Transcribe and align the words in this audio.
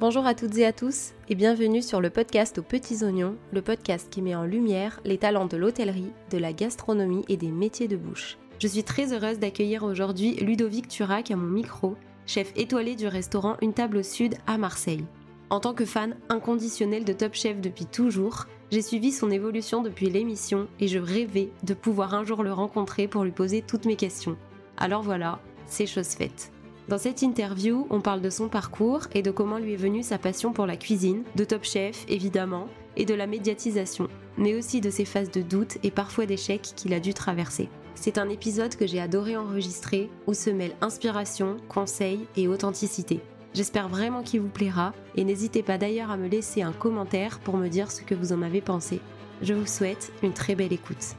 Bonjour 0.00 0.26
à 0.26 0.34
toutes 0.36 0.56
et 0.58 0.64
à 0.64 0.72
tous 0.72 1.12
et 1.28 1.34
bienvenue 1.34 1.82
sur 1.82 2.00
le 2.00 2.08
podcast 2.08 2.58
aux 2.58 2.62
petits 2.62 3.02
oignons, 3.02 3.34
le 3.52 3.62
podcast 3.62 4.08
qui 4.08 4.22
met 4.22 4.36
en 4.36 4.44
lumière 4.44 5.00
les 5.04 5.18
talents 5.18 5.46
de 5.46 5.56
l'hôtellerie, 5.56 6.12
de 6.30 6.38
la 6.38 6.52
gastronomie 6.52 7.24
et 7.28 7.36
des 7.36 7.50
métiers 7.50 7.88
de 7.88 7.96
bouche. 7.96 8.38
Je 8.60 8.68
suis 8.68 8.84
très 8.84 9.12
heureuse 9.12 9.40
d'accueillir 9.40 9.82
aujourd'hui 9.82 10.36
Ludovic 10.36 10.86
Turac 10.86 11.32
à 11.32 11.36
mon 11.36 11.48
micro, 11.48 11.96
chef 12.26 12.52
étoilé 12.54 12.94
du 12.94 13.08
restaurant 13.08 13.56
Une 13.60 13.74
table 13.74 13.96
au 13.96 14.02
sud 14.04 14.36
à 14.46 14.56
Marseille. 14.56 15.04
En 15.50 15.58
tant 15.58 15.74
que 15.74 15.84
fan 15.84 16.14
inconditionnel 16.28 17.04
de 17.04 17.12
Top 17.12 17.34
Chef 17.34 17.60
depuis 17.60 17.86
toujours, 17.86 18.44
j'ai 18.70 18.82
suivi 18.82 19.10
son 19.10 19.32
évolution 19.32 19.82
depuis 19.82 20.10
l'émission 20.10 20.68
et 20.78 20.86
je 20.86 21.00
rêvais 21.00 21.50
de 21.64 21.74
pouvoir 21.74 22.14
un 22.14 22.22
jour 22.22 22.44
le 22.44 22.52
rencontrer 22.52 23.08
pour 23.08 23.24
lui 23.24 23.32
poser 23.32 23.62
toutes 23.62 23.84
mes 23.84 23.96
questions. 23.96 24.36
Alors 24.76 25.02
voilà, 25.02 25.40
c'est 25.66 25.86
chose 25.86 26.10
faite. 26.10 26.52
Dans 26.88 26.96
cette 26.96 27.20
interview, 27.20 27.86
on 27.90 28.00
parle 28.00 28.22
de 28.22 28.30
son 28.30 28.48
parcours 28.48 29.08
et 29.12 29.20
de 29.20 29.30
comment 29.30 29.58
lui 29.58 29.74
est 29.74 29.76
venue 29.76 30.02
sa 30.02 30.16
passion 30.16 30.54
pour 30.54 30.64
la 30.64 30.78
cuisine, 30.78 31.22
de 31.36 31.44
Top 31.44 31.64
Chef 31.64 32.06
évidemment, 32.08 32.66
et 32.96 33.04
de 33.04 33.12
la 33.12 33.26
médiatisation, 33.26 34.08
mais 34.38 34.54
aussi 34.54 34.80
de 34.80 34.88
ses 34.88 35.04
phases 35.04 35.30
de 35.30 35.42
doute 35.42 35.76
et 35.82 35.90
parfois 35.90 36.24
d'échecs 36.24 36.72
qu'il 36.76 36.94
a 36.94 37.00
dû 37.00 37.12
traverser. 37.12 37.68
C'est 37.94 38.16
un 38.16 38.30
épisode 38.30 38.74
que 38.74 38.86
j'ai 38.86 39.00
adoré 39.00 39.36
enregistrer 39.36 40.08
où 40.26 40.32
se 40.32 40.48
mêlent 40.48 40.76
inspiration, 40.80 41.58
conseils 41.68 42.26
et 42.36 42.48
authenticité. 42.48 43.20
J'espère 43.52 43.90
vraiment 43.90 44.22
qu'il 44.22 44.40
vous 44.40 44.48
plaira 44.48 44.94
et 45.14 45.24
n'hésitez 45.24 45.62
pas 45.62 45.76
d'ailleurs 45.76 46.10
à 46.10 46.16
me 46.16 46.28
laisser 46.28 46.62
un 46.62 46.72
commentaire 46.72 47.38
pour 47.40 47.58
me 47.58 47.68
dire 47.68 47.90
ce 47.90 48.00
que 48.00 48.14
vous 48.14 48.32
en 48.32 48.40
avez 48.40 48.62
pensé. 48.62 49.00
Je 49.42 49.52
vous 49.52 49.66
souhaite 49.66 50.10
une 50.22 50.32
très 50.32 50.54
belle 50.54 50.72
écoute. 50.72 51.16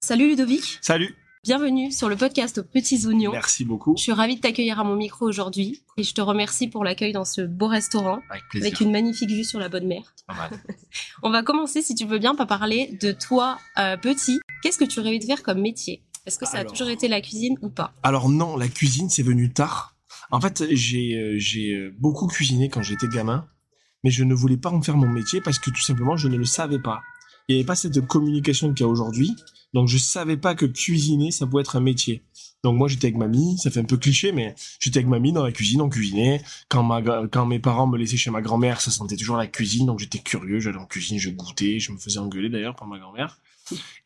Salut 0.00 0.28
Ludovic 0.28 0.78
Salut 0.80 1.14
Bienvenue 1.42 1.90
sur 1.90 2.10
le 2.10 2.16
podcast 2.16 2.58
aux 2.58 2.64
petits 2.64 3.06
oignons. 3.06 3.32
Merci 3.32 3.64
beaucoup. 3.64 3.94
Je 3.96 4.02
suis 4.02 4.12
ravie 4.12 4.36
de 4.36 4.40
t'accueillir 4.42 4.78
à 4.78 4.84
mon 4.84 4.94
micro 4.94 5.26
aujourd'hui 5.26 5.82
et 5.96 6.02
je 6.02 6.12
te 6.12 6.20
remercie 6.20 6.68
pour 6.68 6.84
l'accueil 6.84 7.14
dans 7.14 7.24
ce 7.24 7.40
beau 7.40 7.66
restaurant 7.66 8.20
Avec 8.28 8.42
plaisir. 8.50 8.66
avec 8.66 8.80
une 8.80 8.92
magnifique 8.92 9.30
vue 9.30 9.44
sur 9.44 9.58
la 9.58 9.70
bonne 9.70 9.86
mer. 9.86 10.02
Pas 10.26 10.34
mal. 10.34 10.50
On 11.22 11.30
va 11.30 11.42
commencer, 11.42 11.80
si 11.80 11.94
tu 11.94 12.04
veux 12.04 12.18
bien, 12.18 12.34
par 12.34 12.46
parler 12.46 12.98
de 13.00 13.12
toi 13.12 13.56
euh, 13.78 13.96
petit. 13.96 14.38
Qu'est-ce 14.62 14.76
que 14.76 14.84
tu 14.84 15.00
rêvais 15.00 15.18
de 15.18 15.24
faire 15.24 15.42
comme 15.42 15.62
métier? 15.62 16.02
Est-ce 16.26 16.38
que 16.38 16.44
ça 16.44 16.58
Alors. 16.58 16.72
a 16.72 16.74
toujours 16.74 16.90
été 16.90 17.08
la 17.08 17.22
cuisine 17.22 17.56
ou 17.62 17.70
pas? 17.70 17.94
Alors 18.02 18.28
non, 18.28 18.58
la 18.58 18.68
cuisine, 18.68 19.08
c'est 19.08 19.22
venu 19.22 19.50
tard. 19.50 19.96
En 20.30 20.42
fait, 20.42 20.64
j'ai 20.72 21.14
euh, 21.14 21.38
euh, 21.56 21.90
beaucoup 21.98 22.26
cuisiné 22.26 22.68
quand 22.68 22.82
j'étais 22.82 23.08
gamin, 23.08 23.48
mais 24.04 24.10
je 24.10 24.24
ne 24.24 24.34
voulais 24.34 24.58
pas 24.58 24.68
en 24.68 24.82
faire 24.82 24.98
mon 24.98 25.08
métier 25.08 25.40
parce 25.40 25.58
que 25.58 25.70
tout 25.70 25.80
simplement, 25.80 26.18
je 26.18 26.28
ne 26.28 26.36
le 26.36 26.44
savais 26.44 26.78
pas. 26.78 27.00
Il 27.50 27.54
n'y 27.54 27.58
avait 27.62 27.66
pas 27.66 27.74
cette 27.74 28.06
communication 28.06 28.72
qu'il 28.72 28.86
y 28.86 28.88
a 28.88 28.92
aujourd'hui, 28.92 29.34
donc 29.74 29.88
je 29.88 29.98
savais 29.98 30.36
pas 30.36 30.54
que 30.54 30.66
cuisiner, 30.66 31.32
ça 31.32 31.48
pouvait 31.48 31.62
être 31.62 31.74
un 31.74 31.80
métier. 31.80 32.22
Donc 32.62 32.78
moi, 32.78 32.86
j'étais 32.86 33.08
avec 33.08 33.16
mamie, 33.16 33.58
ça 33.58 33.72
fait 33.72 33.80
un 33.80 33.84
peu 33.84 33.96
cliché, 33.96 34.30
mais 34.30 34.54
j'étais 34.78 34.98
avec 34.98 35.08
mamie 35.08 35.32
dans 35.32 35.42
la 35.42 35.50
cuisine, 35.50 35.80
on 35.80 35.88
cuisinait. 35.88 36.44
Quand, 36.68 37.46
mes 37.46 37.58
parents 37.58 37.88
me 37.88 37.98
laissaient 37.98 38.16
chez 38.16 38.30
ma 38.30 38.40
grand-mère, 38.40 38.80
ça 38.80 38.92
sentait 38.92 39.16
toujours 39.16 39.36
la 39.36 39.48
cuisine, 39.48 39.86
donc 39.86 39.98
j'étais 39.98 40.20
curieux, 40.20 40.60
j'allais 40.60 40.78
en 40.78 40.86
cuisine, 40.86 41.18
je 41.18 41.30
goûtais, 41.30 41.80
je 41.80 41.90
me 41.90 41.98
faisais 41.98 42.20
engueuler 42.20 42.50
d'ailleurs 42.50 42.76
par 42.76 42.86
ma 42.86 43.00
grand-mère. 43.00 43.40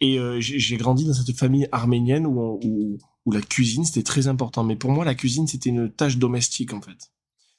Et 0.00 0.18
euh, 0.18 0.40
j'ai 0.40 0.78
grandi 0.78 1.04
dans 1.04 1.12
cette 1.12 1.36
famille 1.36 1.68
arménienne 1.70 2.26
où 2.26 2.98
la 3.30 3.42
cuisine 3.42 3.84
c'était 3.84 4.04
très 4.04 4.26
important. 4.26 4.64
Mais 4.64 4.76
pour 4.76 4.90
moi, 4.90 5.04
la 5.04 5.14
cuisine 5.14 5.46
c'était 5.46 5.68
une 5.68 5.92
tâche 5.92 6.16
domestique 6.16 6.72
en 6.72 6.80
fait. 6.80 7.12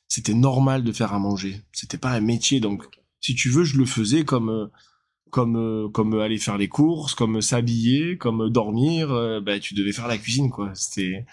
C'était 0.08 0.33
normal 0.33 0.83
de 0.83 0.91
faire 0.91 1.13
à 1.13 1.19
manger. 1.19 1.61
C'était 1.72 2.00
pas 2.00 2.09
un 2.09 2.22
métier. 2.22 2.59
Donc, 2.59 2.88
si 3.22 3.36
tu 3.36 3.50
veux, 3.50 3.63
je 3.63 3.78
le 3.78 3.86
faisais 3.86 4.25
comme 4.25 4.50
euh, 4.50 4.67
comme 5.36 5.58
euh, 5.58 5.89
comme 5.89 6.17
aller 6.17 6.38
faire 6.38 6.58
les 6.58 6.69
courses, 6.69 7.14
comme 7.14 7.41
s'habiller, 7.41 8.17
comme 8.17 8.50
dormir. 8.50 9.11
euh, 9.11 9.41
bah, 9.41 9.59
tu 9.59 9.73
devais 9.73 9.91
faire 9.91 10.08
la 10.08 10.17
cuisine 10.17 10.50
quoi. 10.50 10.72
C'était 10.75 11.25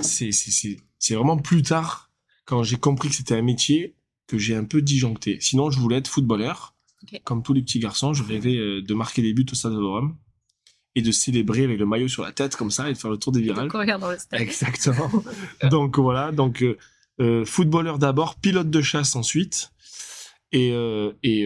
c'est 0.00 0.32
c'est 0.32 0.76
c'est 0.98 1.14
vraiment 1.14 1.36
plus 1.36 1.62
tard 1.62 2.10
quand 2.46 2.64
j'ai 2.64 2.78
compris 2.78 3.10
que 3.10 3.14
c'était 3.14 3.36
un 3.36 3.42
métier 3.42 3.94
que 4.26 4.38
j'ai 4.38 4.56
un 4.56 4.64
peu 4.64 4.82
disjoncté. 4.82 5.38
Sinon, 5.40 5.70
je 5.70 5.78
voulais 5.78 5.98
être 5.98 6.08
footballeur. 6.08 6.74
Comme 7.22 7.44
tous 7.44 7.52
les 7.52 7.62
petits 7.62 7.78
garçons, 7.78 8.12
je 8.12 8.24
rêvais 8.24 8.56
euh, 8.56 8.82
de 8.82 8.94
marquer 8.94 9.22
des 9.22 9.32
buts 9.32 9.46
au 9.52 9.54
stade 9.54 9.74
de 9.74 9.78
Rome 9.78 10.16
et 10.96 11.02
de 11.02 11.12
célébrer 11.12 11.62
avec 11.62 11.78
le 11.78 11.86
maillot 11.86 12.08
sur 12.08 12.24
la 12.24 12.32
tête 12.32 12.56
comme 12.56 12.72
ça 12.72 12.90
et 12.90 12.94
de 12.94 12.98
faire 12.98 13.10
le 13.10 13.18
tour 13.18 13.30
des 13.30 13.40
virales. 13.40 13.68
Dans 13.68 14.10
le 14.10 14.18
stade. 14.18 14.40
Exactement. 14.40 15.12
donc 15.70 15.96
voilà, 15.96 16.32
donc 16.32 16.64
euh, 17.20 17.44
footballeur 17.44 18.00
d'abord, 18.00 18.34
pilote 18.34 18.70
de 18.70 18.82
chasse 18.82 19.14
ensuite, 19.14 19.70
et 20.50 20.72
euh, 20.72 21.12
et 21.22 21.44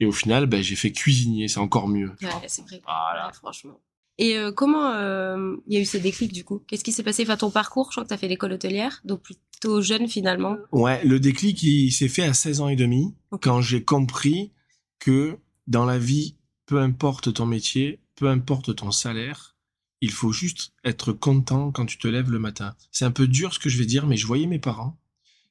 et 0.00 0.06
au 0.06 0.12
final, 0.12 0.46
ben, 0.46 0.62
j'ai 0.62 0.76
fait 0.76 0.92
cuisinier, 0.92 1.46
c'est 1.46 1.60
encore 1.60 1.86
mieux. 1.86 2.10
Ouais, 2.22 2.28
c'est 2.48 2.62
vrai. 2.62 2.80
Voilà. 2.84 3.26
Ouais, 3.26 3.32
franchement. 3.34 3.78
Et 4.18 4.36
euh, 4.36 4.52
comment 4.52 4.92
euh, 4.92 5.56
il 5.66 5.74
y 5.74 5.76
a 5.78 5.80
eu 5.80 5.86
ce 5.86 5.96
déclic 5.96 6.32
du 6.32 6.44
coup? 6.44 6.62
Qu'est-ce 6.66 6.84
qui 6.84 6.92
s'est 6.92 7.02
passé? 7.02 7.22
Enfin, 7.22 7.36
ton 7.36 7.50
parcours, 7.50 7.86
je 7.90 7.92
crois 7.92 8.04
que 8.04 8.08
tu 8.08 8.14
as 8.14 8.18
fait 8.18 8.28
l'école 8.28 8.52
hôtelière, 8.52 9.00
donc 9.04 9.22
plutôt 9.22 9.80
jeune 9.80 10.08
finalement. 10.08 10.56
Ouais, 10.72 11.02
le 11.04 11.20
déclic, 11.20 11.62
il 11.62 11.90
s'est 11.90 12.08
fait 12.08 12.24
à 12.24 12.34
16 12.34 12.60
ans 12.60 12.68
et 12.68 12.76
demi, 12.76 13.14
quand 13.40 13.60
j'ai 13.60 13.82
compris 13.84 14.52
que 14.98 15.38
dans 15.66 15.86
la 15.86 15.98
vie, 15.98 16.36
peu 16.66 16.80
importe 16.80 17.32
ton 17.32 17.46
métier, 17.46 18.00
peu 18.14 18.28
importe 18.28 18.76
ton 18.76 18.90
salaire, 18.90 19.56
il 20.02 20.10
faut 20.10 20.32
juste 20.32 20.72
être 20.84 21.12
content 21.12 21.72
quand 21.72 21.86
tu 21.86 21.98
te 21.98 22.08
lèves 22.08 22.30
le 22.30 22.38
matin. 22.38 22.74
C'est 22.90 23.04
un 23.04 23.10
peu 23.10 23.26
dur 23.26 23.52
ce 23.54 23.58
que 23.58 23.68
je 23.68 23.78
vais 23.78 23.86
dire, 23.86 24.06
mais 24.06 24.16
je 24.16 24.26
voyais 24.26 24.46
mes 24.46 24.58
parents 24.58 24.98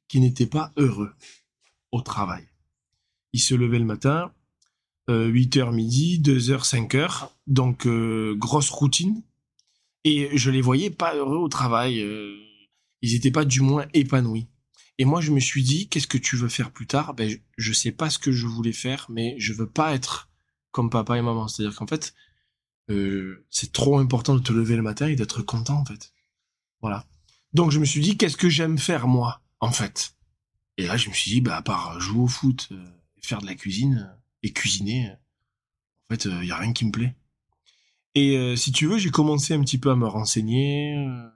qui 0.07 0.19
n'étaient 0.19 0.47
pas 0.47 0.71
heureux 0.77 1.13
au 1.91 2.01
travail. 2.01 2.47
Ils 3.33 3.39
se 3.39 3.55
levaient 3.55 3.79
le 3.79 3.85
matin, 3.85 4.31
euh, 5.09 5.29
8h 5.29 5.73
midi, 5.73 6.19
2h, 6.21 6.63
5h, 6.69 7.29
donc 7.47 7.87
euh, 7.87 8.35
grosse 8.37 8.69
routine. 8.69 9.23
Et 10.05 10.29
je 10.37 10.49
les 10.51 10.61
voyais 10.61 10.89
pas 10.89 11.15
heureux 11.15 11.37
au 11.37 11.49
travail. 11.49 11.99
euh, 12.01 12.37
ils 13.01 13.15
étaient 13.15 13.31
pas 13.31 13.45
du 13.45 13.61
moins 13.61 13.85
épanouis. 13.93 14.47
Et 14.97 15.05
moi, 15.05 15.21
je 15.21 15.31
me 15.31 15.39
suis 15.39 15.63
dit, 15.63 15.87
qu'est-ce 15.87 16.07
que 16.07 16.17
tu 16.17 16.35
veux 16.35 16.49
faire 16.49 16.71
plus 16.71 16.87
tard? 16.87 17.13
Ben, 17.13 17.29
je, 17.29 17.37
je 17.57 17.73
sais 17.73 17.91
pas 17.91 18.09
ce 18.09 18.19
que 18.19 18.31
je 18.31 18.45
voulais 18.47 18.73
faire, 18.73 19.07
mais 19.09 19.35
je 19.39 19.53
veux 19.53 19.69
pas 19.69 19.93
être 19.93 20.29
comme 20.71 20.89
papa 20.89 21.17
et 21.17 21.21
maman. 21.21 21.47
C'est-à-dire 21.47 21.77
qu'en 21.77 21.87
fait, 21.87 22.13
euh, 22.89 23.45
c'est 23.49 23.71
trop 23.71 23.97
important 23.99 24.35
de 24.35 24.41
te 24.41 24.51
lever 24.51 24.75
le 24.75 24.81
matin 24.81 25.07
et 25.07 25.15
d'être 25.15 25.41
content, 25.41 25.77
en 25.79 25.85
fait. 25.85 26.13
Voilà. 26.81 27.05
Donc, 27.53 27.71
je 27.71 27.79
me 27.79 27.85
suis 27.85 28.01
dit, 28.01 28.17
qu'est-ce 28.17 28.37
que 28.37 28.49
j'aime 28.49 28.77
faire, 28.77 29.07
moi, 29.07 29.41
en 29.61 29.71
fait? 29.71 30.15
Et 30.77 30.85
là, 30.85 30.97
je 30.97 31.09
me 31.09 31.13
suis 31.13 31.31
dit, 31.31 31.41
bah, 31.41 31.55
à 31.55 31.61
part 31.61 31.99
jouer 31.99 32.21
au 32.23 32.27
foot, 32.27 32.69
faire 33.21 33.41
de 33.41 33.45
la 33.45 33.55
cuisine, 33.55 34.13
et 34.43 34.53
cuisiner, 34.53 35.09
euh, 35.09 35.13
en 36.09 36.15
fait, 36.15 36.25
il 36.25 36.45
y 36.47 36.51
a 36.51 36.57
rien 36.57 36.73
qui 36.73 36.85
me 36.85 36.91
plaît. 36.91 37.15
Et 38.15 38.37
euh, 38.37 38.55
si 38.55 38.71
tu 38.71 38.87
veux, 38.87 38.97
j'ai 38.97 39.11
commencé 39.11 39.53
un 39.53 39.61
petit 39.61 39.77
peu 39.77 39.91
à 39.91 39.95
me 39.95 40.07
renseigner. 40.07 40.95
euh, 40.97 41.29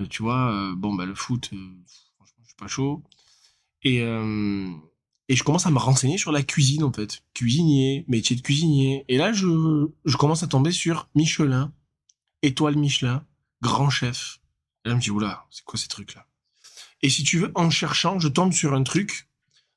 euh, 0.00 0.06
tu 0.08 0.22
vois, 0.22 0.52
euh, 0.52 0.74
bon, 0.76 0.94
bah, 0.94 1.06
le 1.06 1.14
foot, 1.14 1.50
euh, 1.52 1.56
franchement, 2.16 2.42
je 2.42 2.46
suis 2.48 2.56
pas 2.56 2.66
chaud. 2.68 3.02
Et, 3.82 4.00
euh, 4.02 4.70
et 5.28 5.36
je 5.36 5.42
commence 5.44 5.66
à 5.66 5.70
me 5.70 5.78
renseigner 5.78 6.18
sur 6.18 6.32
la 6.32 6.42
cuisine, 6.42 6.84
en 6.84 6.92
fait. 6.92 7.22
Cuisinier, 7.34 8.04
métier 8.08 8.36
de 8.36 8.40
cuisinier. 8.42 9.04
Et 9.08 9.16
là, 9.18 9.32
je, 9.32 9.88
je 10.04 10.16
commence 10.16 10.42
à 10.42 10.46
tomber 10.48 10.70
sur 10.72 11.08
Michelin, 11.14 11.72
étoile 12.42 12.76
Michelin, 12.76 13.26
grand 13.62 13.90
chef. 13.90 14.40
Et 14.84 14.88
là, 14.88 14.94
je 14.94 14.96
me 14.96 15.02
dis, 15.02 15.10
oula, 15.10 15.46
c'est 15.50 15.64
quoi 15.64 15.78
ces 15.78 15.88
trucs-là? 15.88 16.26
Et 17.02 17.10
si 17.10 17.22
tu 17.22 17.38
veux, 17.38 17.52
en 17.54 17.70
cherchant, 17.70 18.18
je 18.18 18.28
tombe 18.28 18.52
sur 18.52 18.74
un 18.74 18.82
truc, 18.82 19.28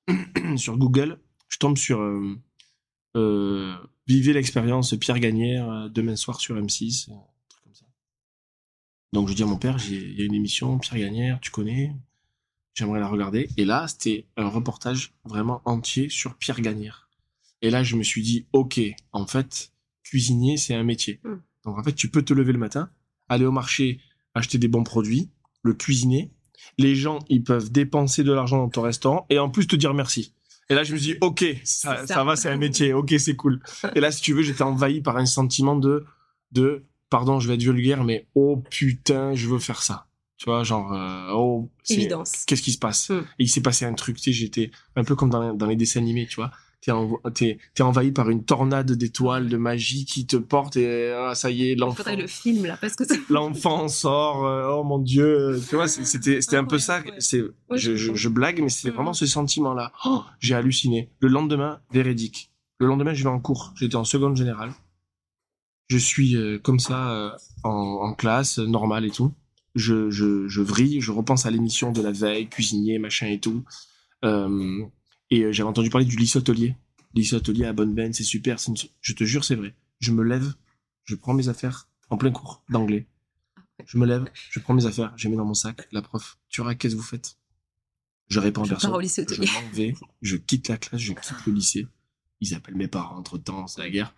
sur 0.57 0.78
Google, 0.78 1.19
je 1.49 1.57
tombe 1.57 1.78
sur 1.78 1.99
euh, 2.01 2.39
euh, 3.17 3.75
Vivez 4.07 4.31
l'expérience 4.33 4.95
Pierre 4.95 5.19
Gagnère, 5.19 5.69
euh, 5.69 5.89
demain 5.89 6.16
soir 6.16 6.39
sur 6.39 6.55
M6, 6.55 7.09
euh, 7.09 7.13
un 7.13 7.17
truc 7.50 7.63
comme 7.63 7.73
ça. 7.75 7.85
Donc 9.13 9.28
je 9.28 9.33
dis 9.33 9.44
à 9.44 9.45
mon 9.45 9.57
père, 9.57 9.78
j'ai- 9.78 9.95
il 10.11 10.17
y 10.19 10.22
a 10.22 10.25
une 10.25 10.33
émission, 10.33 10.78
Pierre 10.79 11.00
Gagnère, 11.00 11.39
tu 11.41 11.51
connais 11.51 11.94
J'aimerais 12.73 13.00
la 13.00 13.07
regarder. 13.07 13.50
Et 13.57 13.66
là, 13.66 13.88
c'était 13.88 14.28
un 14.38 14.47
reportage 14.47 15.11
vraiment 15.25 15.63
entier 15.66 16.09
sur 16.09 16.35
Pierre 16.35 16.61
Gagnère. 16.61 17.09
Et 17.63 17.72
là, 17.72 17.81
je 17.81 17.95
me 17.95 18.03
suis 18.03 18.22
dit, 18.22 18.45
ok, 18.53 18.79
en 19.13 19.25
fait, 19.25 19.72
cuisinier, 20.03 20.57
c'est 20.57 20.75
un 20.75 20.84
métier. 20.84 21.19
Mm. 21.23 21.34
Donc 21.66 21.79
en 21.79 21.84
fait, 21.84 21.94
tu 21.94 22.11
peux 22.11 22.22
te 22.22 22.35
lever 22.35 22.51
le 22.53 22.59
matin, 22.59 22.91
aller 23.29 23.46
au 23.46 23.52
marché, 23.52 23.99
acheter 24.35 24.59
des 24.59 24.67
bons 24.67 24.84
produits, 24.84 25.31
le 25.64 25.73
cuisiner. 25.73 26.31
Les 26.78 26.93
gens, 26.96 27.17
ils 27.29 27.43
peuvent 27.43 27.72
dépenser 27.72 28.23
de 28.23 28.31
l'argent 28.31 28.58
dans 28.59 28.69
ton 28.69 28.84
restaurant 28.84 29.25
et 29.31 29.40
en 29.40 29.49
plus 29.49 29.66
te 29.66 29.75
dire 29.75 29.96
merci. 29.96 30.35
Et 30.69 30.75
là, 30.75 30.84
je 30.84 30.93
me 30.93 30.97
suis 30.97 31.14
dit, 31.14 31.17
ok, 31.22 31.46
ça, 31.64 31.97
C'est 32.02 32.08
ça. 32.08 32.16
ça 32.16 32.23
va, 32.23 32.35
c'est 32.35 32.49
un 32.49 32.58
métier. 32.58 32.93
Ok, 32.93 33.14
c'est 33.19 33.35
cool. 33.35 33.61
Et 33.96 33.99
là, 33.99 34.11
si 34.11 34.22
tu 34.22 34.34
veux, 34.34 34.41
j'étais 34.41 34.64
envahi 34.64 35.02
par 35.02 35.17
un 35.17 35.25
sentiment 35.25 35.75
de, 35.75 36.05
de, 36.52 36.84
pardon, 37.09 37.40
je 37.40 37.47
vais 37.47 37.55
être 37.55 37.64
vulgaire, 37.64 38.03
mais 38.03 38.28
oh 38.35 38.61
putain, 38.69 39.34
je 39.34 39.47
veux 39.47 39.59
faire 39.59 39.81
ça. 39.81 40.08
Tu 40.37 40.46
vois, 40.46 40.64
genre, 40.64 40.93
euh, 40.93 41.31
oh, 41.34 41.69
qu'est-ce 41.85 42.61
qui 42.61 42.72
se 42.72 42.78
passe? 42.78 43.09
Mm. 43.09 43.19
Et 43.40 43.43
il 43.43 43.49
s'est 43.49 43.61
passé 43.61 43.85
un 43.85 43.93
truc, 43.93 44.17
tu 44.17 44.23
sais, 44.23 44.31
j'étais 44.34 44.72
un 44.96 45.03
peu 45.03 45.16
comme 45.16 45.29
dans, 45.29 45.53
dans 45.53 45.66
les 45.66 45.75
dessins 45.75 45.99
animés, 45.99 46.28
tu 46.28 46.35
vois. 46.35 46.52
T'es, 46.82 46.91
en- 46.91 47.18
t'es, 47.34 47.58
t'es 47.74 47.82
envahi 47.84 48.12
par 48.12 48.29
une 48.29 48.46
tornade 48.46 48.91
d'étoiles, 48.91 49.50
de 49.50 49.58
magie 49.58 50.06
qui 50.06 50.28
te 50.28 50.38
porte 50.38 50.78
et 50.78 51.12
ah, 51.12 51.34
ça 51.34 51.50
y 51.50 51.72
est, 51.72 51.76
l'enfant, 51.76 52.03
le 52.16 52.28
film 52.28 52.66
là, 52.68 52.78
parce 52.79 52.96
que 52.96 53.03
l'enfant 53.34 53.88
sort, 53.88 54.46
euh, 54.46 54.70
oh 54.72 54.84
mon 54.84 55.00
dieu, 55.00 55.59
tu 55.68 55.76
vois, 55.76 55.88
c'était, 55.88 56.40
c'était 56.40 56.56
un 56.56 56.66
peu 56.66 56.78
ça. 56.79 57.02
C'est, 57.18 57.41
je, 57.74 57.96
je, 57.96 58.14
je 58.14 58.29
blague, 58.29 58.62
mais 58.62 58.70
c'est 58.70 58.90
Mm. 58.91 58.94
vraiment 58.94 59.14
ce 59.14 59.26
sentiment-là. 59.26 59.91
Oh, 60.06 60.24
j'ai 60.40 60.53
halluciné. 60.53 61.09
Le 61.20 61.29
lendemain, 61.29 61.82
véridique. 61.91 62.52
Le 62.79 62.85
lendemain, 62.85 63.14
je 63.16 63.24
vais 63.24 63.29
en 63.29 63.40
cours. 63.40 63.74
J'étais 63.76 63.96
en 63.96 64.03
seconde 64.06 64.38
générale. 64.38 64.72
Je 65.90 65.97
suis 65.97 66.35
euh, 66.35 66.59
comme 66.59 66.79
ça 66.79 67.12
euh, 67.12 67.32
en, 67.64 67.72
en 67.72 68.14
classe, 68.14 68.59
normale 68.59 69.03
et 69.06 69.12
tout. 69.12 69.34
je, 69.76 70.09
je, 70.12 70.47
je 70.47 70.62
vrille, 70.62 71.02
je 71.02 71.12
repense 71.12 71.46
à 71.47 71.52
l'émission 71.52 71.91
de 71.91 72.02
la 72.03 72.12
veille, 72.12 72.47
cuisinier, 72.50 73.00
machin 73.00 73.28
et 73.28 73.40
tout. 73.40 73.64
Euh, 74.26 74.84
et 75.29 75.44
euh, 75.44 75.52
j'avais 75.52 75.70
entendu 75.70 75.90
parler 75.90 76.06
du 76.06 76.16
lycée 76.18 76.38
hôtelier. 76.40 76.76
Lycée 77.14 77.35
hôtelier 77.35 77.66
à 77.66 77.74
Bonne 77.74 78.14
c'est 78.14 78.24
super. 78.24 78.58
une- 78.68 78.76
Je 79.02 79.14
te 79.14 79.24
jure, 79.24 79.44
c'est 79.44 79.56
vrai. 79.56 79.76
Je 80.00 80.12
me 80.12 80.24
lève, 80.24 80.53
je 81.06 81.16
prends 81.16 81.34
mes 81.34 81.47
affaires 81.50 81.88
en 82.09 82.18
plein 82.18 82.32
cours 82.32 82.64
d'anglais. 82.70 83.08
Je 83.85 83.97
me 83.97 84.06
lève, 84.06 84.26
je 84.52 84.59
prends 84.59 84.74
mes 84.74 84.85
affaires, 84.85 85.14
je 85.18 85.26
les 85.26 85.32
mets 85.32 85.38
dans 85.38 85.46
mon 85.46 85.53
sac. 85.53 85.88
La 85.91 86.02
prof, 86.02 86.38
tu 86.50 86.62
vois, 86.62 86.76
qu'est-ce 86.76 86.96
que 86.96 87.00
vous 87.00 87.06
faites? 87.06 87.38
Je 88.29 88.40
réponds 88.40 88.64
à 88.64 88.68
personne. 88.68 88.90
pars 88.90 88.97
au 88.97 89.02
lycée 89.02 89.26
Je 89.29 89.41
m'en 89.41 89.70
vais, 89.74 89.94
je 90.22 90.35
quitte 90.35 90.68
la 90.68 90.78
classe, 90.78 91.00
je 91.02 91.14
quitte 91.14 91.46
le 91.46 91.53
lycée. 91.53 91.88
Ils 92.41 92.53
appellent 92.53 92.76
mes 92.76 92.88
parents 92.88 93.18
entre 93.18 93.38
temps, 93.38 93.68
c'est 93.68 93.82
la 93.82 93.90
guerre. 93.90 94.14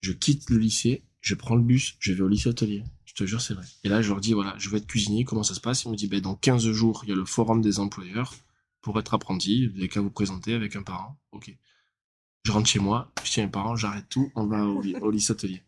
Je 0.00 0.12
quitte 0.12 0.48
le 0.50 0.58
lycée, 0.58 1.02
je 1.20 1.34
prends 1.34 1.56
le 1.56 1.62
bus, 1.62 1.96
je 1.98 2.12
vais 2.12 2.22
au 2.22 2.28
lycée 2.28 2.48
hôtelier. 2.48 2.84
Je 3.04 3.14
te 3.14 3.24
jure, 3.26 3.40
c'est 3.40 3.54
vrai. 3.54 3.64
Et 3.82 3.88
là, 3.88 4.00
je 4.02 4.08
leur 4.08 4.20
dis, 4.20 4.32
voilà, 4.32 4.54
je 4.58 4.68
veux 4.68 4.76
être 4.76 4.86
cuisinier, 4.86 5.24
comment 5.24 5.42
ça 5.42 5.54
se 5.54 5.60
passe? 5.60 5.84
Ils 5.84 5.90
me 5.90 5.96
disent, 5.96 6.08
ben, 6.10 6.20
dans 6.20 6.34
15 6.36 6.70
jours, 6.70 7.00
il 7.04 7.08
y 7.08 7.12
a 7.12 7.16
le 7.16 7.24
forum 7.24 7.60
des 7.62 7.78
employeurs 7.80 8.34
pour 8.86 9.00
être 9.00 9.14
apprenti. 9.14 9.66
Vous 9.66 9.74
n'avez 9.74 9.88
qu'à 9.88 10.00
vous 10.00 10.12
présenter 10.12 10.54
avec 10.54 10.76
un 10.76 10.82
parent. 10.84 11.18
Ok. 11.32 11.52
Je 12.44 12.52
rentre 12.52 12.68
chez 12.68 12.78
moi, 12.78 13.10
je 13.24 13.32
tiens 13.32 13.44
un 13.46 13.48
parent, 13.48 13.74
j'arrête 13.74 14.08
tout, 14.08 14.30
on 14.36 14.46
va 14.46 14.64
au, 14.64 14.80
au 15.00 15.10
lycée 15.10 15.32
hôtelier. 15.32 15.64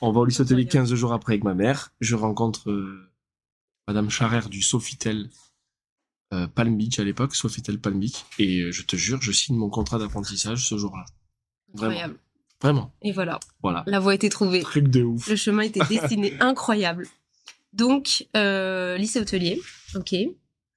On 0.00 0.12
va 0.12 0.20
au 0.20 0.24
lycée 0.24 0.42
hôtelier 0.42 0.62
Incroyable. 0.62 0.88
15 0.90 0.94
jours 0.94 1.12
après 1.12 1.32
avec 1.32 1.42
ma 1.42 1.54
mère. 1.54 1.92
Je 2.00 2.14
rencontre 2.14 2.70
euh, 2.70 3.10
Madame 3.88 4.10
Charrère 4.10 4.48
du 4.48 4.62
Sofitel 4.62 5.28
euh, 6.32 6.46
Palm 6.46 6.76
Beach 6.76 7.00
à 7.00 7.04
l'époque, 7.04 7.34
Sofitel 7.34 7.80
Palm 7.80 7.98
Beach. 7.98 8.24
Et 8.38 8.60
euh, 8.60 8.70
je 8.70 8.82
te 8.84 8.94
jure, 8.94 9.20
je 9.20 9.32
signe 9.32 9.56
mon 9.56 9.68
contrat 9.68 9.98
d'apprentissage 9.98 10.64
ce 10.64 10.78
jour-là. 10.78 11.04
Vraiment. 11.74 11.90
Incroyable. 11.90 12.18
Vraiment. 12.60 12.94
Et 13.02 13.10
voilà, 13.10 13.40
Voilà. 13.60 13.82
la 13.88 13.98
voie 13.98 14.14
était 14.14 14.28
trouvée. 14.28 14.60
Truc 14.60 14.86
de 14.86 15.02
ouf. 15.02 15.26
Le 15.26 15.34
chemin 15.34 15.62
était 15.64 15.84
dessiné, 15.88 16.34
incroyable. 16.40 17.08
Donc, 17.72 18.28
euh, 18.36 18.96
lycée 18.96 19.20
hôtelier, 19.20 19.60
ok. 19.96 20.14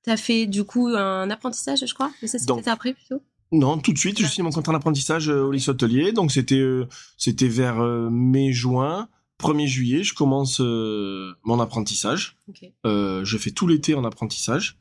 T'as 0.06 0.18
fait 0.18 0.46
du 0.46 0.64
coup 0.64 0.88
un 0.88 1.30
apprentissage, 1.30 1.84
je 1.86 1.94
crois 1.94 2.12
Mais 2.22 2.28
ça, 2.28 2.38
c'était 2.38 2.70
après 2.70 2.94
plutôt? 2.94 3.22
Non, 3.52 3.78
tout 3.78 3.94
de 3.94 3.98
suite, 3.98 4.20
je 4.20 4.26
signe 4.26 4.44
mon 4.44 4.52
contrat 4.52 4.74
d'apprentissage 4.74 5.30
euh, 5.30 5.44
au 5.44 5.52
lycée 5.52 5.70
hôtelier. 5.70 6.12
Donc 6.12 6.32
c'était 6.32 6.60
euh, 6.60 6.88
c'était 7.18 7.48
vers 7.48 7.80
euh, 7.80 8.10
mai-juin. 8.10 9.08
1er 9.40 9.68
juillet, 9.68 10.04
je 10.04 10.14
commence 10.14 10.62
euh, 10.62 11.34
mon 11.44 11.60
apprentissage. 11.60 12.38
Je 12.84 13.38
fais 13.38 13.52
tout 13.52 13.68
l'été 13.68 13.96
en 13.96 14.04
apprentissage. 14.04 14.80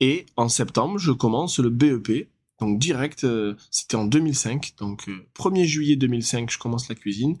Et 0.00 0.26
en 0.36 0.48
septembre, 0.48 0.98
je 0.98 1.12
commence 1.12 1.58
le 1.58 1.70
BEP. 1.70 2.28
Donc 2.60 2.78
direct, 2.78 3.26
c'était 3.70 3.96
en 3.96 4.04
2005. 4.04 4.74
Donc 4.78 5.08
euh, 5.08 5.26
1er 5.34 5.64
juillet 5.64 5.96
2005, 5.96 6.50
je 6.50 6.58
commence 6.58 6.88
la 6.88 6.94
cuisine. 6.94 7.38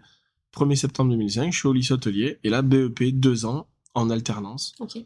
1er 0.54 0.74
septembre 0.74 1.10
2005, 1.10 1.52
je 1.52 1.58
suis 1.58 1.68
au 1.68 1.72
lycée 1.72 1.92
hôtelier. 1.92 2.38
Et 2.44 2.50
là, 2.50 2.62
BEP, 2.62 3.18
deux 3.18 3.44
ans 3.44 3.66
en 3.94 4.10
alternance. 4.10 4.74
Ok. 4.80 4.98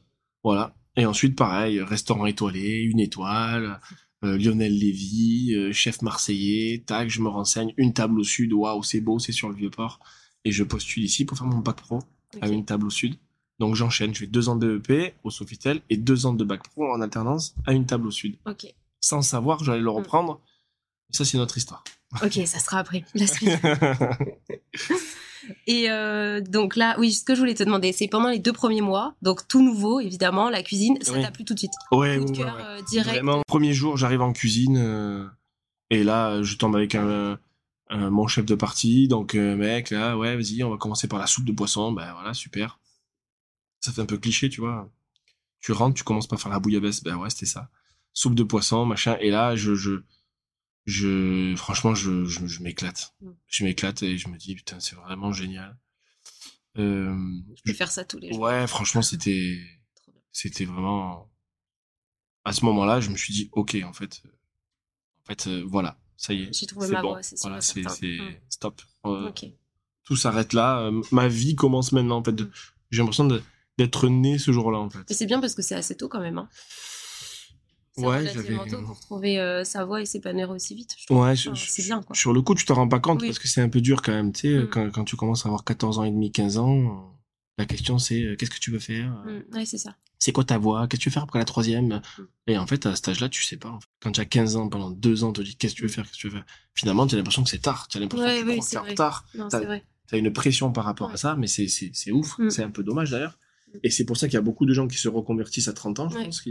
Voilà. 0.42 0.74
Et 0.96 1.06
ensuite, 1.06 1.36
pareil, 1.36 1.80
restaurant 1.80 2.26
étoilé, 2.26 2.82
une 2.82 3.00
étoile, 3.00 3.80
euh, 4.24 4.38
Lionel 4.38 4.76
Lévy, 4.76 5.54
euh, 5.54 5.72
chef 5.72 6.02
marseillais, 6.02 6.82
tac, 6.86 7.10
je 7.10 7.20
me 7.20 7.28
renseigne, 7.28 7.74
une 7.76 7.92
table 7.92 8.20
au 8.20 8.24
sud, 8.24 8.52
waouh, 8.52 8.82
c'est 8.82 9.00
beau, 9.00 9.18
c'est 9.18 9.32
sur 9.32 9.48
le 9.48 9.54
Vieux-Port. 9.54 10.00
Et 10.44 10.52
je 10.52 10.62
postule 10.62 11.04
ici 11.04 11.24
pour 11.24 11.36
faire 11.36 11.46
mon 11.46 11.58
bac 11.58 11.76
pro 11.76 12.00
à 12.40 12.48
une 12.48 12.64
table 12.64 12.86
au 12.86 12.90
sud. 12.90 13.16
Donc 13.58 13.74
j'enchaîne, 13.76 14.14
je 14.14 14.20
fais 14.20 14.26
deux 14.26 14.48
ans 14.48 14.56
de 14.56 14.78
BEP 14.78 15.14
au 15.22 15.30
Sofitel 15.30 15.80
et 15.88 15.96
deux 15.96 16.26
ans 16.26 16.34
de 16.34 16.44
bac 16.44 16.62
pro 16.68 16.92
en 16.92 17.00
alternance 17.00 17.54
à 17.66 17.72
une 17.72 17.86
table 17.86 18.08
au 18.08 18.10
sud. 18.10 18.36
Ok. 18.46 18.66
Sans 19.00 19.22
savoir 19.22 19.62
j'allais 19.62 19.80
le 19.80 19.90
reprendre. 19.90 20.40
Ça, 21.10 21.24
c'est 21.24 21.38
notre 21.38 21.56
histoire. 21.56 21.84
Ok, 22.22 22.40
ça 22.46 22.58
sera 22.58 22.78
après. 22.78 23.04
La 23.14 23.26
suite. 23.26 23.50
Et 25.66 25.90
euh, 25.90 26.40
donc 26.40 26.76
là, 26.76 26.96
oui, 26.98 27.12
ce 27.12 27.24
que 27.24 27.34
je 27.34 27.40
voulais 27.40 27.54
te 27.54 27.62
demander, 27.62 27.92
c'est 27.92 28.08
pendant 28.08 28.28
les 28.28 28.38
deux 28.38 28.52
premiers 28.52 28.80
mois, 28.80 29.14
donc 29.22 29.46
tout 29.48 29.62
nouveau, 29.62 30.00
évidemment, 30.00 30.48
la 30.50 30.62
cuisine, 30.62 30.96
ça 31.02 31.12
Oui. 31.12 31.22
t'a 31.22 31.30
plu 31.30 31.44
tout 31.44 31.54
de 31.54 31.58
suite? 31.58 31.72
ouais, 31.92 32.18
Coup 32.18 32.24
de 32.26 32.30
ouais, 32.30 32.36
cœur 32.36 32.56
ouais. 32.56 32.62
euh, 32.64 32.82
direct? 32.82 33.10
Vraiment, 33.14 33.42
premier 33.46 33.72
jour, 33.72 33.96
j'arrive 33.96 34.22
en 34.22 34.32
cuisine 34.32 34.76
euh, 34.78 35.26
et 35.90 36.04
là, 36.04 36.42
je 36.42 36.56
tombe 36.56 36.74
avec 36.76 36.94
un, 36.94 37.38
un- 37.90 38.10
mon 38.10 38.26
chef 38.26 38.44
de 38.46 38.54
partie. 38.54 39.08
Donc, 39.08 39.34
mec, 39.34 39.90
là, 39.90 40.16
ouais, 40.16 40.34
vas-y, 40.36 40.62
on 40.64 40.70
va 40.70 40.76
commencer 40.76 41.08
par 41.08 41.18
la 41.18 41.26
soupe 41.26 41.44
de 41.44 41.52
poisson. 41.52 41.92
Ben 41.92 42.12
voilà, 42.14 42.34
super. 42.34 42.78
Ça 43.80 43.92
fait 43.92 44.00
un 44.00 44.06
peu 44.06 44.16
cliché, 44.18 44.48
tu 44.48 44.60
vois. 44.60 44.90
Tu 45.60 45.72
rentres, 45.72 45.94
tu 45.96 46.04
commences 46.04 46.26
par 46.26 46.40
faire 46.40 46.50
la 46.50 46.58
bouillabaisse. 46.58 47.02
Ben 47.02 47.16
ouais, 47.16 47.30
c'était 47.30 47.46
ça. 47.46 47.68
Soupe 48.12 48.34
de 48.34 48.42
poisson, 48.42 48.86
machin. 48.86 49.16
Et 49.20 49.30
là, 49.30 49.56
je, 49.56 49.74
je, 49.74 50.02
je 50.86 51.54
franchement, 51.56 51.94
je, 51.94 52.24
je, 52.26 52.46
je 52.46 52.62
m'éclate. 52.62 53.14
Mm. 53.20 53.30
Je 53.48 53.64
m'éclate 53.64 54.02
et 54.02 54.18
je 54.18 54.28
me 54.28 54.36
dis, 54.36 54.54
putain, 54.54 54.80
c'est 54.80 54.96
vraiment 54.96 55.32
génial. 55.32 55.78
Euh, 56.76 57.14
Je 57.56 57.62
peux 57.64 57.72
faire 57.76 57.90
ça 57.90 58.04
tous 58.04 58.18
les 58.18 58.32
jours. 58.32 58.40
ouais, 58.42 58.66
franchement, 58.66 59.02
c'était 59.10 59.58
c'était 60.32 60.64
vraiment 60.64 61.30
à 62.44 62.52
ce 62.52 62.64
moment-là 62.66 63.00
je 63.00 63.08
me 63.10 63.16
suis 63.16 63.32
dit 63.32 63.48
ok 63.52 63.76
en 63.84 63.92
fait 63.92 64.22
en 65.22 65.26
fait 65.28 65.46
euh, 65.46 65.62
voilà 65.66 65.96
ça 66.16 66.34
y 66.34 66.42
est 66.42 66.52
J'ai 66.52 66.66
trouvé 66.66 66.88
ma 66.88 67.00
bon 67.00 67.10
voie, 67.10 67.22
c'est 67.22 67.40
voilà 67.40 67.58
et 67.58 67.60
c'est 67.62 67.80
Mm. 67.82 68.34
stop 68.48 68.82
Euh, 69.06 69.30
tout 70.04 70.16
s'arrête 70.16 70.52
là 70.52 70.90
ma 71.12 71.28
vie 71.28 71.54
commence 71.54 71.92
maintenant 71.92 72.18
en 72.18 72.24
fait 72.24 72.32
de- 72.32 72.44
Mm. 72.44 72.50
j'ai 72.90 72.98
l'impression 72.98 73.28
d'être 73.78 74.08
né 74.08 74.38
ce 74.38 74.50
jour-là 74.52 74.78
en 74.78 74.90
fait 74.90 75.04
Mais 75.08 75.14
c'est 75.14 75.26
bien 75.26 75.40
parce 75.40 75.54
que 75.54 75.62
c'est 75.62 75.76
assez 75.76 75.96
tôt 75.96 76.08
quand 76.08 76.20
même. 76.20 76.38
Hein. 76.38 76.48
C'est 77.96 78.02
Ouais, 78.04 78.18
relativement 78.18 78.64
j'avais- 78.64 78.70
tôt 78.70 78.82
pour 78.86 78.98
trouver 79.00 79.38
euh, 79.38 79.62
sa 79.62 79.84
voie 79.84 80.02
et 80.02 80.06
s'épanouir 80.06 80.50
aussi 80.50 80.74
vite. 80.74 80.96
Je 80.98 81.12
ouais 81.14 81.30
Enfin, 81.32 81.52
c'est 81.54 81.82
bien 81.84 82.02
quoi. 82.02 82.16
sur 82.16 82.32
le 82.32 82.42
coup 82.42 82.54
tu 82.56 82.64
te 82.64 82.72
rends 82.72 82.88
pas 82.88 82.98
compte 82.98 83.20
Oui. 83.22 83.28
parce 83.28 83.38
que 83.38 83.46
c'est 83.46 83.60
un 83.60 83.68
peu 83.68 83.80
dur 83.80 84.02
quand 84.02 84.12
même 84.12 84.32
tu 84.32 84.40
sais 84.52 84.58
Mm. 84.64 84.68
quand, 84.70 84.90
quand 84.90 85.04
tu 85.04 85.14
commences 85.16 85.44
à 85.46 85.48
avoir 85.48 85.62
14 85.64 85.98
ans 86.00 86.04
et 86.04 86.10
demi 86.10 86.32
15 86.32 86.56
ans 86.58 87.14
la 87.56 87.66
question 87.66 87.98
c'est 88.00 88.20
euh, 88.22 88.36
qu'est-ce 88.36 88.50
que 88.50 88.58
tu 88.58 88.72
veux 88.72 88.80
faire 88.80 89.14
Euh, 89.28 89.42
Mm, 89.48 89.54
Ouais, 89.56 89.64
c'est 89.64 89.78
ça. 89.78 89.94
c'est 90.18 90.32
quoi 90.32 90.42
ta 90.42 90.58
voie 90.58 90.88
Qu'est-ce 90.88 90.98
que 90.98 91.02
tu 91.04 91.08
veux 91.08 91.12
faire 91.12 91.22
après 91.22 91.38
la 91.38 91.44
troisième? 91.44 92.00
Mm. 92.18 92.22
Et 92.48 92.58
en 92.58 92.66
fait, 92.66 92.84
à 92.86 92.96
cet 92.96 93.08
âge-là, 93.10 93.28
tu 93.28 93.44
sais 93.44 93.56
pas. 93.56 93.68
en 93.70 93.78
fait. 93.80 93.86
Quand 94.02 94.10
tu 94.12 94.20
as 94.20 94.24
15 94.24 94.56
ans, 94.56 94.68
pendant 94.68 94.90
deux 94.90 95.22
ans, 95.22 95.28
on 95.28 95.32
te 95.32 95.40
dit 95.42 95.54
qu'est-ce 95.56 95.74
que 95.74 95.78
tu 95.78 95.82
veux 95.84 95.88
faire 95.88 96.04
Qu'est-ce 96.04 96.16
que 96.16 96.20
tu 96.20 96.26
veux 96.28 96.32
faire? 96.34 96.46
Finalement, 96.74 97.06
tu 97.06 97.14
as 97.14 97.18
l'impression 97.18 97.44
que 97.44 97.48
c'est 97.50 97.58
tard. 97.62 97.86
Tu 97.88 97.96
as 97.98 98.00
l'impression 98.00 98.26
Ouais, 98.26 98.40
que 98.40 98.42
tu 98.42 98.48
oui, 98.50 98.58
c'est 98.60 98.76
en 98.76 98.82
retard. 98.82 99.24
Tu 99.32 100.14
as 100.16 100.18
une 100.18 100.32
pression 100.32 100.72
par 100.72 100.84
rapport 100.84 101.10
à 101.12 101.16
ça, 101.16 101.36
mais 101.36 101.46
c'est, 101.46 101.68
c'est, 101.68 101.90
c'est 101.94 102.10
ouf. 102.10 102.34
C'est 102.50 102.64
un 102.64 102.70
peu 102.70 102.82
dommage 102.82 103.12
d'ailleurs. 103.12 103.38
Et 103.84 103.90
c'est 103.90 104.04
pour 104.04 104.16
ça 104.16 104.26
qu'il 104.26 104.34
y 104.34 104.36
a 104.36 104.42
beaucoup 104.42 104.66
de 104.66 104.74
gens 104.74 104.86
qui 104.88 104.98
se 104.98 105.08
reconvertissent 105.08 105.68
à 105.68 105.72
30 105.72 106.00
ans. 106.00 106.08
Je 106.08 106.18
pense 106.18 106.42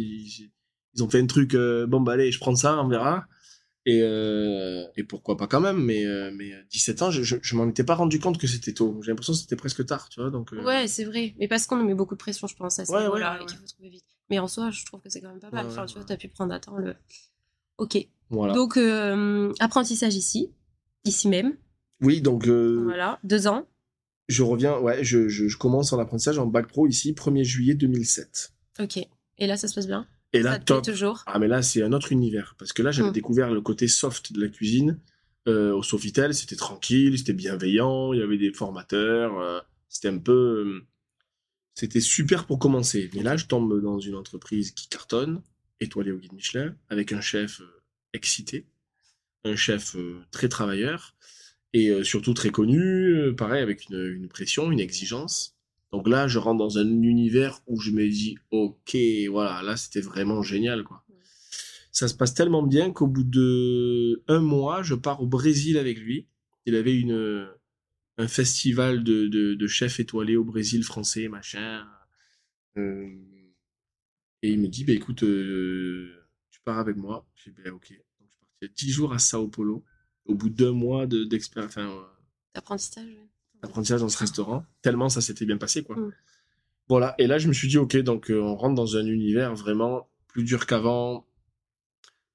ils 0.96 1.04
ont 1.04 1.10
fait 1.10 1.20
un 1.20 1.26
truc, 1.28 1.56
euh, 1.56 1.86
bon, 1.88 2.02
bah 2.02 2.14
allez, 2.14 2.32
je 2.32 2.40
prends 2.40 2.56
ça, 2.56 2.82
on 2.82 2.88
verra. 2.88 3.26
Et, 3.86 4.00
euh, 4.02 4.86
et 4.96 5.04
pourquoi 5.04 5.36
pas 5.36 5.48
quand 5.48 5.60
même, 5.60 5.84
mais, 5.84 6.06
euh, 6.06 6.32
mais 6.34 6.54
euh, 6.54 6.62
17 6.72 7.02
ans, 7.02 7.12
je, 7.12 7.22
je, 7.22 7.36
je 7.42 7.56
m'en 7.58 7.68
étais 7.68 7.84
pas 7.84 7.96
rendu 7.96 8.18
compte 8.20 8.38
que 8.38 8.48
c'était 8.48 8.74
tôt. 8.74 8.98
J'ai 9.04 9.12
l'impression 9.12 9.34
que 9.34 9.40
c'était 9.40 9.58
presque 9.58 9.86
tard, 9.86 10.08
tu 10.08 10.22
vois. 10.22 10.30
Donc, 10.30 10.54
euh, 10.54 10.64
Ouais, 10.64 10.88
c'est 10.88 11.04
vrai. 11.04 11.36
Mais 11.38 11.50
parce 11.50 11.68
qu'on 11.68 11.76
met 11.84 11.94
beaucoup 11.94 12.16
de 12.16 12.20
pression, 12.20 12.48
je 12.48 12.56
pense, 12.56 12.80
à 12.80 12.86
ce 12.86 12.92
Ouais, 12.94 13.02
niveau-là, 13.02 13.40
ouais, 13.40 13.46
qu'il 13.46 13.58
faut 13.58 13.66
trouver 13.66 13.90
vite. 13.90 14.06
Mais 14.30 14.40
en 14.40 14.48
soi, 14.48 14.72
je 14.72 14.86
trouve 14.86 15.02
que 15.02 15.10
c'est 15.10 15.20
quand 15.20 15.30
même 15.32 15.42
pas 15.42 15.52
mal. 15.52 15.66
Enfin, 15.66 15.86
tu 15.86 15.96
vois, 15.96 16.06
t'as 16.06 16.16
pu 16.16 16.30
prendre 16.30 16.54
à 16.54 16.60
temps 16.62 16.78
le. 16.78 16.96
Ok. 17.78 17.98
Voilà. 18.30 18.54
Donc, 18.54 18.78
euh, 18.78 19.52
apprentissage 19.60 20.16
ici, 20.16 20.50
ici 21.04 21.28
même. 21.28 21.58
oui, 22.02 22.22
donc 22.22 22.48
euh, 22.48 22.80
Voilà, 22.86 23.20
deux 23.26 23.48
ans. 23.48 23.68
je 24.30 24.44
reviens, 24.44 24.80
ouais, 24.80 25.04
je, 25.04 25.28
je, 25.28 25.50
je 25.50 25.58
commence 25.58 25.92
en 25.92 26.00
apprentissage 26.00 26.40
en 26.40 26.46
bac 26.46 26.68
pro 26.68 26.88
ici, 26.88 27.12
1er 27.14 27.44
juillet 27.44 27.74
2007. 27.76 28.54
Ok. 28.80 28.98
Et 29.40 29.46
là, 29.48 29.58
ça 29.58 29.68
se 29.68 29.76
passe 29.76 29.88
bien? 29.88 30.08
Et 30.34 30.42
là, 30.42 30.54
ça 30.54 30.60
te 30.60 30.66
plaît 30.66 30.76
top. 30.76 30.86
toujours? 30.86 31.24
Ah 31.28 31.40
mais 31.40 31.48
là 31.48 31.62
c'est 31.62 31.82
un 31.84 31.94
autre 31.94 32.12
univers 32.12 32.56
parce 32.58 32.74
que 32.74 32.82
là 32.82 32.92
j'avais 32.92 33.10
Mm. 33.10 33.14
découvert 33.14 33.52
le 33.52 33.62
côté 33.62 33.88
soft 33.88 34.34
de 34.34 34.42
la 34.42 34.48
cuisine 34.50 35.00
euh, 35.48 35.74
au 35.74 35.84
Sofitel, 35.84 36.34
c'était 36.34 36.56
tranquille, 36.56 37.18
c'était 37.18 37.34
bienveillant, 37.34 38.14
il 38.14 38.20
y 38.20 38.24
avait 38.24 38.38
des 38.38 38.52
formateurs, 38.54 39.40
euh, 39.40 39.60
c'était 39.90 40.08
un 40.10 40.18
peu 40.18 40.32
euh, 40.34 40.82
c'était 41.76 42.02
super 42.02 42.46
pour 42.46 42.60
commencer. 42.60 43.10
Mais 43.14 43.24
là 43.24 43.38
je 43.38 43.46
tombe 43.46 43.82
dans 43.82 44.00
une 44.00 44.16
entreprise 44.16 44.72
qui 44.72 44.88
cartonne, 44.88 45.42
étoilée 45.80 46.12
au 46.12 46.18
guide 46.18 46.34
Michelin 46.34 46.76
avec 46.90 47.12
un 47.14 47.22
chef 47.22 47.62
euh, 47.62 47.66
excité, 48.14 48.66
un 49.46 49.56
chef 49.56 49.96
euh, 49.96 50.22
très 50.32 50.50
travailleur 50.50 51.16
et 51.74 51.90
euh, 51.90 52.04
surtout 52.04 52.34
très 52.34 52.50
connu, 52.52 52.80
euh, 52.82 53.34
pareil 53.36 53.62
avec 53.64 53.90
une, 53.90 54.00
une 54.16 54.28
pression, 54.30 54.72
une 54.72 54.80
exigence. 54.80 55.53
Donc 55.94 56.08
là, 56.10 56.28
je 56.28 56.40
rentre 56.40 56.58
dans 56.58 56.78
un 56.78 57.02
univers 57.04 57.62
où 57.68 57.80
je 57.80 57.92
me 57.92 58.06
dis, 58.10 58.38
ok, 58.52 58.98
voilà, 59.30 59.62
là, 59.62 59.78
c'était 59.78 60.02
vraiment 60.02 60.42
génial, 60.42 60.84
quoi. 60.84 61.06
Ça 61.92 62.08
se 62.08 62.16
passe 62.16 62.34
tellement 62.34 62.64
bien 62.64 62.92
qu'au 62.92 63.08
bout 63.08 63.24
de 63.24 64.24
un 64.28 64.40
mois, 64.42 64.82
je 64.84 64.96
pars 64.96 65.22
au 65.22 65.28
Brésil 65.28 65.78
avec 65.78 66.00
lui. 66.00 66.28
Il 66.66 66.76
avait 66.76 66.96
une, 67.00 67.48
un 68.18 68.28
festival 68.28 69.04
de, 69.04 69.28
de, 69.28 69.54
de 69.54 69.68
chefs 69.68 70.00
étoilés 70.00 70.36
au 70.36 70.44
Brésil 70.44 70.84
français, 70.84 71.28
machin. 71.28 71.86
Euh, 72.78 73.08
et 74.42 74.52
il 74.52 74.60
me 74.60 74.68
dit, 74.68 74.84
bah, 74.86 74.94
écoute, 74.94 75.24
euh, 75.24 76.26
tu 76.52 76.60
pars 76.66 76.80
avec 76.80 76.98
moi. 76.98 77.28
J'ai 77.36 77.52
dit, 77.52 77.62
bah, 77.64 77.72
ok. 77.72 77.90
Donc, 78.20 78.30
je 78.30 78.36
suis 78.36 78.46
parti 78.60 78.86
10 78.86 78.92
jours 78.92 79.14
à 79.14 79.20
Sao 79.20 79.48
Paulo. 79.48 79.84
Au 80.26 80.36
bout 80.36 80.50
d'un 80.50 80.72
mois 80.72 81.06
de- 81.06 81.26
d'expérience, 81.26 81.72
enfin, 81.72 81.90
euh, 81.92 82.02
Apprentissage, 82.56 83.06
ouais. 83.06 83.30
Apprentissage 83.64 84.02
dans 84.02 84.10
ce 84.10 84.18
restaurant, 84.18 84.66
tellement 84.82 85.10
ça 85.10 85.22
s'était 85.22 85.46
bien 85.46 85.58
passé, 85.58 85.84
quoi. 85.84 85.96
Mm. 85.96 86.12
Voilà, 86.90 87.16
et 87.18 87.28
là, 87.28 87.38
je 87.38 87.48
me 87.48 87.54
suis 87.54 87.70
dit, 87.70 87.78
ok, 87.78 87.98
donc 87.98 88.30
euh, 88.30 88.40
on 88.40 88.56
rentre 88.56 88.76
dans 88.76 88.98
un 88.98 89.06
univers 89.06 89.56
vraiment 89.56 90.10
plus 90.28 90.44
dur 90.44 90.66
qu'avant, 90.66 91.26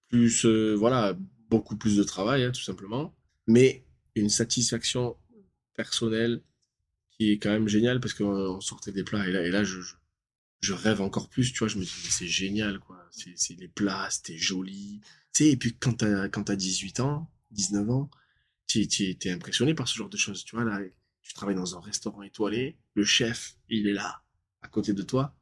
plus, 0.08 0.46
euh, 0.46 0.74
voilà, 0.74 1.16
beaucoup 1.50 1.76
plus 1.76 1.96
de 1.96 2.02
travail, 2.02 2.44
hein, 2.44 2.50
tout 2.50 2.62
simplement, 2.62 3.14
mais 3.46 3.84
une 4.14 4.30
satisfaction 4.30 5.16
personnelle 5.74 6.42
qui 7.10 7.30
est 7.30 7.38
quand 7.38 7.50
même 7.50 7.68
géniale 7.68 8.00
parce 8.00 8.14
qu'on 8.14 8.56
on 8.56 8.60
sortait 8.60 8.92
des 8.92 9.04
plats, 9.04 9.28
et 9.28 9.32
là, 9.32 9.42
et 9.42 9.50
là 9.50 9.64
je, 9.64 9.80
je, 9.80 9.94
je 10.60 10.72
rêve 10.72 11.02
encore 11.02 11.28
plus, 11.28 11.52
tu 11.52 11.58
vois, 11.58 11.68
je 11.68 11.76
me 11.76 11.82
dis, 11.82 11.88
c'est 11.88 12.26
génial, 12.26 12.78
quoi. 12.78 12.96
C'est, 13.10 13.58
les 13.58 13.68
plats, 13.68 14.08
c'était 14.10 14.36
joli. 14.36 15.00
Tu 15.34 15.44
sais, 15.44 15.50
et 15.50 15.56
puis 15.56 15.76
quand 15.78 15.94
t'as, 15.94 16.28
quand 16.28 16.44
t'as 16.44 16.56
18 16.56 17.00
ans, 17.00 17.30
19 17.50 17.90
ans, 17.90 18.10
tu 18.66 18.80
es 18.80 19.30
impressionné 19.30 19.74
par 19.74 19.88
ce 19.88 19.96
genre 19.96 20.08
de 20.08 20.16
choses, 20.16 20.44
tu 20.44 20.56
vois, 20.56 20.64
là, 20.64 20.80
tu 21.28 21.34
travailles 21.34 21.54
dans 21.56 21.76
un 21.76 21.80
restaurant 21.80 22.22
étoilé, 22.22 22.78
le 22.94 23.04
chef, 23.04 23.56
il 23.68 23.86
est 23.86 23.92
là, 23.92 24.22
à 24.62 24.68
côté 24.68 24.92
de 24.94 25.02
toi, 25.02 25.36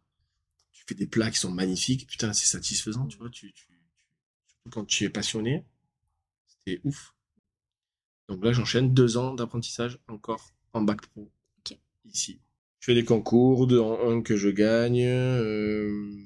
tu 0.72 0.84
fais 0.86 0.94
des 0.96 1.06
plats 1.06 1.30
qui 1.30 1.38
sont 1.38 1.50
magnifiques, 1.50 2.06
putain, 2.08 2.32
c'est 2.32 2.46
satisfaisant, 2.46 3.06
tu 3.06 3.16
vois, 3.18 3.30
tu, 3.30 3.52
tu, 3.52 3.66
surtout 4.48 4.70
quand 4.70 4.84
tu 4.84 5.04
es 5.04 5.08
passionné, 5.10 5.64
c'était 6.48 6.80
ouf. 6.84 7.14
Donc 8.28 8.44
là, 8.44 8.52
j'enchaîne 8.52 8.92
deux 8.92 9.16
ans 9.16 9.32
d'apprentissage 9.34 10.00
encore 10.08 10.52
en 10.72 10.82
bac 10.82 11.00
pro, 11.06 11.30
ici. 12.04 12.40
Je 12.80 12.86
fais 12.86 12.94
des 12.94 13.04
concours, 13.04 13.68
un 14.10 14.22
que 14.22 14.36
je 14.36 14.48
gagne. 14.48 15.02
euh, 15.04 16.18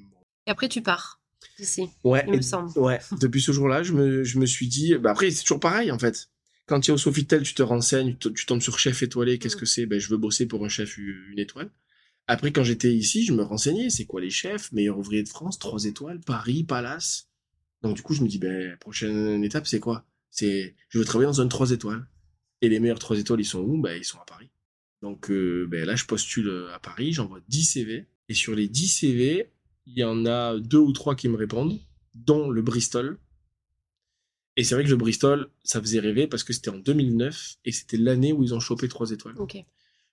Et 0.47 0.51
après, 0.51 0.69
tu 0.69 0.81
pars 0.81 1.21
d'ici, 1.59 1.87
Ouais, 2.03 2.23
il 2.27 2.33
me 2.37 2.41
semble. 2.41 2.71
ouais. 2.79 2.99
Depuis 3.19 3.41
ce 3.41 3.51
jour-là, 3.51 3.83
je 3.83 3.93
me, 3.93 4.23
je 4.23 4.39
me 4.39 4.47
suis 4.47 4.67
dit, 4.67 4.95
bah 4.95 5.11
après, 5.11 5.29
c'est 5.29 5.43
toujours 5.43 5.59
pareil, 5.59 5.91
en 5.91 5.99
fait. 5.99 6.30
Quand 6.71 6.79
tu 6.79 6.91
es 6.91 6.93
au 6.93 6.97
Sofitel, 6.97 7.43
tu 7.43 7.53
te 7.53 7.63
renseignes, 7.63 8.15
tu, 8.15 8.45
tombes 8.45 8.61
sur 8.61 8.79
chef 8.79 9.03
étoilé, 9.03 9.39
qu'est-ce 9.39 9.57
Mm. 9.57 9.59
que 9.59 9.65
c'est? 9.65 9.85
Ben, 9.85 9.99
je 9.99 10.07
veux 10.07 10.15
bosser 10.15 10.45
pour 10.45 10.63
un 10.63 10.69
chef 10.69 10.97
une 10.97 11.37
étoile. 11.37 11.69
Après, 12.27 12.53
quand 12.53 12.63
j'étais 12.63 12.93
ici, 12.93 13.25
je 13.25 13.33
me 13.33 13.43
renseignais, 13.43 13.89
c'est 13.89 14.05
quoi 14.05 14.21
les 14.21 14.29
chefs? 14.29 14.71
Meilleur 14.71 14.97
ouvrier 14.97 15.21
de 15.21 15.27
France, 15.27 15.59
trois 15.59 15.83
étoiles, 15.83 16.21
Paris, 16.21 16.63
Palace. 16.63 17.27
Donc, 17.81 17.97
du 17.97 18.01
coup, 18.01 18.13
je 18.13 18.23
me 18.23 18.29
dis, 18.29 18.39
ben, 18.39 18.77
prochaine 18.77 19.43
étape, 19.43 19.67
c'est 19.67 19.81
quoi? 19.81 20.05
C'est, 20.29 20.73
je 20.87 20.97
veux 20.97 21.03
travailler 21.03 21.27
dans 21.29 21.41
un 21.41 21.49
trois 21.49 21.71
étoiles. 21.71 22.07
Et 22.61 22.69
les 22.69 22.79
meilleurs 22.79 22.99
trois 22.99 23.19
étoiles, 23.19 23.41
ils 23.41 23.45
sont 23.45 23.59
où? 23.59 23.81
Ben, 23.81 23.97
ils 23.97 24.05
sont 24.05 24.19
à 24.19 24.25
Paris. 24.25 24.49
Donc, 25.01 25.29
euh, 25.29 25.67
ben, 25.69 25.83
là, 25.83 25.97
je 25.97 26.05
postule 26.05 26.47
euh, 26.47 26.73
à 26.73 26.79
Paris, 26.79 27.11
j'envoie 27.11 27.41
10 27.49 27.65
CV. 27.65 28.07
Et 28.29 28.33
sur 28.33 28.55
les 28.55 28.69
10 28.69 28.87
CV, 28.87 29.51
il 29.87 29.99
y 29.99 30.05
en 30.05 30.25
a 30.25 30.57
deux 30.57 30.77
ou 30.77 30.93
trois 30.93 31.15
qui 31.17 31.27
me 31.27 31.35
répondent, 31.35 31.77
dont 32.15 32.49
le 32.49 32.61
Bristol. 32.61 33.19
Et 34.57 34.63
c'est 34.63 34.75
vrai 34.75 34.83
que 34.83 34.89
le 34.89 34.97
Bristol, 34.97 35.49
ça 35.63 35.79
faisait 35.81 35.99
rêver 35.99 36.27
parce 36.27 36.43
que 36.43 36.51
c'était 36.53 36.69
en 36.69 36.77
2009 36.77 37.55
et 37.65 37.71
c'était 37.71 37.97
l'année 37.97 38.33
où 38.33 38.43
ils 38.43 38.53
ont 38.53 38.59
chopé 38.59 38.87
trois 38.87 39.11
étoiles. 39.11 39.35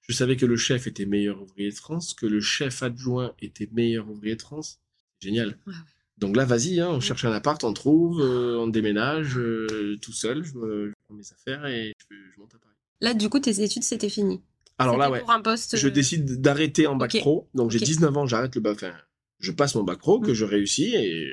Je 0.03 0.13
savais 0.15 0.37
que 0.37 0.47
le 0.47 0.57
chef 0.57 0.87
était 0.87 1.05
meilleur 1.07 1.43
ouvrier 1.43 1.71
de 1.71 1.75
France, 1.75 2.15
que 2.15 2.25
le 2.27 2.41
chef 2.41 2.83
adjoint 2.83 3.35
était 3.43 3.69
meilleur 3.73 4.09
ouvrier 4.09 4.37
de 4.37 4.41
France. 4.43 4.81
Génial. 5.21 5.59
Ouais, 5.67 5.73
ouais. 5.73 5.79
Donc 6.17 6.37
là, 6.37 6.45
vas-y, 6.45 6.81
hein, 6.81 6.89
on 6.91 6.95
Ouais. 6.95 7.01
cherche 7.01 7.25
un 7.25 7.33
appart, 7.33 7.63
on 7.65 7.73
trouve, 7.73 8.21
euh, 8.21 8.57
on 8.59 8.69
déménage 8.69 9.37
euh, 9.39 9.99
tout 10.01 10.13
seul, 10.13 10.45
je, 10.45 10.55
me, 10.55 10.89
je 10.89 10.93
prends 11.07 11.15
mes 11.17 11.33
affaires 11.33 11.67
et 11.67 11.93
je, 12.11 12.17
je 12.35 12.41
monte 12.41 12.55
à 12.55 12.59
Paris. 12.59 12.75
Là, 13.01 13.15
du 13.15 13.29
coup, 13.29 13.39
tes 13.41 13.63
études, 13.63 13.83
c'était 13.85 14.09
fini. 14.09 14.41
Alors 14.79 14.97
là, 14.97 15.11
ouais, 15.11 15.21
pour 15.21 15.31
un 15.33 15.43
poste. 15.43 15.77
je 15.77 15.89
euh, 15.89 15.91
décide 15.91 16.41
d'arrêter 16.41 16.87
en 16.87 16.97
bac 16.97 17.17
pro. 17.19 17.49
Donc 17.55 17.71
j'ai 17.73 17.79
Ok. 17.79 17.85
19 17.85 18.17
ans, 18.17 18.27
j'arrête 18.27 18.55
le 18.55 18.61
bac. 18.61 18.77
Enfin, 18.77 18.95
je 19.41 19.53
passe 19.53 19.75
mon 19.75 19.83
bac 19.85 19.99
pro, 19.99 20.21
que 20.21 20.31
Mm. 20.31 20.35
je 20.35 20.45
réussis 20.45 20.95
et 20.95 21.29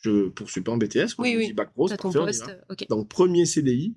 je 0.00 0.28
poursuis 0.28 0.60
pas 0.62 0.72
en 0.72 0.76
BTS. 0.76 1.14
quoi. 1.14 1.24
Oui, 1.24 1.32
je 1.34 1.38
oui. 1.38 1.46
dis 1.48 1.52
bac 1.52 1.72
pro, 1.72 1.88
parfait, 1.88 2.18
on 2.18 2.24
poste. 2.24 2.44
Donc 2.88 3.08
premier 3.08 3.46
CDI, 3.46 3.94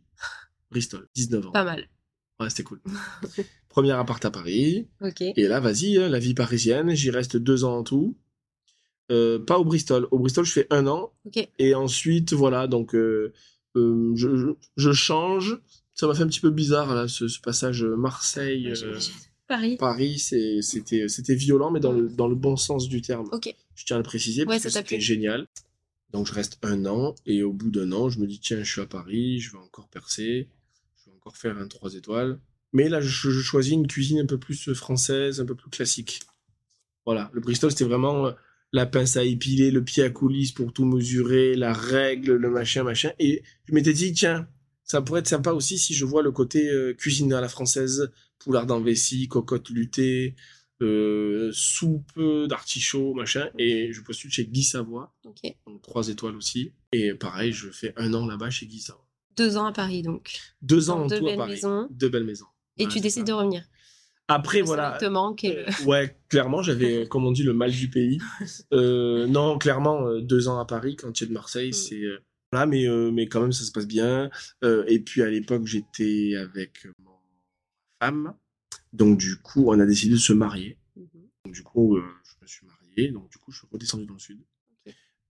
Bristol, 0.72 1.08
19 1.16 1.48
ans. 1.48 1.52
Pas 1.52 1.64
mal. 1.64 1.88
Ouais, 2.40 2.50
c'était 2.50 2.64
cool. 2.64 2.82
Premier 3.70 3.92
appart 3.92 4.24
à 4.24 4.30
Paris. 4.32 4.88
Et 5.20 5.48
là, 5.48 5.60
vas-y, 5.60 5.98
hein, 5.98 6.08
la 6.10 6.20
vie 6.20 6.34
parisienne, 6.36 6.94
j'y 6.94 7.10
reste 7.10 7.38
deux 7.38 7.64
ans 7.64 7.78
en 7.78 7.84
tout. 7.84 8.16
Euh, 9.12 9.40
pas 9.40 9.58
au 9.58 9.66
Bristol. 9.66 10.08
Au 10.12 10.20
Bristol, 10.20 10.46
je 10.46 10.52
fais 10.52 10.68
un 10.70 10.86
an. 10.88 11.12
Et 11.58 11.74
ensuite, 11.74 12.34
voilà, 12.34 12.68
donc 12.68 12.94
euh, 12.96 13.34
euh, 13.76 14.12
je, 14.16 14.36
je, 14.36 14.48
je 14.78 14.92
change. 14.92 15.60
Ça 15.96 16.06
m'a 16.08 16.14
fait 16.16 16.24
un 16.24 16.28
petit 16.28 16.40
peu 16.40 16.50
bizarre, 16.52 16.94
là, 16.94 17.08
ce, 17.08 17.28
ce 17.28 17.40
passage 17.40 17.84
Marseille. 17.84 18.72
Paris. 19.48 19.78
Paris, 19.78 20.20
c'était 20.20 21.08
c'était 21.08 21.36
violent, 21.36 21.70
mais 21.72 21.80
dans 21.80 21.92
le, 21.92 22.10
dans 22.10 22.28
le 22.28 22.36
bon 22.36 22.56
sens 22.56 22.88
du 22.88 23.02
terme. 23.02 23.30
Je 23.76 23.86
tiens 23.86 23.98
à 23.98 24.00
le 24.00 24.04
préciser, 24.04 24.46
parce 24.46 24.60
que 24.60 24.70
t'a 24.70 24.80
c'était 24.82 25.00
génial. 25.00 25.48
Donc 26.14 26.28
je 26.28 26.34
reste 26.34 26.60
un 26.62 26.86
an, 26.86 27.16
et 27.26 27.42
au 27.42 27.52
bout 27.52 27.72
d'un 27.72 27.92
an, 27.92 28.10
je 28.10 28.20
me 28.20 28.28
dis, 28.28 28.40
tiens, 28.40 28.64
je 28.64 28.72
suis 28.72 28.82
à 28.82 28.86
Paris, 28.86 29.40
je 29.40 29.52
vais 29.52 29.58
encore 29.58 29.90
percer, 29.90 30.48
je 30.96 31.10
vais 31.10 31.16
encore 31.16 31.36
faire 31.36 31.58
un 31.58 31.68
3 31.68 31.96
étoiles. 31.96 32.40
Mais 32.72 32.88
là, 32.88 33.02
je, 33.02 33.30
choisis 33.42 33.74
une 33.74 33.88
cuisine 33.88 34.20
un 34.20 34.26
peu 34.26 34.38
plus 34.38 34.74
française, 34.74 35.42
un 35.42 35.46
peu 35.46 35.56
plus 35.56 35.70
classique. 35.70 36.22
Voilà, 37.06 37.30
le 37.34 37.42
Bristol, 37.42 37.72
c'était 37.72 37.84
vraiment 37.84 38.28
euh, 38.28 38.32
la 38.72 38.86
pince 38.86 39.18
à 39.18 39.24
épiler, 39.24 39.72
le 39.72 39.84
pied 39.84 40.04
à 40.04 40.10
coulisses 40.10 40.52
pour 40.52 40.72
tout 40.72 40.86
mesurer, 40.86 41.56
la 41.56 41.74
règle, 41.74 42.34
le 42.34 42.50
machin, 42.50 42.84
machin. 42.84 43.12
Et 43.20 43.44
je 43.66 43.74
m'étais 43.74 43.94
dit, 43.94 44.14
tiens, 44.14 44.48
ça 44.84 45.02
pourrait 45.02 45.22
être 45.22 45.28
sympa 45.28 45.52
aussi 45.52 45.78
si 45.78 45.94
je 45.94 46.06
vois 46.06 46.22
le 46.22 46.32
côté 46.32 46.70
euh, 46.70 46.94
cuisine 46.94 47.34
à 47.34 47.42
la 47.42 47.50
française, 47.50 48.12
poulard 48.40 48.70
en 48.72 48.82
vessie, 48.82 49.28
cocotte 49.28 49.70
luttée, 49.70 50.36
euh, 50.82 51.50
soupe 51.54 52.20
d'artichaut, 52.48 53.14
machin. 53.14 53.50
Et 53.58 53.94
je 53.94 54.02
postule 54.02 54.32
chez 54.32 54.46
Guy 54.46 54.64
Savoie, 54.64 55.14
Ok. 55.26 55.42
donc 55.68 55.82
trois 55.82 56.08
étoiles 56.10 56.36
aussi. 56.36 56.74
Et 56.92 57.14
pareil, 57.14 57.52
je 57.54 57.70
fais 57.70 57.94
un 57.98 58.14
an 58.14 58.26
là-bas 58.26 58.50
chez 58.50 58.66
Guy 58.66 58.80
Savoie. 58.80 59.08
Deux 59.38 59.58
ans 59.58 59.66
à 59.66 59.72
Paris, 59.72 60.02
donc. 60.02 60.38
Deux 60.62 60.90
ans 60.90 61.04
en 61.04 61.08
deux 61.08 61.20
tout 61.20 61.26
à 61.26 61.30
belles 61.30 61.38
Paris. 61.38 61.52
maisons. 61.52 61.88
Deux 61.92 62.10
belles 62.10 62.24
maisons. 62.26 62.46
Et 62.78 62.86
Ouais, 62.86 62.92
tu 62.92 63.00
décides 63.00 63.26
ça. 63.28 63.34
de 63.34 63.38
revenir. 63.38 63.64
Après, 64.28 64.60
Le 64.60 64.66
voilà. 64.66 64.98
te 65.00 65.06
manque 65.06 65.44
et 65.44 65.56
le- 65.66 65.86
ouais, 65.86 66.18
clairement, 66.30 66.62
j'avais, 66.62 67.08
comme 67.10 67.26
on 67.26 67.32
dit, 67.32 67.44
le 67.44 67.54
mal 67.54 67.72
du 67.72 67.90
pays. 67.90 68.20
Euh, 68.74 69.28
non, 69.28 69.58
clairement, 69.58 70.08
euh, 70.08 70.22
deux 70.22 70.48
ans 70.48 70.60
à 70.60 70.66
Paris, 70.66 70.96
quand 70.96 71.12
tu 71.12 71.24
es 71.24 71.28
de 71.28 71.34
Marseille, 71.34 71.70
Mm. 71.70 71.74
c'est 71.74 72.02
voilà, 72.52 72.68
mais 72.68 72.88
euh, 72.88 73.10
mais 73.12 73.28
quand 73.28 73.42
même, 73.42 73.52
ça 73.52 73.64
se 73.64 73.72
passe 73.72 73.88
bien. 73.88 74.30
Euh, 74.64 74.84
et 74.88 75.00
puis 75.00 75.24
à 75.24 75.30
l'époque, 75.30 75.66
j'étais 75.66 76.36
avec 76.36 76.86
mon 77.04 77.12
femme, 78.00 78.36
donc 78.94 79.18
du 79.18 79.38
coup, 79.38 79.66
on 79.68 79.80
a 79.80 79.86
décidé 79.86 80.14
de 80.14 80.20
se 80.20 80.34
marier. 80.34 80.78
Mhm. 80.96 81.08
Donc, 81.46 81.54
du 81.54 81.64
coup, 81.64 81.98
euh, 81.98 82.04
je 82.24 82.34
me 82.42 82.48
suis 82.48 82.66
marié, 82.66 83.12
donc 83.12 83.30
du 83.30 83.38
coup, 83.38 83.52
je 83.52 83.58
suis 83.58 83.68
redescendu 83.72 84.06
dans 84.06 84.14
le 84.14 84.20
sud. 84.20 84.40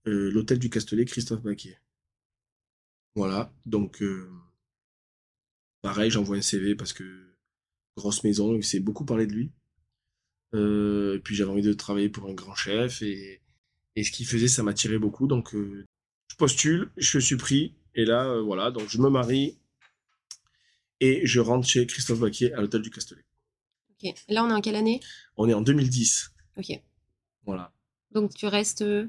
Euh, 0.06 0.30
L'hôtel 0.30 0.58
du 0.58 0.70
Castellet, 0.70 1.06
Christophe 1.06 1.42
Baquier. 1.42 1.78
Voilà, 3.16 3.52
donc 3.64 4.02
euh, 4.02 4.28
pareil, 5.82 6.10
j'envoie 6.10 6.36
un 6.36 6.42
CV 6.42 6.74
parce 6.74 6.92
que 6.92 7.34
grosse 7.96 8.24
maison, 8.24 8.54
il 8.54 8.64
s'est 8.64 8.80
beaucoup 8.80 9.04
parlé 9.04 9.26
de 9.26 9.32
lui. 9.32 9.50
Euh, 10.54 11.16
et 11.16 11.20
puis 11.20 11.34
j'avais 11.34 11.50
envie 11.50 11.62
de 11.62 11.72
travailler 11.72 12.08
pour 12.08 12.28
un 12.28 12.34
grand 12.34 12.54
chef 12.54 13.02
et, 13.02 13.40
et 13.96 14.04
ce 14.04 14.10
qu'il 14.10 14.26
faisait, 14.26 14.48
ça 14.48 14.62
m'attirait 14.62 14.98
beaucoup. 14.98 15.26
Donc 15.26 15.54
euh, 15.54 15.84
je 16.28 16.36
postule, 16.36 16.90
je 16.96 17.18
suis 17.18 17.36
pris 17.36 17.74
et 17.94 18.04
là, 18.04 18.26
euh, 18.26 18.42
voilà, 18.42 18.70
donc 18.70 18.88
je 18.88 18.98
me 18.98 19.08
marie 19.08 19.58
et 21.00 21.26
je 21.26 21.40
rentre 21.40 21.66
chez 21.66 21.86
Christophe 21.86 22.20
Baquier 22.20 22.52
à 22.52 22.60
l'hôtel 22.60 22.82
du 22.82 22.90
Castellet. 22.90 23.24
Ok. 24.02 24.14
Là, 24.28 24.44
on 24.44 24.50
est 24.50 24.52
en 24.52 24.60
quelle 24.60 24.76
année? 24.76 25.00
On 25.36 25.48
est 25.48 25.54
en 25.54 25.60
2010, 25.62 26.30
Ok. 26.58 26.80
voilà. 27.46 27.72
Donc, 28.12 28.34
tu 28.34 28.46
restes 28.46 28.82
euh, 28.82 29.06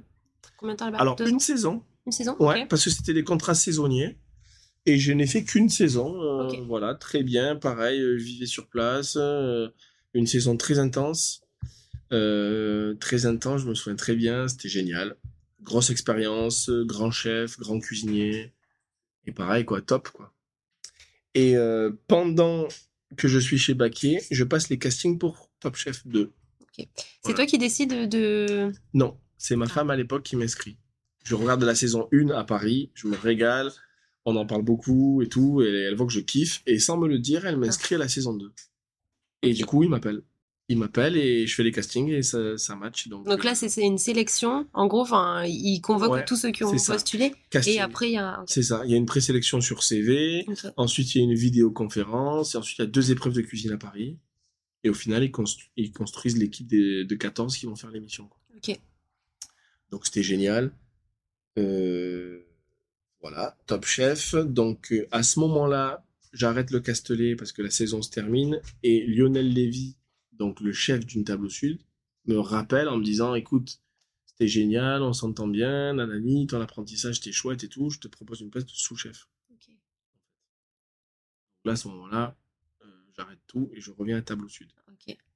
combien 0.58 0.74
de 0.75 0.80
temps 0.80 0.86
là-bas? 0.86 0.98
Alors 1.00 1.15
Deux 1.15 1.30
une 1.30 1.36
ans? 1.36 1.39
saison, 1.39 1.84
Une 2.06 2.12
saison? 2.12 2.36
Ouais, 2.39 2.65
parce 2.65 2.84
que 2.84 2.89
c'était 2.89 3.13
des 3.13 3.24
contrats 3.24 3.56
saisonniers. 3.56 4.18
Et 4.88 5.00
je 5.00 5.12
n'ai 5.13 5.25
fait 5.27 5.44
qu'une 5.44 5.70
saison. 5.70 6.22
euh. 6.22 6.48
Voilà, 6.68 6.94
très 6.96 7.24
bien. 7.24 7.56
Pareil, 7.56 8.00
euh, 8.00 8.18
je 8.20 8.24
vivais 8.24 8.46
sur 8.46 8.68
place. 8.68 9.15
euh, 9.18 9.68
une 10.13 10.27
saison 10.27 10.58
très 10.58 10.77
intense. 10.80 11.42
Euh, 12.13 12.94
très 12.96 13.25
intense, 13.25 13.62
je 13.62 13.68
me 13.68 13.74
souviens 13.74 13.96
très 13.96 14.15
bien. 14.15 14.48
C'était 14.48 14.70
génial. 14.70 15.18
Grosse 15.62 15.89
expérience, 15.89 16.70
grand 16.70 17.10
chef, 17.12 17.58
grand 17.60 17.80
cuisinier. 17.80 18.54
Et 19.25 19.32
pareil, 19.32 19.65
quoi, 19.65 19.82
top, 19.82 20.10
quoi. 20.10 20.32
Et 21.34 21.56
pendant 22.08 22.68
que 23.18 23.28
je 23.28 23.40
suis 23.40 23.58
chez 23.58 23.74
Baquier, 23.74 24.22
je 24.32 24.44
passe 24.44 24.70
les 24.70 24.78
castings 24.78 25.18
pour 25.20 25.50
Top 25.60 25.76
Chef 25.76 26.06
2. 26.08 26.32
C'est 26.78 26.88
Voilà. 27.24 27.36
toi 27.38 27.46
qui 27.46 27.58
décides 27.58 28.10
de. 28.10 28.72
Non, 28.94 29.18
c'est 29.38 29.56
ma 29.56 29.66
Ah. 29.66 29.70
femme 29.70 29.90
à 29.90 29.96
l'époque 29.96 30.24
qui 30.24 30.36
m'inscrit. 30.36 30.78
Je 31.24 31.34
regarde 31.36 31.64
la 31.64 31.74
saison 31.76 32.08
1 32.12 32.30
à 32.32 32.44
Paris, 32.44 32.92
je 32.94 33.08
me 33.08 33.16
régale, 33.16 33.72
on 34.26 34.36
en 34.36 34.46
parle 34.46 34.64
beaucoup 34.64 35.22
et 35.22 35.28
tout, 35.30 35.62
et 35.62 35.68
elle 35.84 35.96
voit 35.96 36.06
que 36.06 36.12
je 36.14 36.20
kiffe, 36.20 36.62
et 36.66 36.78
sans 36.80 36.98
me 36.98 37.08
le 37.08 37.18
dire, 37.20 37.46
elle 37.46 37.58
m'inscrit 37.58 37.96
à 37.96 37.98
la 37.98 38.08
saison 38.10 38.34
2. 38.34 38.52
Et 39.42 39.54
du 39.54 39.66
coup, 39.66 39.84
il 39.84 39.90
m'appelle. 39.90 40.22
Il 40.67 40.79
m'appelle 40.79 41.15
et 41.15 41.45
je 41.45 41.53
fais 41.53 41.62
les 41.63 41.72
castings 41.72 42.10
et 42.10 42.24
ça, 42.24 42.57
ça 42.57 42.75
match. 42.75 43.07
Donc, 43.07 43.27
Donc 43.27 43.43
là, 43.43 43.51
euh, 43.51 43.67
c'est 43.67 43.81
une 43.84 44.00
sélection. 44.00 44.67
En 44.74 44.88
gros, 44.88 45.01
enfin, 45.01 45.43
il 45.45 45.79
convoque 45.79 46.12
Ouais, 46.12 46.25
tous 46.25 46.38
ceux 46.38 46.51
qui 46.51 46.63
ont 46.63 46.72
postulé. 46.72 47.34
casting. 47.51 47.75
Et 47.75 47.79
après, 47.79 48.10
il 48.10 48.13
y 48.13 48.17
a. 48.17 48.43
C'est 48.48 48.63
ça, 48.63 48.81
il 48.86 48.89
y 48.89 48.95
a 48.95 48.98
une 48.98 49.05
présélection 49.05 49.62
sur 49.62 49.84
CV, 49.84 50.45
ensuite 50.75 51.13
il 51.13 51.19
y 51.19 51.22
a 51.22 51.24
une 51.25 51.36
vidéoconférence, 51.36 52.55
et 52.55 52.57
ensuite 52.57 52.79
il 52.79 52.81
y 52.81 52.86
a 52.86 52.88
deux 52.88 53.12
épreuves 53.12 53.34
de 53.34 53.41
cuisine 53.41 53.74
à 53.74 53.77
Paris. 53.77 54.17
Et 54.84 54.89
au 54.89 54.93
final, 54.95 55.24
ils, 55.24 55.31
constru- 55.31 55.69
ils 55.77 55.91
construisent 55.91 56.38
l'équipe 56.38 56.67
de 56.67 57.15
14 57.15 57.55
qui 57.57 57.65
vont 57.67 57.75
faire 57.75 57.91
l'émission. 57.91 58.29
Ok. 58.55 58.79
Donc 59.91 60.05
c'était 60.05 60.24
génial. 60.24 60.72
Euh, 61.57 62.45
voilà, 63.22 63.57
Top 63.67 63.86
Chef. 63.86 64.36
Donc 64.36 64.91
euh, 64.91 65.07
à 65.12 65.24
ce 65.24 65.39
moment-là, 65.39 66.03
j'arrête 66.34 66.72
le 66.72 66.79
Castellet 66.79 67.36
parce 67.36 67.51
que 67.51 67.62
la 67.62 67.69
saison 67.69 68.01
se 68.01 68.10
termine 68.10 68.60
et 68.84 69.05
Lionel 69.07 69.51
Lévy, 69.53 69.95
donc 70.38 70.60
le 70.62 70.74
chef 70.74 71.06
d'une 71.06 71.24
table 71.24 71.46
au 71.46 71.50
sud, 71.50 71.82
me 72.25 72.38
rappelle 72.38 72.88
en 72.89 72.98
me 72.98 73.04
disant 73.04 73.36
écoute, 73.36 73.82
c'était 74.25 74.48
génial, 74.48 75.01
on 75.01 75.13
s'entend 75.13 75.48
bien, 75.48 75.94
nanani, 75.94 76.48
ton 76.48 76.60
apprentissage 76.62 77.15
c'était 77.15 77.32
chouette 77.32 77.63
et 77.63 77.70
tout, 77.70 77.89
je 77.89 78.00
te 78.00 78.08
propose 78.08 78.42
une 78.42 78.50
place 78.50 78.65
de 78.65 78.72
sous-chef. 78.72 79.27
Là 81.63 81.74
à 81.74 81.75
ce 81.75 81.88
moment-là, 81.88 82.38
euh, 82.84 82.88
j'arrête 83.15 83.39
tout 83.48 83.70
et 83.74 83.82
je 83.82 83.92
reviens 83.92 84.18
à 84.18 84.22
table 84.22 84.46
au 84.46 84.50
sud. 84.50 84.70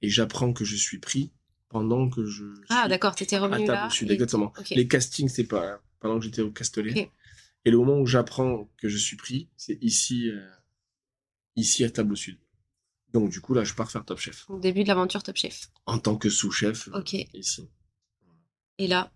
Et 0.02 0.10
j'apprends 0.10 0.54
que 0.54 0.64
je 0.66 0.76
suis 0.76 1.00
pris 1.00 1.32
pendant 1.70 2.10
que 2.10 2.26
je. 2.26 2.46
Ah, 2.70 2.88
d'accord, 2.88 3.16
t'étais 3.16 3.36
à 3.36 3.42
revenu 3.42 3.66
table 3.66 3.72
là. 3.82 3.88
au 3.88 3.90
sud, 3.90 4.10
et- 4.10 4.14
exactement. 4.14 4.54
Les 4.72 4.88
castings, 4.88 5.30
c'est 5.30 5.48
pas 5.48 5.82
pendant 6.00 6.18
que 6.20 6.26
j'étais 6.26 6.42
au 6.42 6.52
Castellet. 6.52 7.12
Et 7.66 7.72
le 7.72 7.78
moment 7.78 8.00
où 8.00 8.06
j'apprends 8.06 8.70
que 8.78 8.88
je 8.88 8.98
suis 8.98 9.18
pris, 9.18 9.50
c'est 9.58 9.78
ici, 9.84 10.30
euh, 10.30 10.50
ici 11.56 11.84
à 11.84 11.90
table 11.90 12.14
au 12.14 12.16
sud. 12.16 12.38
Donc 13.14 13.30
du 13.30 13.42
coup 13.42 13.54
là, 13.54 13.64
je 13.64 13.74
pars 13.74 13.90
faire 13.92 14.06
Top 14.06 14.20
Chef 14.20 14.46
Au 14.50 14.60
début 14.60 14.84
de 14.84 14.88
l'aventure 14.88 15.24
Top 15.24 15.36
Chef. 15.36 15.70
en 15.86 15.98
tant 16.00 16.16
que 16.16 16.30
sous-chef 16.30 16.90
Ok. 16.94 17.14
ici. 17.34 17.68
Et 18.78 18.88
là, 18.88 19.12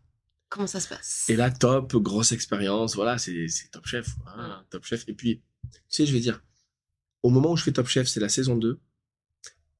comment 0.49 0.67
ça 0.67 0.79
se 0.79 0.87
passe? 0.89 1.25
Et 1.29 1.35
là, 1.35 1.49
top, 1.51 1.95
grosse 1.97 2.31
expérience, 2.31 2.95
voilà, 2.95 3.17
c'est 3.17 3.47
Top 3.71 3.85
Chef, 3.85 4.07
hein, 4.27 4.63
Top 4.69 4.83
Chef. 4.83 5.07
Et 5.07 5.13
puis, 5.13 5.41
tu 5.63 5.79
sais, 5.89 6.05
je 6.05 6.11
vais 6.13 6.19
dire, 6.19 6.43
au 7.21 7.29
moment 7.29 7.51
où 7.51 7.55
je 7.57 7.63
fais 7.63 7.71
Top 7.71 7.87
Chef, 7.87 8.07
c'est 8.07 8.19
la 8.19 8.29
saison 8.29 8.55
2, 8.57 8.79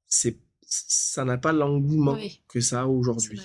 c'est 0.08 0.38
ça 0.66 1.24
n'a 1.26 1.38
pas 1.38 1.52
l'engouement 1.52 2.14
Oui, 2.14 2.42
que 2.48 2.60
ça 2.62 2.82
a 2.82 2.86
aujourd'hui. 2.88 3.40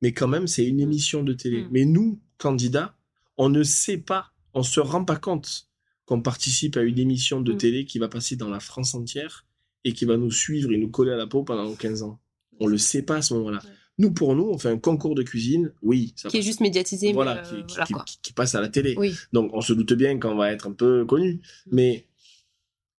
mais 0.00 0.12
quand 0.12 0.26
même, 0.28 0.46
c'est 0.48 0.66
une 0.66 0.78
Mm. 0.78 0.80
émission 0.80 1.22
de 1.22 1.32
télé. 1.32 1.62
Mm. 1.64 1.68
Mais 1.70 1.84
nous, 1.84 2.20
candidats, 2.38 2.96
on 3.36 3.48
ne 3.50 3.62
sait 3.62 3.98
pas, 3.98 4.32
on 4.54 4.62
se 4.64 4.80
rend 4.80 5.04
pas 5.04 5.16
compte 5.16 5.68
qu'on 6.06 6.20
participe 6.22 6.76
à 6.76 6.82
une 6.82 6.98
émission 6.98 7.40
de 7.40 7.52
télé 7.52 7.84
qui 7.84 7.98
va 8.00 8.08
passer 8.08 8.34
dans 8.34 8.48
la 8.48 8.58
France 8.60 8.94
entière 8.94 9.46
et 9.84 9.92
qui 9.92 10.04
va 10.04 10.16
nous 10.16 10.30
suivre 10.30 10.72
et 10.72 10.76
nous 10.76 10.90
coller 10.90 11.12
à 11.12 11.16
la 11.16 11.26
peau 11.26 11.42
pendant 11.44 11.74
15 11.74 12.02
ans. 12.02 12.20
On 12.60 12.66
le 12.66 12.78
sait 12.78 13.02
pas 13.02 13.16
à 13.16 13.22
ce 13.22 13.34
moment-là. 13.34 13.58
Ouais. 13.64 13.70
Nous, 13.98 14.12
pour 14.12 14.34
nous, 14.34 14.44
on 14.44 14.58
fait 14.58 14.68
un 14.70 14.78
concours 14.78 15.14
de 15.14 15.22
cuisine, 15.22 15.72
oui, 15.82 16.12
ça 16.16 16.28
Qui 16.28 16.38
est 16.38 16.42
juste 16.42 16.60
médiatisé, 16.60 17.12
voilà, 17.12 17.34
mais 17.34 17.40
euh, 17.40 17.42
qui, 17.44 17.66
qui- 17.66 17.74
voilà 17.74 17.84
qui- 17.86 17.92
quoi. 17.92 18.04
qui- 18.04 18.18
qui 18.22 18.32
passe 18.32 18.54
à 18.54 18.60
la 18.60 18.68
télé. 18.68 18.94
Oui, 18.96 19.14
Donc, 19.32 19.50
on 19.52 19.60
se 19.60 19.72
doute 19.74 19.92
bien 19.92 20.18
qu'on 20.18 20.34
va 20.36 20.50
être 20.52 20.66
un 20.66 20.72
peu 20.72 21.04
connu. 21.04 21.40
Mais, 21.70 22.06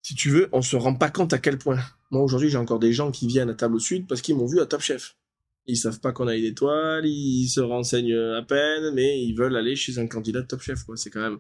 si 0.02 0.14
tu 0.16 0.30
veux, 0.30 0.50
on 0.52 0.62
se 0.62 0.76
rend 0.76 0.94
pas 0.96 1.10
compte 1.10 1.34
à 1.34 1.40
quel 1.40 1.58
point. 1.58 1.80
Moi, 2.12 2.22
aujourd'hui, 2.22 2.50
j'ai 2.50 2.58
encore 2.58 2.80
des 2.80 2.94
gens 2.94 3.12
qui 3.12 3.26
viennent 3.28 3.50
à 3.50 3.54
Table 3.56 3.76
au 3.76 3.80
Sud 3.80 4.06
parce 4.08 4.22
qu'ils 4.22 4.36
m'ont 4.36 4.46
vu 4.46 4.60
à 4.60 4.66
Top 4.66 4.82
Chef. 4.82 5.18
Ils 5.66 5.78
savent 5.78 6.00
pas 6.02 6.12
qu'on 6.12 6.28
a 6.28 6.36
une 6.36 6.44
étoile, 6.44 7.06
ils 7.08 7.48
se 7.48 7.62
renseignent 7.62 8.16
à 8.16 8.42
peine, 8.44 8.94
mais 8.94 9.24
ils 9.24 9.34
veulent 9.34 9.56
aller 9.56 9.76
chez 9.76 9.98
un 9.98 10.08
candidat 10.08 10.42
de 10.42 10.48
Top 10.48 10.62
Chef. 10.62 10.80
C'est 10.96 11.10
quand 11.10 11.22
même, 11.22 11.38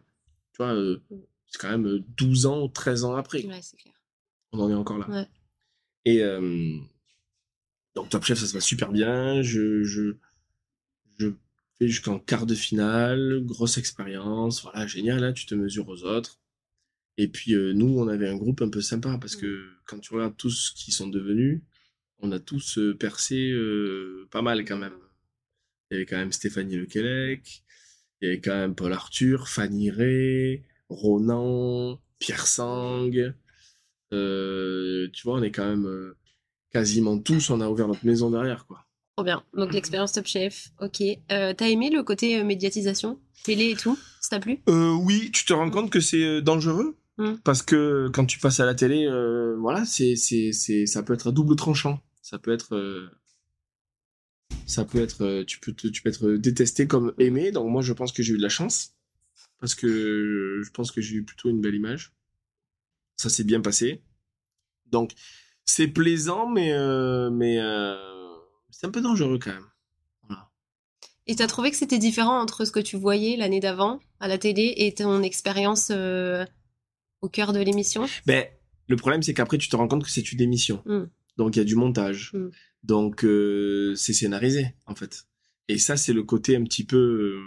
tu 0.54 0.58
vois, 0.64 0.74
euh, 0.74 1.00
c'est 1.48 1.60
quand 1.60 1.70
même 1.70 1.86
euh, 1.86 2.04
12 2.18 2.46
ans, 2.48 2.70
13 2.70 3.04
ans 3.04 3.16
après. 3.16 3.46
ouais, 3.46 3.60
c'est 3.62 3.78
clair. 3.78 3.93
On 4.54 4.60
en 4.60 4.70
est 4.70 4.76
encore 4.76 5.00
là. 5.00 5.10
Ouais. 5.10 5.28
Et 6.06 6.24
euh, 6.24 6.78
donc 7.96 8.10
Top 8.10 8.24
Chef, 8.24 8.40
ça 8.40 8.48
se 8.48 8.54
passe 8.54 8.66
super 8.66 8.92
bien. 8.92 9.42
Je, 9.42 9.84
je, 9.84 10.16
je 11.18 11.28
fais 11.78 11.88
jusqu'en 11.88 12.20
quart 12.20 12.46
de 12.46 12.56
finale, 12.56 13.42
grosse 13.46 13.78
expérience, 13.78 14.62
voilà, 14.64 14.88
génial, 14.88 15.24
hein, 15.24 15.34
tu 15.34 15.46
te 15.46 15.56
mesures 15.56 15.90
aux 15.90 16.04
autres. 16.04 16.40
Et 17.18 17.28
puis 17.28 17.54
euh, 17.56 17.74
nous, 17.74 18.00
on 18.00 18.08
avait 18.08 18.30
un 18.30 18.36
groupe 18.38 18.62
un 18.62 18.70
peu 18.70 18.82
sympa 18.82 19.18
parce 19.20 19.36
que 19.36 19.70
quand 19.86 20.00
tu 20.00 20.14
regardes 20.14 20.38
tous 20.38 20.52
ce 20.52 20.74
qui 20.74 20.92
sont 20.92 21.08
devenus, 21.08 21.62
on 22.20 22.32
a 22.32 22.40
tous 22.40 22.78
euh, 22.78 22.96
percé 22.98 23.52
euh, 23.52 24.28
pas 24.32 24.42
mal 24.42 24.66
quand 24.66 24.78
même. 24.78 24.94
Il 25.92 25.96
y 25.96 25.98
avait 25.98 26.06
quand 26.06 26.18
même 26.18 26.32
Stéphanie 26.32 26.76
Lequelec, 26.76 27.64
il 28.22 28.26
y 28.26 28.28
avait 28.32 28.42
quand 28.42 28.56
même 28.56 28.76
Paul 28.76 28.94
Arthur, 28.94 29.48
Fanny 29.48 29.92
Ray, 29.92 30.64
Ronan, 30.90 32.02
Pierre 32.20 32.48
Sang. 32.48 33.10
Euh, 34.14 35.10
tu 35.14 35.24
vois, 35.24 35.36
on 35.40 35.44
est 35.44 35.52
quand 35.52 35.66
même 35.68 35.86
euh, 35.86 36.16
quasiment 36.72 37.18
tous, 37.20 37.50
on 37.50 37.60
a 37.62 37.68
ouvert 37.70 37.88
notre 37.88 38.06
maison 38.06 38.30
derrière, 38.32 38.66
quoi. 38.68 38.86
Trop 39.18 39.24
bien. 39.26 39.44
Donc 39.56 39.74
l'expérience 39.74 40.12
Top 40.14 40.26
Chef, 40.26 40.70
ok. 40.82 41.02
Euh, 41.32 41.54
T'as 41.56 41.68
aimé 41.70 41.90
le 41.90 42.02
côté 42.04 42.40
euh, 42.40 42.44
médiatisation, 42.44 43.20
télé 43.44 43.70
et 43.72 43.76
tout 43.76 43.98
Ça 44.22 44.30
t'a 44.32 44.40
plu? 44.40 44.60
Euh, 44.70 44.92
oui, 44.94 45.30
tu 45.32 45.46
te 45.46 45.54
rends 45.54 45.70
compte 45.70 45.92
que 45.92 46.00
c'est 46.00 46.42
dangereux? 46.42 46.96
Mm. 47.20 47.34
parce 47.44 47.62
que 47.62 48.10
quand 48.12 48.26
tu 48.26 48.40
passes 48.40 48.60
à 48.60 48.66
la 48.66 48.74
télé, 48.74 49.06
euh, 49.06 49.56
voilà, 49.60 49.86
c'est 49.86 50.16
c'est 50.16 50.52
c'est 50.52 50.88
ça 50.88 51.04
peut 51.04 51.14
être 51.14 51.28
à 51.28 51.32
double 51.32 51.56
tranchant. 51.56 52.02
Ça 52.24 52.40
peut 52.40 52.52
être 52.52 52.74
euh, 52.76 53.08
ça 54.66 54.84
peut 54.86 55.00
être 55.00 55.44
tu 55.44 55.60
peux 55.60 55.74
te- 55.74 55.88
tu 55.88 56.02
peux 56.02 56.10
être 56.10 56.32
détesté 56.34 56.88
comme 56.88 57.14
aimé. 57.20 57.52
Donc 57.52 57.70
moi, 57.70 57.82
je 57.84 57.94
pense 57.94 58.12
que 58.12 58.24
j'ai 58.24 58.34
eu 58.34 58.38
de 58.38 58.42
la 58.42 58.50
chance 58.50 58.96
parce 59.60 59.76
que 59.76 60.62
je 60.64 60.70
pense 60.72 60.92
que 60.92 61.02
j'ai 61.02 61.16
eu 61.18 61.24
plutôt 61.24 61.50
une 61.50 61.62
belle 61.62 61.76
image. 61.76 62.14
Ça 63.16 63.30
s'est 63.30 63.44
bien 63.44 63.62
passé. 63.62 64.04
Donc 64.88 65.12
c'est 65.66 65.88
plaisant, 65.88 66.50
mais 66.50 66.74
euh, 66.74 67.30
mais 67.30 67.58
euh, 67.60 67.96
c'est 68.70 68.86
un 68.86 68.92
peu 68.92 69.02
dangereux 69.02 69.40
quand 69.40 69.52
même. 69.52 69.68
Voilà. 70.24 70.50
Et 71.28 71.36
t'as 71.36 71.48
trouvé 71.48 71.72
que 71.72 71.78
c'était 71.78 72.00
différent 72.00 72.40
entre 72.40 72.66
ce 72.66 72.72
que 72.72 72.80
tu 72.80 72.98
voyais 72.98 73.38
l'année 73.38 73.60
d'avant 73.60 74.00
à 74.20 74.28
la 74.28 74.38
télé 74.38 74.74
et 74.78 74.94
ton 74.94 75.24
expérience 75.24 75.90
euh, 75.92 76.46
au 77.22 77.30
cœur 77.30 77.54
de 77.54 77.60
l'émission? 77.60 78.06
Ben, 78.26 78.46
le 78.88 78.96
problème, 78.96 79.22
c'est 79.24 79.34
qu'après, 79.34 79.58
tu 79.58 79.70
te 79.70 79.76
rends 79.76 79.88
compte 79.88 80.04
que 80.04 80.10
c'est 80.10 80.32
une 80.32 80.42
émission. 80.42 80.84
Mm. 80.86 81.04
Donc, 81.38 81.56
il 81.56 81.60
y 81.60 81.62
a 81.62 81.66
du 81.66 81.76
montage. 81.76 82.32
Mm. 82.34 82.50
Donc, 82.84 83.26
c'est 83.96 84.14
scénarisé, 84.14 84.76
en 84.86 84.96
fait. 84.96 85.26
Et 85.70 85.78
ça, 85.78 85.96
c'est 85.96 86.14
le 86.14 86.24
côté 86.24 86.58
un 86.58 86.64
petit 86.64 86.84
peu... 86.84 87.40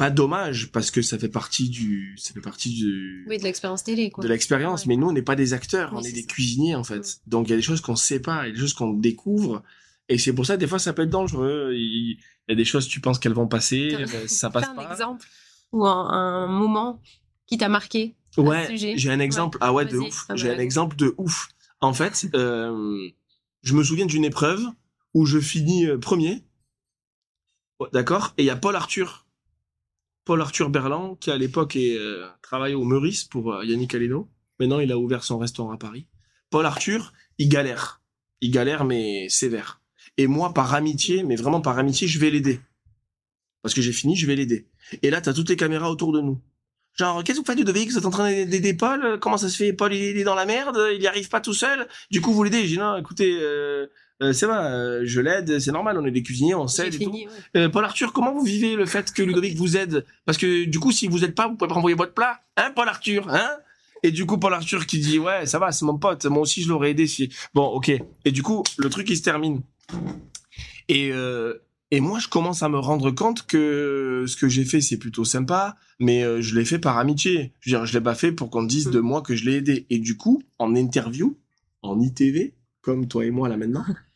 pas 0.00 0.10
dommage, 0.10 0.72
parce 0.72 0.90
que 0.90 1.02
ça 1.02 1.18
fait 1.18 1.28
partie 1.28 1.68
du... 1.68 2.16
Ça 2.18 2.32
fait 2.32 2.40
partie 2.40 2.70
du... 2.74 3.26
Oui, 3.28 3.36
de 3.36 3.42
l'expérience 3.44 3.84
télé, 3.84 4.10
quoi. 4.10 4.24
de 4.24 4.28
l'expérience. 4.28 4.80
Ouais. 4.82 4.88
Mais 4.88 4.96
nous, 4.96 5.08
on 5.08 5.12
n'est 5.12 5.20
pas 5.20 5.36
des 5.36 5.52
acteurs, 5.52 5.92
Oui, 5.92 5.98
on 6.00 6.02
est 6.08 6.12
des 6.12 6.22
ça. 6.22 6.26
cuisiniers, 6.26 6.74
en 6.74 6.84
fait. 6.84 7.20
Donc, 7.26 7.48
il 7.48 7.50
y 7.50 7.52
a 7.52 7.56
des 7.56 7.62
choses 7.62 7.82
qu'on 7.82 7.96
sait 7.96 8.18
pas, 8.20 8.44
il 8.44 8.48
y 8.48 8.50
a 8.52 8.54
des 8.54 8.60
choses 8.60 8.72
qu'on 8.72 8.94
découvre. 8.94 9.62
Et 10.08 10.16
c'est 10.16 10.32
pour 10.32 10.46
ça, 10.46 10.56
des 10.56 10.66
fois, 10.66 10.78
ça 10.78 10.94
peut 10.94 11.02
être 11.02 11.10
dangereux. 11.10 11.72
Il 11.74 12.16
y 12.48 12.52
a 12.52 12.54
des 12.54 12.64
choses, 12.64 12.88
tu 12.88 13.00
penses 13.00 13.18
qu'elles 13.18 13.34
vont 13.34 13.46
passer, 13.46 13.94
ça 14.26 14.48
passe 14.48 14.68
un 14.68 14.74
pas. 14.74 14.90
exemple 14.90 15.26
ou 15.72 15.86
un, 15.86 16.08
un 16.08 16.46
moment 16.46 17.00
qui 17.46 17.58
t'a 17.58 17.68
marqué 17.68 18.14
Ouais, 18.38 18.66
sujet. 18.68 18.94
j'ai 18.96 19.10
un 19.10 19.20
exemple. 19.20 19.58
Ah 19.60 19.72
ouais, 19.74 19.84
de 19.84 19.98
ouf. 19.98 20.26
J'ai 20.34 20.50
un 20.50 20.58
exemple 20.58 20.96
de 20.96 21.14
ouf. 21.18 21.48
En 21.80 21.92
fait, 21.92 22.26
euh, 22.34 23.08
je 23.62 23.74
me 23.74 23.84
souviens 23.84 24.06
d'une 24.06 24.24
épreuve 24.24 24.62
où 25.14 25.26
je 25.26 25.38
finis 25.38 25.86
euh, 25.86 25.98
premier. 25.98 26.42
D'accord 27.92 28.34
Et 28.38 28.42
il 28.42 28.46
y 28.46 28.50
a 28.50 28.56
Paul 28.56 28.76
Arthur. 28.76 29.26
Paul 30.24 30.40
Arthur 30.40 30.70
Berland, 30.70 31.16
qui 31.18 31.30
à 31.30 31.36
l'époque 31.36 31.76
euh, 31.76 32.28
travaillait 32.42 32.74
au 32.74 32.84
Meurice 32.84 33.24
pour 33.24 33.52
euh, 33.52 33.64
Yannick 33.64 33.94
Aleno. 33.94 34.28
Maintenant, 34.58 34.80
il 34.80 34.92
a 34.92 34.98
ouvert 34.98 35.24
son 35.24 35.38
restaurant 35.38 35.72
à 35.72 35.78
Paris. 35.78 36.06
Paul 36.50 36.66
Arthur, 36.66 37.12
il 37.38 37.48
galère. 37.48 38.02
Il 38.40 38.50
galère, 38.50 38.84
mais 38.84 39.28
sévère. 39.28 39.80
Et 40.16 40.26
moi, 40.26 40.52
par 40.52 40.74
amitié, 40.74 41.22
mais 41.22 41.36
vraiment 41.36 41.60
par 41.60 41.78
amitié, 41.78 42.06
je 42.08 42.18
vais 42.18 42.30
l'aider. 42.30 42.60
Parce 43.62 43.74
que 43.74 43.80
j'ai 43.80 43.92
fini, 43.92 44.16
je 44.16 44.26
vais 44.26 44.36
l'aider. 44.36 44.66
Et 45.02 45.10
là, 45.10 45.20
t'as 45.20 45.32
toutes 45.32 45.48
les 45.48 45.56
caméras 45.56 45.90
autour 45.90 46.12
de 46.12 46.20
nous. 46.20 46.40
Genre, 46.94 47.22
qu'est-ce 47.22 47.38
que 47.38 47.42
vous 47.42 47.46
faites, 47.46 47.58
Ludovic 47.58 47.90
Vous 47.90 47.98
êtes 47.98 48.06
en 48.06 48.10
train 48.10 48.44
d'aider 48.44 48.74
Paul? 48.74 49.18
Comment 49.20 49.36
ça 49.38 49.48
se 49.48 49.56
fait? 49.56 49.72
Paul, 49.72 49.94
il 49.94 50.18
est 50.18 50.24
dans 50.24 50.34
la 50.34 50.44
merde, 50.44 50.78
il 50.94 51.00
y 51.00 51.06
arrive 51.06 51.28
pas 51.28 51.40
tout 51.40 51.54
seul? 51.54 51.86
Du 52.10 52.20
coup, 52.20 52.32
vous 52.32 52.42
l'aidez? 52.42 52.62
J'ai 52.62 52.68
dit, 52.68 52.78
non, 52.78 52.96
écoutez, 52.96 53.38
euh, 53.40 53.86
euh, 54.22 54.32
c'est 54.32 54.46
vrai, 54.46 54.58
euh, 54.58 55.00
je 55.04 55.20
l'aide, 55.20 55.58
c'est 55.60 55.72
normal, 55.72 55.96
on 55.98 56.04
est 56.04 56.10
des 56.10 56.22
cuisiniers, 56.22 56.54
on 56.54 56.68
s'aide 56.68 56.94
et 56.94 56.98
tout. 56.98 57.04
fini, 57.04 57.26
ouais. 57.26 57.32
Euh, 57.56 57.68
Paul 57.68 57.84
Arthur, 57.84 58.12
comment 58.12 58.32
vous 58.32 58.44
vivez 58.44 58.76
le 58.76 58.86
fait 58.86 59.12
que 59.12 59.22
Ludovic 59.22 59.56
vous 59.56 59.76
aide? 59.76 60.04
Parce 60.26 60.36
que 60.38 60.64
du 60.64 60.78
coup, 60.78 60.92
si 60.92 61.08
vous 61.08 61.24
aide 61.24 61.34
pas, 61.34 61.48
vous 61.48 61.56
pouvez 61.56 61.68
pas 61.68 61.74
envoyer 61.74 61.96
votre 61.96 62.12
plat. 62.14 62.40
Hein, 62.56 62.72
Paul 62.74 62.88
Arthur 62.88 63.28
Hein? 63.28 63.48
Et 64.02 64.10
du 64.10 64.24
coup, 64.26 64.38
Paul 64.38 64.54
Arthur 64.54 64.86
qui 64.86 64.98
dit, 64.98 65.18
ouais, 65.18 65.44
ça 65.46 65.58
va, 65.58 65.72
c'est 65.72 65.84
mon 65.84 65.98
pote, 65.98 66.24
moi 66.26 66.40
aussi 66.42 66.62
je 66.62 66.68
l'aurais 66.70 66.90
aidé 66.92 67.06
si... 67.06 67.30
Bon, 67.54 67.66
ok. 67.66 67.90
Et 68.24 68.32
du 68.32 68.42
coup, 68.42 68.62
le 68.78 68.88
truc, 68.88 69.08
il 69.10 69.16
se 69.16 69.22
termine. 69.22 69.60
Et, 70.88 71.10
euh, 71.12 71.54
et 71.90 72.00
moi, 72.00 72.18
je 72.18 72.28
commence 72.28 72.62
à 72.62 72.68
me 72.68 72.78
rendre 72.78 73.10
compte 73.10 73.46
que 73.46 74.24
ce 74.26 74.36
que 74.36 74.48
j'ai 74.48 74.64
fait, 74.64 74.80
c'est 74.80 74.96
plutôt 74.96 75.24
sympa, 75.24 75.76
mais 75.98 76.22
je 76.40 76.54
l'ai 76.58 76.64
fait 76.64 76.78
par 76.78 76.96
amitié. 76.98 77.52
Je 77.60 77.70
veux 77.70 77.78
dire, 77.78 77.86
je 77.86 77.92
l'ai 77.92 78.00
pas 78.02 78.14
fait 78.14 78.32
pour 78.32 78.48
qu'on 78.50 78.62
dise 78.62 78.88
Mm. 78.88 78.92
de 78.92 79.00
moi 79.00 79.22
que 79.22 79.34
je 79.36 79.44
l'ai 79.44 79.56
aidé. 79.56 79.86
Et 79.90 79.98
du 79.98 80.16
coup, 80.16 80.42
en 80.58 80.74
interview, 80.74 81.36
en 81.82 82.00
ITV, 82.00 82.54
comme 82.80 83.06
toi 83.06 83.24
et 83.26 83.30
moi 83.30 83.48
là 83.48 83.56
maintenant, 83.58 83.84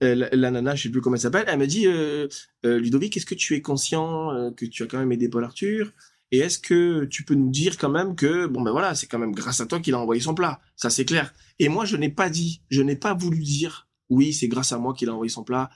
la, 0.00 0.28
la 0.30 0.50
nana, 0.50 0.74
je 0.74 0.84
sais 0.84 0.88
plus 0.90 1.00
comment 1.00 1.16
elle 1.16 1.22
s'appelle, 1.22 1.44
elle 1.48 1.58
me 1.58 1.66
dit, 1.66 1.86
euh, 1.86 2.28
euh, 2.64 2.78
Ludovic, 2.78 3.16
est-ce 3.16 3.26
que 3.26 3.34
tu 3.34 3.54
es 3.54 3.62
conscient 3.62 4.32
euh, 4.32 4.50
que 4.50 4.64
tu 4.64 4.82
as 4.82 4.86
quand 4.86 4.98
même 4.98 5.10
aidé 5.12 5.28
Paul 5.28 5.44
Arthur? 5.44 5.92
Et 6.30 6.38
est-ce 6.38 6.58
que 6.58 7.04
tu 7.06 7.24
peux 7.24 7.34
nous 7.34 7.50
dire 7.50 7.78
quand 7.78 7.88
même 7.88 8.14
que, 8.14 8.46
bon 8.46 8.60
ben 8.60 8.70
voilà, 8.70 8.94
c'est 8.94 9.06
quand 9.06 9.18
même 9.18 9.32
grâce 9.32 9.60
à 9.60 9.66
toi 9.66 9.80
qu'il 9.80 9.94
a 9.94 9.98
envoyé 9.98 10.20
son 10.20 10.34
plat. 10.34 10.60
Ça 10.76 10.90
c'est 10.90 11.06
clair. 11.06 11.32
Et 11.58 11.68
moi, 11.68 11.84
je 11.86 11.96
n'ai 11.96 12.10
pas 12.10 12.28
dit, 12.28 12.62
je 12.68 12.82
n'ai 12.82 12.96
pas 12.96 13.14
voulu 13.14 13.42
dire, 13.42 13.88
oui, 14.10 14.32
c'est 14.32 14.48
grâce 14.48 14.72
à 14.72 14.78
moi 14.78 14.92
qu'il 14.92 15.08
a 15.08 15.14
envoyé 15.14 15.30
son 15.30 15.42
plat. 15.42 15.70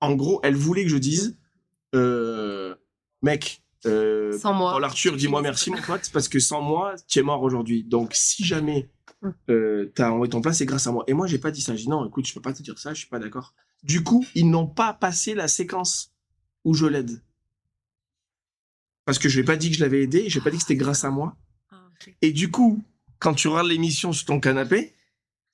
En 0.00 0.14
gros, 0.14 0.40
elle 0.42 0.54
voulait 0.54 0.84
que 0.84 0.90
je 0.90 0.98
dise, 0.98 1.38
euh, 1.94 2.74
mec, 3.22 3.62
euh, 3.86 4.36
Sans 4.38 4.52
moi. 4.52 4.72
Paul 4.72 4.84
Arthur, 4.84 5.16
dis-moi 5.16 5.42
merci 5.42 5.70
mon 5.70 5.80
pote, 5.80 6.10
parce 6.12 6.28
que 6.28 6.40
sans 6.40 6.60
moi, 6.60 6.94
tu 7.08 7.18
es 7.18 7.22
mort 7.22 7.42
aujourd'hui. 7.42 7.84
Donc 7.84 8.10
si 8.14 8.44
jamais. 8.44 8.90
Euh, 9.48 9.90
t'as 9.94 10.10
envoyé 10.10 10.30
ton 10.30 10.40
plat, 10.40 10.52
c'est 10.52 10.66
grâce 10.66 10.86
à 10.86 10.92
moi. 10.92 11.04
Et 11.06 11.12
moi, 11.14 11.26
j'ai 11.26 11.38
pas 11.38 11.50
dit 11.50 11.60
ça. 11.60 11.74
J'ai 11.74 11.84
dit 11.84 11.88
non, 11.88 12.06
écoute, 12.06 12.26
je 12.26 12.34
peux 12.34 12.40
pas 12.40 12.52
te 12.52 12.62
dire 12.62 12.78
ça, 12.78 12.94
je 12.94 13.00
suis 13.00 13.08
pas 13.08 13.18
d'accord. 13.18 13.54
Du 13.82 14.02
coup, 14.02 14.24
ils 14.34 14.48
n'ont 14.50 14.66
pas 14.66 14.92
passé 14.92 15.34
la 15.34 15.48
séquence 15.48 16.12
où 16.64 16.74
je 16.74 16.86
l'aide. 16.86 17.22
Parce 19.04 19.18
que 19.18 19.28
je 19.28 19.36
lui 19.36 19.42
ai 19.42 19.44
pas 19.44 19.56
dit 19.56 19.70
que 19.70 19.76
je 19.76 19.80
l'avais 19.82 20.02
aidé, 20.02 20.28
j'ai 20.28 20.40
pas 20.40 20.50
dit 20.50 20.56
que 20.56 20.62
c'était 20.62 20.76
grâce 20.76 21.04
à 21.04 21.10
moi. 21.10 21.36
Ah. 21.70 21.88
Et 22.22 22.32
du 22.32 22.50
coup, 22.50 22.82
quand 23.18 23.34
tu 23.34 23.48
regardes 23.48 23.68
l'émission 23.68 24.12
sur 24.12 24.26
ton 24.26 24.40
canapé, 24.40 24.94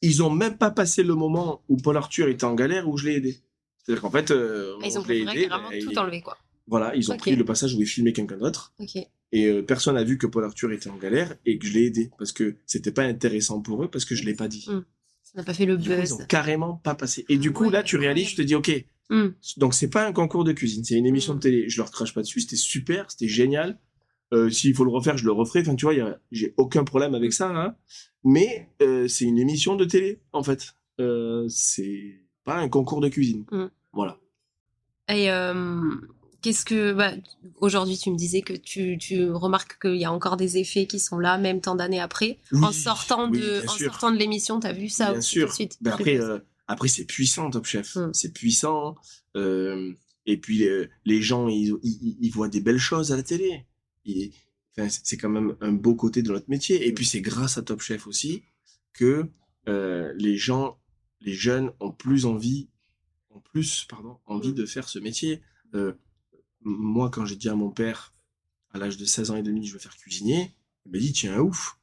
ils 0.00 0.22
ont 0.22 0.30
même 0.30 0.56
pas 0.56 0.70
passé 0.70 1.02
le 1.02 1.14
moment 1.14 1.62
où 1.68 1.76
Paul 1.76 1.96
Arthur 1.96 2.28
était 2.28 2.44
en 2.44 2.54
galère 2.54 2.88
où 2.88 2.96
je 2.96 3.08
l'ai 3.08 3.16
aidé. 3.16 3.40
C'est-à-dire 3.78 4.00
qu'en 4.02 4.10
fait, 4.10 4.30
euh, 4.30 4.76
Ah, 4.82 4.86
Ils 4.86 4.98
ont 4.98 5.04
je 5.04 5.12
aidé, 5.12 5.48
bah, 5.48 5.60
tout 5.68 5.90
il- 5.90 5.98
enlever, 5.98 6.22
quoi. 6.22 6.38
Voilà, 6.66 6.94
ils 6.96 7.10
ont 7.12 7.16
pris 7.16 7.36
le 7.36 7.44
passage 7.44 7.74
où 7.74 7.80
il 7.80 7.86
filmait 7.86 8.12
quelqu'un 8.12 8.38
d'autre 8.38 8.72
Ok. 8.78 8.96
Et 9.32 9.46
euh, 9.46 9.62
personne 9.62 9.94
n'a 9.94 10.04
vu 10.04 10.18
que 10.18 10.26
Paul 10.26 10.44
Arthur 10.44 10.70
était 10.72 10.90
en 10.90 10.96
galère 10.96 11.34
et 11.46 11.58
que 11.58 11.66
je 11.66 11.72
l'ai 11.72 11.86
aidé 11.86 12.10
parce 12.18 12.32
que 12.32 12.56
c'était 12.66 12.92
pas 12.92 13.02
intéressant 13.04 13.60
pour 13.60 13.82
eux 13.82 13.90
parce 13.90 14.04
que 14.04 14.14
je 14.14 14.24
l'ai 14.24 14.34
pas 14.34 14.48
dit. 14.48 14.66
Mm. 14.68 14.84
Ça 15.22 15.32
n'a 15.38 15.44
pas 15.44 15.54
fait 15.54 15.64
le 15.66 15.76
Du 15.78 15.88
coup, 15.88 15.94
ils 15.94 16.00
buzz. 16.00 16.12
ont 16.12 16.26
carrément 16.26 16.74
pas 16.76 16.94
passé. 16.94 17.24
Et 17.30 17.38
du 17.38 17.52
coup, 17.52 17.64
Ouais, 17.64 17.70
là, 17.70 17.82
tu 17.82 17.96
réalises, 17.96 18.28
tu 18.28 18.36
te 18.36 18.42
dis, 18.42 18.54
ok, 18.54 18.84
Hmm. 19.10 19.30
Donc 19.58 19.74
c'est 19.74 19.90
pas 19.90 20.06
un 20.06 20.12
concours 20.12 20.42
de 20.44 20.52
cuisine, 20.52 20.84
c'est 20.84 20.94
une 20.94 21.04
émission 21.04 21.34
Mm. 21.34 21.36
de 21.36 21.40
télé. 21.42 21.68
Je 21.68 21.76
leur 21.78 21.90
crache 21.90 22.14
pas 22.14 22.22
dessus, 22.22 22.40
c'était 22.40 22.56
super, 22.56 23.10
c'était 23.10 23.28
génial. 23.28 23.78
Euh, 24.32 24.48
S'il 24.48 24.74
faut 24.74 24.84
le 24.84 24.90
refaire, 24.90 25.18
je 25.18 25.26
le 25.26 25.32
referai. 25.32 25.60
Enfin, 25.60 25.74
tu 25.74 25.84
vois, 25.84 25.94
j'ai 26.30 26.54
aucun 26.56 26.84
problème 26.84 27.14
avec 27.14 27.34
ça. 27.34 27.50
Hein. 27.50 27.74
Mais 28.24 28.70
euh, 28.80 29.08
c'est 29.08 29.24
une 29.26 29.38
émission 29.38 29.76
de 29.76 29.84
télé, 29.84 30.20
en 30.32 30.42
fait. 30.42 30.74
C'est 31.48 32.20
pas 32.44 32.56
un 32.56 32.68
concours 32.70 33.00
de 33.00 33.08
cuisine. 33.08 33.44
Mm. 33.50 33.66
Voilà. 33.92 34.18
Et 35.08 35.28
qu'est-ce 36.42 36.64
que 36.64 36.92
bah, 36.92 37.12
aujourd'hui 37.56 37.96
tu 37.96 38.10
me 38.10 38.16
disais 38.16 38.42
que 38.42 38.52
tu, 38.52 38.98
tu 38.98 39.30
remarques 39.30 39.80
qu'il 39.80 39.96
y 39.96 40.04
a 40.04 40.12
encore 40.12 40.36
des 40.36 40.58
effets 40.58 40.86
qui 40.86 40.98
sont 40.98 41.18
là 41.18 41.38
même 41.38 41.60
tant 41.60 41.74
d'années 41.76 42.00
après. 42.00 42.38
Oui, 42.52 42.64
en 42.64 42.72
sortant 42.72 43.30
oui, 43.30 43.38
de 43.40 43.62
en 43.66 43.72
sûr. 43.72 43.90
sortant 43.92 44.10
de 44.10 44.18
l'émission, 44.18 44.60
t'as 44.60 44.72
vu 44.72 44.88
ça 44.88 45.10
Bien 45.10 45.18
aussi 45.20 45.28
sûr. 45.30 45.46
tout 45.46 45.50
de 45.52 45.54
suite. 45.54 45.78
Ben 45.80 45.92
après, 45.92 46.20
euh, 46.20 46.38
après 46.66 46.88
c'est 46.88 47.04
puissant, 47.04 47.48
Top 47.50 47.64
Chef. 47.66 47.96
Mm. 47.96 48.10
C'est 48.12 48.32
puissant. 48.32 48.96
Euh, 49.36 49.92
et 50.26 50.36
puis 50.36 50.66
euh, 50.66 50.86
les 51.04 51.22
gens, 51.22 51.48
ils, 51.48 51.74
ils, 51.82 52.16
ils 52.20 52.30
voient 52.30 52.48
des 52.48 52.60
belles 52.60 52.78
choses 52.78 53.12
à 53.12 53.16
la 53.16 53.22
télé. 53.22 53.66
C'est- 54.88 55.16
quand 55.18 55.28
même 55.28 55.54
un 55.60 55.72
beau 55.72 55.94
côté 55.94 56.22
de 56.22 56.32
notre 56.32 56.48
métier. 56.50 56.86
Et 56.88 56.92
puis 56.92 57.04
c'est 57.06 57.20
grâce 57.20 57.58
à 57.58 57.62
Top 57.62 57.80
Chef 57.82 58.06
aussi 58.06 58.42
que 58.94 59.28
les 59.66 60.36
gens, 60.36 60.78
les 61.20 61.34
jeunes 61.34 61.70
ont 61.78 61.92
plus 61.92 62.26
envie, 62.26 62.68
ont 63.30 63.40
plus, 63.40 63.84
pardon, 63.88 64.18
envie 64.26 64.48
Mm. 64.50 64.54
de 64.54 64.66
faire 64.66 64.88
ce 64.88 64.98
métier. 64.98 65.40
Moi, 66.64 67.10
quand 67.10 67.24
j'ai 67.26 67.36
dit 67.36 67.48
à 67.48 67.54
mon 67.54 67.70
père, 67.70 68.12
à 68.72 68.78
l'âge 68.78 68.96
de 68.96 69.04
16 69.04 69.30
ans 69.30 69.36
et 69.36 69.42
demi, 69.42 69.66
je 69.66 69.72
veux 69.72 69.78
faire 69.78 69.96
cuisinier, 69.96 70.52
il 70.86 70.92
m'a 70.92 70.98
dit, 70.98 71.12
tiens, 71.12 71.38
ouf. 71.40 71.78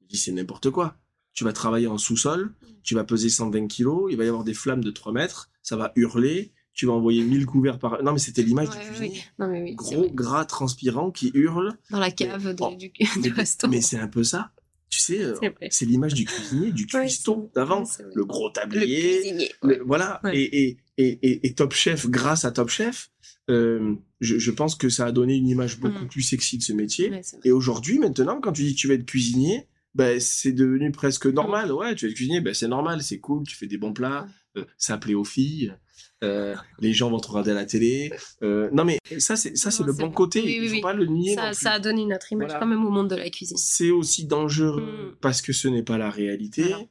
Il 0.00 0.04
m'a 0.04 0.08
dit, 0.08 0.16
c'est 0.16 0.32
n'importe 0.32 0.70
quoi. 0.70 0.96
Tu 1.32 1.44
vas 1.44 1.52
travailler 1.52 1.86
en 1.86 1.96
sous-sol, 1.98 2.52
tu 2.82 2.94
vas 2.94 3.04
peser 3.04 3.28
120 3.28 3.68
kilos, 3.68 4.08
il 4.10 4.16
va 4.16 4.24
y 4.24 4.28
avoir 4.28 4.44
des 4.44 4.54
flammes 4.54 4.82
de 4.82 4.90
3 4.90 5.12
mètres, 5.12 5.50
ça 5.62 5.76
va 5.76 5.92
hurler, 5.94 6.52
tu 6.72 6.86
vas 6.86 6.92
envoyer 6.92 7.22
1000 7.22 7.46
couverts 7.46 7.78
par... 7.78 8.02
Non, 8.02 8.12
mais 8.12 8.18
c'était 8.18 8.42
l'image 8.42 8.68
Ouais, 8.70 8.80
du 8.80 8.86
cuisinier. 8.86 9.22
non 9.38 9.48
mais 9.48 9.62
oui, 9.62 9.70
c'est 9.70 9.94
Gros, 9.96 10.10
gras, 10.10 10.44
transpirant, 10.44 11.10
qui 11.10 11.30
hurle. 11.34 11.78
dans 11.90 11.98
la 12.00 12.10
cave 12.10 12.54
de- 12.54 12.56
oh, 12.62 12.74
du, 12.74 12.90
du 13.22 13.32
restaurant. 13.32 13.70
mais 13.72 13.80
c'est 13.80 13.98
un 13.98 14.08
peu 14.08 14.24
ça. 14.24 14.52
Tu 14.88 14.98
sais, 15.00 15.22
euh, 15.22 15.36
C'est 15.70 15.86
l'image 15.86 16.14
du 16.14 16.24
cuisinier, 16.24 16.72
du 16.72 16.86
cuistot 16.86 17.50
d'avant. 17.54 17.84
ouais, 17.84 18.02
vrai. 18.04 18.12
le 18.12 18.24
gros 18.24 18.48
le 18.48 18.52
tablier, 18.52 19.20
cuisinier. 19.20 19.52
le- 19.62 19.68
ouais. 19.68 19.80
voilà. 19.86 20.20
Et, 20.32 20.78
et, 20.98 21.46
et 21.46 21.54
Top 21.54 21.72
Chef, 21.74 22.08
grâce 22.08 22.44
à 22.44 22.50
Top 22.50 22.68
Chef, 22.70 23.10
euh, 23.50 23.94
je, 24.20 24.38
je 24.38 24.50
pense 24.50 24.74
que 24.76 24.88
ça 24.88 25.06
a 25.06 25.12
donné 25.12 25.34
une 25.36 25.48
image 25.48 25.78
beaucoup 25.80 26.04
Mm. 26.04 26.08
plus 26.08 26.22
sexy 26.22 26.56
de 26.58 26.62
ce 26.62 26.72
métier. 26.72 27.10
Ouais. 27.10 27.20
Et 27.44 27.52
aujourd'hui, 27.52 27.98
maintenant, 27.98 28.40
quand 28.40 28.52
tu 28.52 28.62
dis 28.62 28.74
que 28.74 28.80
tu 28.80 28.88
vas 28.88 28.94
être 28.94 29.04
cuisinier, 29.06 29.66
ben, 29.94 30.20
c'est 30.20 30.52
devenu 30.52 30.92
presque 30.92 31.26
normal. 31.26 31.72
Ouais, 31.72 31.94
tu 31.94 32.06
vas 32.06 32.10
être 32.10 32.16
cuisinier, 32.16 32.40
ben, 32.40 32.54
c'est 32.54 32.68
normal, 32.68 33.02
c'est 33.02 33.18
cool, 33.18 33.44
tu 33.46 33.56
fais 33.56 33.66
des 33.66 33.76
bons 33.78 33.92
plats, 33.92 34.26
euh, 34.56 34.64
ça 34.78 34.98
plaît 34.98 35.14
aux 35.14 35.24
filles, 35.24 35.74
euh, 36.22 36.54
les 36.80 36.92
gens 36.92 37.10
vont 37.10 37.18
te 37.18 37.28
regarder 37.28 37.50
à 37.50 37.54
la 37.54 37.64
télé. 37.64 38.12
Euh, 38.42 38.68
non, 38.72 38.84
mais 38.84 38.98
ça, 39.18 39.34
c'est, 39.36 39.56
ça, 39.56 39.70
c'est 39.70 39.82
le 39.82 39.92
bon 39.92 40.10
côté. 40.10 40.40
Oui, 40.42 40.58
oui, 40.60 40.68
Il 40.70 40.74
faut 40.76 40.80
pas 40.82 40.92
le 40.92 41.06
nier. 41.06 41.34
ça, 41.52 41.72
a 41.72 41.80
donné 41.80 42.02
une 42.02 42.12
autre 42.14 42.30
image 42.30 42.48
Voilà. 42.48 42.60
quand 42.60 42.66
même 42.66 42.84
au 42.84 42.90
monde 42.90 43.08
de 43.10 43.16
la 43.16 43.28
cuisine. 43.30 43.56
C'est 43.56 43.90
aussi 43.90 44.26
dangereux 44.26 45.10
Mm. 45.12 45.16
parce 45.20 45.42
que 45.42 45.52
ce 45.52 45.66
n'est 45.66 45.82
pas 45.82 45.98
la 45.98 46.10
réalité. 46.10 46.62
Voilà. 46.64 46.84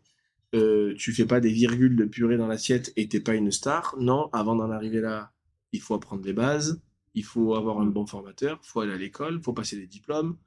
Euh, 0.56 0.96
tu 0.98 1.14
fais 1.14 1.26
pas 1.28 1.40
des 1.40 1.52
virgules 1.52 1.96
de 1.96 2.06
purée 2.06 2.36
dans 2.38 2.48
l'assiette 2.48 2.92
et 2.98 3.08
t'es 3.08 3.20
pas 3.20 3.36
une 3.36 3.52
star. 3.52 3.96
Non, 4.00 4.30
avant 4.34 4.56
d'en 4.56 4.72
arriver 4.72 5.00
là, 5.00 5.32
il 5.72 5.82
faut 5.82 5.94
apprendre 5.94 6.24
les 6.26 6.34
bases, 6.34 6.82
il 7.14 7.24
faut 7.24 7.56
avoir 7.56 7.80
un 7.80 7.86
bon 7.86 8.06
formateur, 8.06 8.60
il 8.64 8.68
faut 8.68 8.82
aller 8.82 8.94
à 8.94 8.98
l'école, 8.98 9.36
il 9.40 9.44
faut 9.44 9.54
passer 9.54 9.78
des 9.78 9.88
diplômes. 9.88 10.38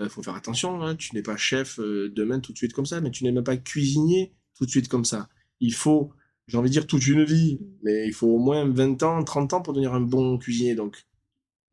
Il 0.00 0.08
faut 0.08 0.22
faire 0.22 0.34
attention, 0.34 0.82
hein, 0.82 0.96
tu 0.96 1.14
n'es 1.14 1.22
pas 1.22 1.36
chef 1.36 1.78
euh, 1.78 2.10
demain 2.14 2.40
tout 2.40 2.52
de 2.52 2.58
suite 2.58 2.72
comme 2.72 2.86
ça, 2.86 3.00
mais 3.00 3.10
tu 3.10 3.24
n'es 3.24 3.30
même 3.32 3.44
pas 3.44 3.56
cuisinier 3.56 4.32
tout 4.56 4.64
de 4.64 4.70
suite 4.70 4.88
comme 4.88 5.04
ça. 5.04 5.28
Il 5.60 5.74
faut, 5.74 6.12
j'ai 6.46 6.58
envie 6.58 6.70
de 6.70 6.72
dire, 6.72 6.86
toute 6.86 7.06
une 7.06 7.24
vie, 7.24 7.60
mais 7.82 8.06
il 8.06 8.12
faut 8.12 8.26
au 8.26 8.38
moins 8.38 8.64
20 8.64 9.02
ans, 9.02 9.22
30 9.22 9.52
ans 9.52 9.62
pour 9.62 9.74
devenir 9.74 9.94
un 9.94 10.00
bon 10.00 10.38
cuisinier. 10.38 10.74
Donc. 10.74 11.06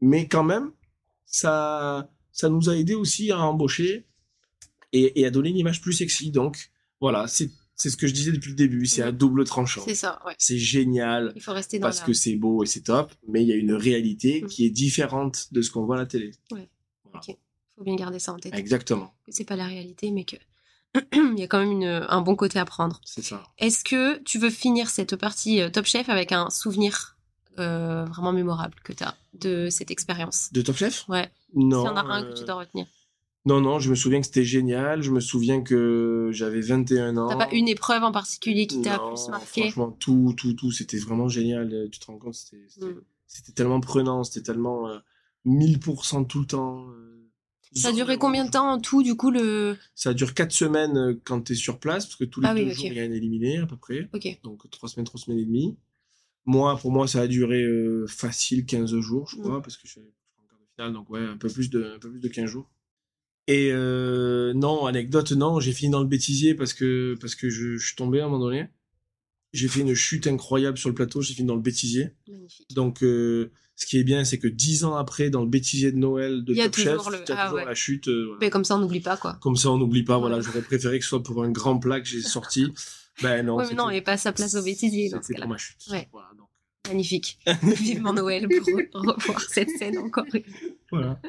Mais 0.02 0.28
quand 0.28 0.43
même, 0.43 0.72
ça, 1.26 2.12
ça 2.32 2.50
nous 2.50 2.69
a 2.69 2.78
aidé 2.78 2.93
aussi 2.93 3.32
à 3.32 3.39
embaucher 3.39 4.06
et, 4.91 5.22
et 5.22 5.26
à 5.26 5.32
donner 5.32 5.50
une 5.50 5.58
image 5.58 5.82
plus 5.82 5.93
sexy. 5.93 6.32
Donc 6.32 6.72
voilà, 7.02 7.28
c'est 7.28 7.50
c'est 7.82 7.89
ce 7.89 7.98
que 7.98 8.06
je 8.08 8.13
disais 8.13 8.32
depuis 8.32 8.50
le 8.50 8.56
début, 8.56 8.86
c'est 8.86 9.02
à 9.02 9.12
double 9.12 9.46
tranchant. 9.46 9.82
C'est 9.86 9.96
ça, 9.96 10.22
ouais. 10.26 10.36
C'est 10.38 10.58
génial 10.60 11.32
Il 11.36 11.42
faut 11.42 11.54
rester 11.54 11.80
dans 11.80 11.88
parce 11.88 12.02
la... 12.02 12.06
que 12.08 12.13
c'est 12.13 12.36
beau 12.36 12.62
et 12.63 12.68
c'est 12.68 12.82
top, 12.82 13.13
mais 13.28 13.42
il 13.42 13.48
y 13.48 13.54
a 13.54 13.56
une 13.56 13.74
réalité 13.74 14.42
Mm. 14.44 14.48
qui 14.48 14.65
est 14.65 14.70
différente 14.70 15.48
de 15.54 15.62
ce 15.62 15.72
qu'on 15.72 15.86
voit 15.86 15.96
à 15.96 16.00
la 16.00 16.06
télé. 16.06 16.32
faut 16.52 17.84
bien 17.84 17.96
garder 17.96 18.20
ça 18.20 18.34
en 18.34 18.38
tête. 18.38 18.54
Exactement, 18.54 19.13
Que 19.26 19.32
c'est 19.32 19.46
pas 19.46 19.56
la 19.56 19.65
réalité, 19.65 20.12
mais 20.12 20.26
que 20.26 20.36
il 21.13 21.39
y 21.39 21.44
a 21.44 21.48
quand 21.48 21.60
même 21.60 21.72
une, 21.72 22.06
un 22.10 22.22
bon 22.22 22.36
côté 22.36 22.60
à 22.60 22.65
prendre. 22.65 23.00
c'est 23.06 23.24
ça. 23.24 23.44
Est-ce 23.58 23.84
que 23.84 24.18
tu 24.24 24.39
veux 24.39 24.50
finir 24.50 24.89
cette 24.89 25.15
partie 25.15 25.62
euh, 25.62 25.70
Top 25.70 25.86
Chef 25.86 26.10
avec 26.10 26.32
un 26.32 26.50
souvenir 26.50 27.15
euh, 27.60 28.04
vraiment 28.06 28.34
mémorable 28.34 28.76
que 28.84 28.92
tu 28.94 29.04
as 29.04 29.15
de 29.36 29.70
cette 29.70 29.92
expérience? 29.92 30.50
De 30.52 30.62
Top 30.62 30.76
Chef? 30.76 31.08
Ouais. 31.08 31.30
Non. 31.54 31.82
S'il 31.86 31.89
y 31.89 31.94
en 31.94 31.98
a 31.98 32.02
un 32.13 32.24
que 32.24 32.30
euh, 32.30 32.34
tu 32.34 32.44
dois 32.44 32.56
retenir. 32.56 32.88
Non, 33.49 33.62
non, 33.62 33.79
je 33.79 33.89
me 33.89 33.95
souviens 33.95 34.19
que 34.21 34.27
c'était 34.27 34.45
génial. 34.45 35.01
Je 35.01 35.09
me 35.12 35.19
souviens 35.19 35.62
que 35.62 36.29
j'avais 36.31 36.62
21 36.62 37.17
ans. 37.17 37.27
T'as 37.29 37.35
pas 37.47 37.51
une 37.51 37.67
épreuve 37.67 38.03
en 38.03 38.12
particulier 38.12 38.67
qui 38.67 38.81
t'a 38.83 38.99
plus 38.99 39.27
marqué 39.29 39.62
Franchement, 39.63 39.91
tout, 39.91 40.33
tout, 40.38 40.53
tout, 40.53 40.71
c'était 40.71 40.99
vraiment 40.99 41.27
génial. 41.29 41.73
Euh, 41.73 41.88
Tu 41.91 41.99
te 41.99 42.05
rends 42.05 42.19
compte, 42.19 42.35
c'était 42.35 42.57
Mm. 42.79 43.53
tellement 43.55 43.79
prenant, 43.79 44.23
c'était 44.23 44.43
tellement 44.43 44.88
euh, 44.88 44.99
1000% 45.45 46.25
tout 46.25 46.39
le 46.41 46.45
temps. 46.45 46.89
euh, 46.91 47.27
Ça 47.73 47.89
a 47.89 47.91
duré 47.91 48.17
combien 48.17 48.45
de 48.45 48.51
temps 48.51 48.71
en 48.71 48.79
tout, 48.79 49.01
du 49.03 49.15
coup, 49.15 49.31
le... 49.31 49.77
Ça 49.95 50.13
dure 50.13 50.33
4 50.35 50.51
semaines 50.51 50.97
euh, 50.97 51.19
quand 51.23 51.41
tu 51.41 51.53
es 51.53 51.55
sur 51.55 51.79
place, 51.79 52.05
parce 52.05 52.15
que 52.17 52.25
tous 52.25 52.41
les 52.41 52.47
Ah 52.49 52.53
deux 52.55 52.69
jours, 52.69 52.85
il 52.85 52.93
y 52.93 52.99
a 52.99 53.03
un 53.03 53.12
éliminé 53.12 53.57
à 53.57 53.65
peu 53.65 53.77
près. 53.77 54.09
Donc 54.43 54.69
3 54.69 54.89
semaines, 54.89 55.05
3 55.05 55.19
semaines 55.21 55.39
et 55.39 55.45
demie. 55.45 55.75
Moi, 56.45 56.75
pour 56.77 56.91
moi, 56.91 57.07
ça 57.07 57.21
a 57.21 57.27
duré 57.27 57.62
euh, 57.63 58.05
facile 58.07 58.65
15 58.65 58.95
jours, 58.99 59.27
je 59.29 59.38
Mm. 59.38 59.41
crois, 59.41 59.62
parce 59.63 59.75
que 59.77 59.88
je 59.88 59.91
suis 59.93 60.01
en 60.01 60.43
quart 60.49 60.59
de 60.59 60.65
finale, 60.75 60.93
donc 60.93 61.09
ouais, 61.09 61.19
un 61.25 61.38
peu 61.38 61.49
plus 61.49 61.69
de, 61.71 61.93
un 61.95 61.99
peu 61.99 62.09
plus 62.12 62.19
de 62.19 62.27
15 62.27 62.45
jours. 62.49 62.69
Et 63.51 63.71
euh, 63.73 64.53
non, 64.53 64.85
anecdote, 64.85 65.31
non, 65.31 65.59
j'ai 65.59 65.71
fini 65.73 65.91
dans 65.91 66.01
le 66.01 66.07
bêtisier 66.07 66.53
parce 66.53 66.73
que, 66.73 67.17
parce 67.19 67.33
que 67.33 67.49
je, 67.49 67.77
je 67.77 67.85
suis 67.88 67.95
tombé 67.95 68.19
à 68.21 68.25
un 68.25 68.29
moment 68.29 68.43
donné. 68.45 68.67
J'ai 69.53 69.67
fait 69.67 69.79
une 69.79 69.95
chute 69.95 70.27
incroyable 70.27 70.77
sur 70.77 70.89
le 70.89 70.93
plateau, 70.95 71.21
j'ai 71.21 71.33
fini 71.33 71.47
dans 71.47 71.55
le 71.55 71.62
bêtisier. 71.62 72.09
Magnifique. 72.27 72.67
Donc, 72.75 73.01
euh, 73.01 73.51
ce 73.75 73.88
qui 73.88 73.97
est 73.97 74.03
bien, 74.03 74.23
c'est 74.23 74.38
que 74.38 74.47
10 74.47 74.83
ans 74.83 74.95
après, 74.95 75.31
dans 75.31 75.41
le 75.41 75.47
bêtisier 75.49 75.91
de 75.91 75.97
Noël 75.97 76.43
de 76.43 76.53
Il 76.53 76.57
y 76.57 76.62
a 76.62 76.65
Chef, 76.65 76.97
toujours 76.97 77.12
ah 77.12 77.17
toujours 77.25 77.53
ouais. 77.55 77.65
la 77.65 77.73
chute. 77.73 78.07
euh, 78.07 78.25
voilà. 78.25 78.38
Mais 78.41 78.49
comme 78.51 78.63
ça, 78.63 78.75
on 78.75 78.79
n'oublie 78.79 78.99
pas, 78.99 79.17
quoi. 79.17 79.39
Comme 79.41 79.55
ça, 79.55 79.71
on 79.71 79.79
n'oublie 79.79 80.03
pas. 80.03 80.19
Voilà, 80.19 80.39
j'aurais 80.41 80.62
préféré 80.62 80.99
que 80.99 81.03
ce 81.03 81.09
soit 81.09 81.23
pour 81.23 81.43
un 81.43 81.49
grand 81.49 81.79
plat 81.79 81.99
que 81.99 82.07
j'ai 82.07 82.21
sorti. 82.21 82.67
Ben 83.21 83.45
non, 83.45 83.57
Ouais, 83.57 83.65
mais 83.67 83.75
non, 83.75 83.89
et 83.89 83.99
pas 83.99 84.15
sa 84.15 84.31
place 84.31 84.55
au 84.55 84.63
bêtisier 84.63 85.09
C'était 85.21 85.41
pour 85.41 85.49
ma 85.49 85.57
chute. 85.57 85.75
Ouais. 85.91 86.07
Voilà, 86.13 86.29
donc, 86.38 86.47
Magnifique. 86.88 87.38
Vivement 87.63 88.13
Noël 88.13 88.47
pour 88.47 88.65
re- 88.67 88.88
revoir 88.93 89.41
cette 89.41 89.69
scène 89.71 89.97
encore. 89.97 90.23
voilà. 90.89 91.19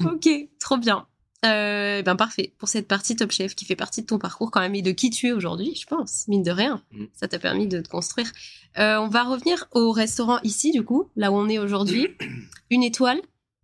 ok, 0.04 0.28
trop 0.60 0.76
bien. 0.76 1.06
Euh, 1.44 2.02
ben 2.02 2.16
parfait 2.16 2.54
pour 2.58 2.68
cette 2.68 2.88
partie 2.88 3.14
Top 3.14 3.30
Chef 3.30 3.54
qui 3.54 3.66
fait 3.66 3.76
partie 3.76 4.00
de 4.00 4.06
ton 4.06 4.18
parcours 4.18 4.50
quand 4.50 4.60
même 4.60 4.74
et 4.74 4.82
de 4.82 4.90
qui 4.90 5.10
tu 5.10 5.28
es 5.28 5.32
aujourd'hui, 5.32 5.74
je 5.76 5.86
pense, 5.86 6.26
mine 6.28 6.42
de 6.42 6.50
rien. 6.50 6.82
Mm. 6.92 7.04
Ça 7.14 7.28
t'a 7.28 7.38
permis 7.38 7.68
de 7.68 7.80
te 7.80 7.88
construire. 7.88 8.32
Euh, 8.78 8.96
on 8.98 9.08
va 9.08 9.22
revenir 9.22 9.66
au 9.72 9.92
restaurant 9.92 10.40
ici, 10.42 10.72
du 10.72 10.82
coup, 10.82 11.10
là 11.14 11.30
où 11.30 11.36
on 11.36 11.48
est 11.48 11.58
aujourd'hui. 11.58 12.08
Une 12.70 12.82
étoile 12.82 13.20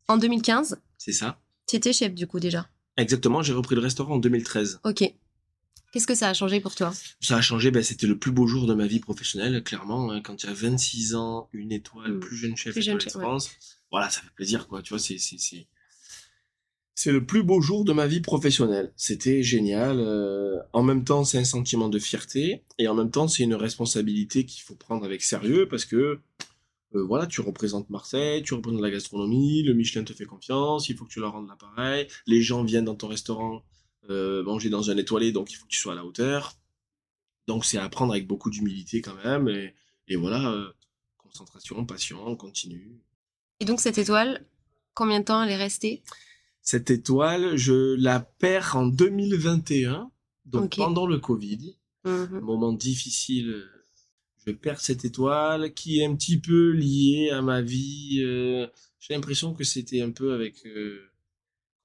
en 0.09 0.17
2015. 0.19 0.81
C'est 0.99 1.13
ça. 1.13 1.41
Tu 1.67 1.77
étais 1.77 1.93
chef, 1.93 2.15
du 2.15 2.27
coup, 2.27 2.39
déjà. 2.41 2.69
Exactement, 2.99 3.43
j'ai 3.43 3.55
repris 3.55 3.75
le 3.75 3.81
restaurant 3.81 4.15
en 4.15 4.19
2013. 4.19 4.81
Ok. 4.85 5.03
Qu'est-ce 5.93 6.07
que 6.07 6.15
ça 6.15 6.29
a 6.29 6.35
changé 6.35 6.61
pour 6.61 6.75
toi? 6.75 6.93
Ça 7.21 7.37
a 7.37 7.41
changé, 7.41 7.71
ben, 7.71 7.83
c'était 7.83 8.07
le 8.07 8.19
plus 8.19 8.31
beau 8.33 8.47
jour 8.47 8.67
de 8.67 8.75
ma 8.75 8.87
vie 8.87 9.01
professionnelle, 9.01 9.63
clairement. 9.65 10.11
hein, 10.13 10.21
Quand 10.23 10.37
tu 10.37 10.47
as 10.47 10.53
26 10.55 11.15
ans, 11.15 11.49
une 11.53 11.73
étoile, 11.73 12.13
Mm. 12.13 12.21
plus 12.21 12.37
jeune 12.37 12.57
chef 12.57 12.73
Plus 12.75 12.83
jeune 12.83 13.01
chef, 13.01 13.15
ouais. 13.17 13.23
France, 13.23 13.51
voilà, 13.91 14.09
ça 14.11 14.21
fait 14.21 14.31
plaisir, 14.37 14.69
quoi. 14.69 14.83
Tu 14.83 14.91
vois, 14.91 14.99
c'est, 14.99 15.17
c'est, 16.95 17.13
le 17.13 17.25
plus 17.25 17.43
beau 17.43 17.61
jour 17.61 17.85
de 17.85 17.93
ma 17.93 18.07
vie 18.07 18.21
professionnelle. 18.21 18.93
C'était 18.97 19.43
génial. 19.43 19.99
euh, 20.01 20.59
en 20.73 20.83
même 20.83 21.05
temps, 21.05 21.25
c'est 21.25 21.39
un 21.39 21.45
sentiment 21.45 21.89
de 21.89 21.99
fierté, 21.99 22.63
et 22.79 22.89
en 22.89 22.95
même 22.95 23.11
temps, 23.11 23.29
c'est 23.29 23.43
une 23.43 23.55
responsabilité 23.55 24.45
qu'il 24.47 24.63
faut 24.63 24.75
prendre 24.75 25.05
avec 25.05 25.23
sérieux, 25.23 25.69
parce 25.69 25.85
que 25.85 26.21
euh, 26.95 27.03
voilà, 27.05 27.27
tu 27.27 27.41
représentes 27.41 27.89
Marseille, 27.91 28.43
tu 28.43 28.55
représentes 28.55 28.83
la 28.83 28.91
gastronomie, 28.91 29.63
le 29.63 29.75
Michelin 29.75 30.05
te 30.05 30.13
fait 30.13 30.27
confiance, 30.27 30.89
il 30.89 30.97
faut 30.97 31.05
que 31.05 31.13
tu 31.13 31.21
leur 31.21 31.33
rendes 31.33 31.49
l'appareil, 31.49 32.07
les 32.27 32.43
gens 32.43 32.63
viennent 32.65 32.85
dans 32.85 32.95
ton 32.95 33.09
restaurant 33.09 33.63
euh, 34.11 34.43
manger 34.43 34.69
dans 34.69 34.91
un 34.91 34.97
étoilé, 34.97 35.33
donc 35.33 35.53
il 35.53 35.55
faut 35.55 35.65
que 35.65 35.71
tu 35.71 35.79
sois 35.79 35.93
à 35.93 35.97
la 35.97 36.05
hauteur. 36.05 36.55
Donc 37.47 37.65
c'est 37.65 37.79
à 37.79 37.89
prendre 37.89 38.13
avec 38.13 38.27
beaucoup 38.27 38.51
d'humilité 38.51 39.01
quand 39.01 39.17
même, 39.25 39.49
et, 39.49 39.75
et 40.09 40.17
voilà, 40.17 40.73
concentration, 41.33 41.85
passion, 41.87 42.19
on 42.27 42.37
continue. 42.37 43.01
Et 43.61 43.65
donc, 43.65 43.81
cette 43.81 43.99
étoile, 43.99 44.45
combien 44.95 45.21
de 45.21 45.25
temps 45.25 45.43
elle 45.43 45.51
est 45.51 45.57
restée? 45.57 46.03
Cette 46.63 46.91
étoile, 46.91 47.57
je 47.57 47.95
la 47.97 48.21
perds 48.21 48.77
en 48.77 48.87
2021, 48.87 50.11
donc 50.47 50.77
pendant 50.77 51.07
le 51.07 51.19
Covid, 51.19 51.77
Mhm. 52.05 52.41
moment 52.41 52.73
difficile. 52.73 53.63
Je 54.47 54.53
perds 54.53 54.81
cette 54.81 55.05
étoile 55.05 55.73
qui 55.75 56.01
est 56.01 56.05
un 56.05 56.15
petit 56.17 56.39
peu 56.39 56.71
liée 56.71 57.31
à 57.31 57.43
ma 57.43 57.63
vie. 57.63 58.21
euh, 58.25 58.67
J'ai 58.99 59.15
l'impression 59.15 59.53
que 59.55 59.65
c'était 59.65 60.01
un 60.01 60.11
peu 60.11 60.33
avec, 60.33 60.65
euh, 60.67 61.01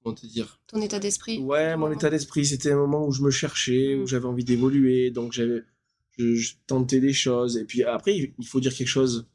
comment 0.02 0.14
te 0.14 0.26
dire, 0.26 0.60
Ton 0.68 0.80
état 0.80 0.98
d'esprit 1.00 1.38
Ouais, 1.40 1.76
mon 1.76 1.90
état 1.92 2.10
d'esprit, 2.10 2.46
c'était 2.46 2.70
un 2.72 2.76
moment 2.76 3.06
où 3.06 3.12
je 3.12 3.22
me 3.22 3.30
cherchais, 3.30 3.96
où 3.96 4.06
j'avais 4.06 4.26
envie 4.26 4.44
d'évoluer, 4.44 5.10
donc 5.10 5.32
j'avais, 5.32 5.62
je, 6.16 6.34
je 6.36 6.54
tentais 6.68 7.00
des 7.00 7.12
choses. 7.12 7.56
Et 7.56 7.64
puis 7.64 7.82
après, 7.84 8.16
il 8.16 8.46
faut 8.46 8.60
dire 8.60 8.72
quelque 8.74 8.86
chose. 8.88 9.26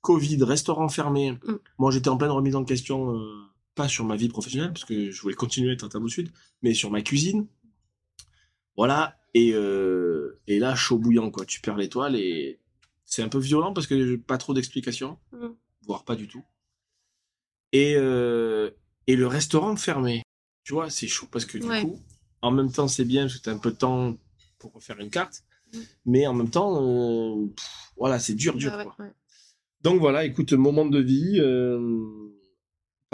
Covid, 0.00 0.42
restaurant 0.44 0.88
fermé. 0.88 1.32
Mm. 1.32 1.54
Moi, 1.78 1.90
j'étais 1.92 2.08
en 2.08 2.16
pleine 2.16 2.30
remise 2.30 2.54
en 2.56 2.64
question, 2.64 3.14
euh, 3.16 3.42
pas 3.76 3.86
sur 3.88 4.04
ma 4.04 4.16
vie 4.16 4.28
professionnelle, 4.28 4.72
parce 4.72 4.84
que 4.84 5.10
je 5.12 5.22
voulais 5.22 5.34
continuer 5.36 5.70
à 5.70 5.72
être 5.74 5.84
un 5.84 5.88
tableau 5.88 6.08
sud, 6.08 6.30
mais 6.62 6.74
sur 6.74 6.90
ma 6.90 7.02
cuisine. 7.02 7.46
Voilà. 8.76 9.16
Et, 9.34 9.52
euh, 9.52 10.40
et 10.46 10.58
là, 10.58 10.74
chaud 10.74 10.98
bouillant, 10.98 11.30
quoi. 11.30 11.44
Tu 11.44 11.60
perds 11.60 11.76
l'étoile 11.76 12.16
et 12.16 12.58
c'est 13.04 13.22
un 13.22 13.28
peu 13.28 13.38
violent 13.38 13.72
parce 13.74 13.86
que 13.86 14.16
pas 14.16 14.38
trop 14.38 14.54
d'explications, 14.54 15.18
Mm. 15.32 15.48
voire 15.82 16.04
pas 16.04 16.16
du 16.16 16.26
tout. 16.26 16.42
Et, 17.72 17.94
euh, 17.96 18.70
et 19.06 19.14
le 19.16 19.26
restaurant 19.26 19.76
fermé. 19.76 20.22
Tu 20.64 20.72
vois, 20.72 20.88
c'est 20.90 21.06
chaud 21.06 21.28
parce 21.30 21.44
que 21.44 21.58
du 21.58 21.66
Ouais. 21.68 21.82
coup, 21.82 22.00
en 22.42 22.50
même 22.50 22.72
temps, 22.72 22.88
c'est 22.88 23.04
bien 23.04 23.24
parce 23.24 23.36
que 23.38 23.42
tu 23.44 23.50
as 23.50 23.52
un 23.52 23.58
peu 23.58 23.70
de 23.70 23.76
temps 23.76 24.16
pour 24.58 24.72
refaire 24.72 24.98
une 25.00 25.10
carte, 25.10 25.44
Mm. 25.74 25.78
mais 26.06 26.26
en 26.26 26.32
même 26.34 26.50
temps, 26.50 26.82
euh, 26.82 27.46
pff, 27.48 27.66
voilà, 27.98 28.18
c'est 28.18 28.34
dur, 28.34 28.54
dur. 28.56 28.72
Ah 28.72 28.78
ouais, 28.86 28.92
ouais. 29.04 29.12
Donc 29.82 30.00
voilà, 30.00 30.24
écoute, 30.24 30.52
moment 30.54 30.86
de 30.86 30.98
vie, 30.98 31.38
euh, 31.40 32.25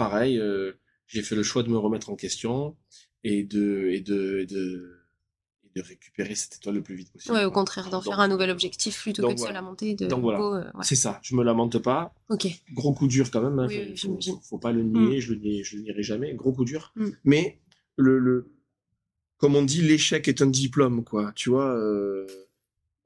pareil, 0.09 0.37
euh, 0.39 0.73
j'ai 1.07 1.21
fait 1.21 1.35
le 1.35 1.43
choix 1.43 1.63
de 1.63 1.69
me 1.69 1.77
remettre 1.77 2.09
en 2.09 2.15
question 2.15 2.75
et 3.23 3.43
de, 3.43 3.87
et 3.91 4.01
de, 4.01 4.39
et 4.39 4.45
de, 4.45 4.99
et 5.65 5.79
de 5.79 5.81
récupérer 5.81 6.35
cette 6.35 6.55
étoile 6.57 6.75
le 6.75 6.81
plus 6.83 6.95
vite 6.95 7.11
possible. 7.11 7.35
Ouais, 7.35 7.45
au 7.45 7.51
contraire, 7.51 7.89
d'en 7.89 8.01
faire 8.01 8.19
un 8.19 8.27
nouvel 8.27 8.49
objectif 8.49 9.01
plutôt 9.01 9.21
donc 9.21 9.31
que 9.31 9.35
de 9.35 9.39
voilà. 9.39 9.53
se 9.53 9.53
lamenter 9.61 9.95
de 9.95 10.07
Donc 10.07 10.21
voilà. 10.21 10.39
euh, 10.41 10.63
ouais. 10.77 10.83
C'est 10.83 10.95
ça, 10.95 11.19
je 11.23 11.35
me 11.35 11.43
lamente 11.43 11.77
pas. 11.79 12.13
Ok. 12.29 12.47
Gros 12.73 12.93
coup 12.93 13.07
dur 13.07 13.31
quand 13.31 13.41
même, 13.41 13.59
hein, 13.59 13.67
Oui, 13.69 13.89
faut, 13.89 13.95
j'imagine. 13.95 14.33
faut, 14.35 14.41
faut 14.41 14.57
pas 14.59 14.71
le 14.71 14.83
nier, 14.83 15.19
je 15.21 15.33
le 15.33 15.39
nie- 15.39 15.63
je 15.63 15.77
le 15.77 15.83
nierai 15.83 16.03
jamais. 16.03 16.33
Gros 16.35 16.51
coup 16.53 16.65
dur. 16.65 16.91
Mm. 16.95 17.09
Mais 17.23 17.59
le, 17.97 18.19
le, 18.19 18.51
comme 19.37 19.55
on 19.55 19.63
dit, 19.63 19.81
l'échec 19.81 20.27
est 20.27 20.41
un 20.41 20.47
diplôme, 20.47 21.03
quoi. 21.03 21.31
Tu 21.35 21.49
vois, 21.49 21.75
euh, 21.75 22.27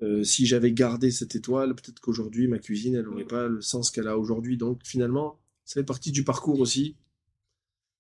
euh, 0.04 0.24
si 0.24 0.46
j'avais 0.46 0.72
gardé 0.72 1.10
cette 1.12 1.36
étoile, 1.36 1.74
peut-être 1.76 2.00
qu'aujourd'hui 2.00 2.48
ma 2.48 2.60
cuisine, 2.60 2.96
elle 2.96 3.08
aurait 3.08 3.24
Mm. 3.24 3.28
pas 3.28 3.48
le 3.48 3.62
sens 3.62 3.92
qu'elle 3.92 4.08
a 4.08 4.18
aujourd'hui. 4.18 4.56
Donc 4.58 4.82
finalement, 4.84 5.40
ça 5.68 5.80
fait 5.82 5.86
partie 5.86 6.12
du 6.12 6.24
parcours 6.24 6.60
aussi. 6.62 6.96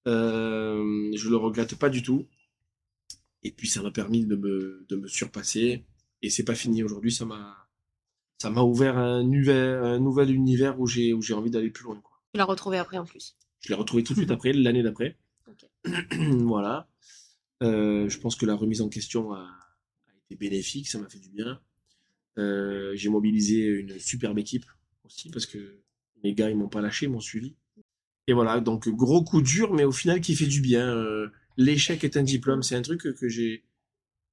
Euh, 0.07 1.11
je 1.15 1.29
le 1.29 1.35
regrette 1.35 1.75
pas 1.75 1.89
du 1.89 2.01
tout. 2.01 2.25
Et 3.43 3.51
puis 3.51 3.67
ça 3.67 3.81
m'a 3.83 3.91
permis 3.91 4.25
de 4.25 4.35
me, 4.35 4.85
de 4.89 4.95
me 4.95 5.07
surpasser. 5.07 5.85
Et 6.21 6.29
c'est 6.29 6.45
pas 6.45 6.55
fini 6.55 6.81
aujourd'hui, 6.81 7.11
ça 7.11 7.25
m'a, 7.25 7.67
ça 8.41 8.49
m'a 8.49 8.61
ouvert 8.61 8.97
un, 8.97 9.21
univers- 9.21 9.83
un 9.83 9.99
nouvel 9.99 10.31
univers 10.31 10.79
où 10.79 10.87
j'ai, 10.87 11.13
où 11.13 11.21
j'ai 11.21 11.33
envie 11.33 11.51
d'aller 11.51 11.69
plus 11.69 11.83
loin. 11.83 11.99
Quoi. 12.01 12.17
Tu 12.33 12.37
l'as 12.37 12.45
retrouvé 12.45 12.77
après 12.77 12.97
en 12.97 13.05
plus. 13.05 13.35
Je 13.59 13.69
l'ai 13.69 13.75
retrouvé 13.75 14.03
tout 14.03 14.13
de 14.13 14.19
suite 14.19 14.31
après, 14.31 14.53
l'année 14.53 14.81
d'après. 14.83 15.17
Voilà. 16.41 16.89
Euh, 17.63 18.07
je 18.07 18.19
pense 18.19 18.35
que 18.35 18.45
la 18.45 18.55
remise 18.55 18.81
en 18.81 18.89
question 18.89 19.33
a, 19.33 19.39
a 19.41 20.11
été 20.25 20.35
bénéfique, 20.35 20.87
ça 20.87 20.99
m'a 20.99 21.09
fait 21.09 21.19
du 21.19 21.29
bien. 21.29 21.59
Euh, 22.37 22.95
j'ai 22.95 23.09
mobilisé 23.09 23.65
une 23.65 23.99
superbe 23.99 24.37
équipe 24.39 24.65
aussi 25.03 25.29
parce 25.31 25.45
que 25.45 25.79
les 26.23 26.33
gars 26.33 26.49
ils 26.49 26.57
m'ont 26.57 26.69
pas 26.69 26.81
lâché, 26.81 27.05
ils 27.05 27.11
m'ont 27.11 27.19
suivi. 27.19 27.55
Et 28.27 28.33
voilà, 28.33 28.59
donc 28.59 28.89
gros 28.89 29.23
coup 29.23 29.41
dur, 29.41 29.73
mais 29.73 29.83
au 29.85 29.91
final 29.91 30.19
qui 30.21 30.35
fait 30.35 30.45
du 30.47 30.61
bien. 30.61 30.87
Euh, 30.95 31.29
L'échec 31.59 32.03
est 32.03 32.17
un 32.17 32.23
diplôme, 32.23 32.61
c'est 32.61 32.75
un 32.75 32.81
truc 32.83 33.01
que, 33.01 33.09
que 33.09 33.27
j'ai 33.29 33.63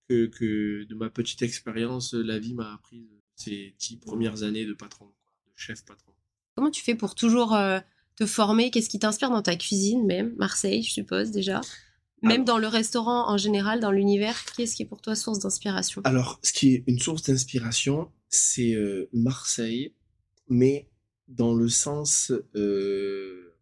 que, 0.09 0.27
que 0.27 0.85
de 0.85 0.94
ma 0.94 1.09
petite 1.09 1.40
expérience, 1.42 2.12
la 2.12 2.38
vie 2.38 2.53
m'a 2.53 2.75
appris 2.75 3.09
ces 3.37 3.75
dix 3.79 3.97
premières 3.97 4.42
années 4.42 4.66
de 4.66 4.75
patron, 4.75 5.07
de 5.07 5.53
chef 5.57 5.85
patron. 5.87 6.12
Comment 6.55 6.70
tu 6.70 6.83
fais 6.83 6.94
pour 6.94 7.14
toujours 7.14 7.55
euh, 7.55 7.81
te 8.16 8.27
former? 8.27 8.70
Qu'est-ce 8.70 8.90
qui 8.90 8.99
t'inspire 8.99 9.31
dans 9.31 9.40
ta 9.42 9.57
cuisine 9.57 10.05
même? 10.05 10.35
Marseille, 10.37 10.83
je 10.83 10.90
suppose 10.90 11.31
déjà. 11.31 11.62
Même 12.23 12.33
Alors- 12.33 12.44
dans 12.44 12.59
le 12.59 12.66
restaurant 12.68 13.29
en 13.31 13.38
général, 13.38 13.81
dans 13.81 13.90
l'univers, 13.90 14.44
qu'est-ce 14.57 14.77
qui 14.77 14.83
est 14.83 14.87
pour 14.87 15.01
toi 15.01 15.14
source 15.14 15.38
d'inspiration? 15.38 16.03
Alors, 16.05 16.38
ce 16.42 16.53
qui 16.53 16.75
est 16.75 16.85
une 16.87 16.99
source 16.99 17.23
d'inspiration, 17.23 18.11
c'est 18.29 18.75
euh, 18.75 19.09
Marseille, 19.14 19.94
mais 20.49 20.88
dans 21.28 21.54
le 21.54 21.68
sens 21.68 22.32
euh, 22.54 23.54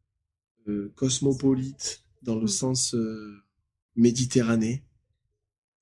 euh, 0.68 0.92
cosmopolite, 0.96 2.04
dans 2.22 2.36
le 2.36 2.44
Mm. 2.44 2.48
sens 2.48 2.94
euh, 2.94 3.42
méditerranée, 3.96 4.84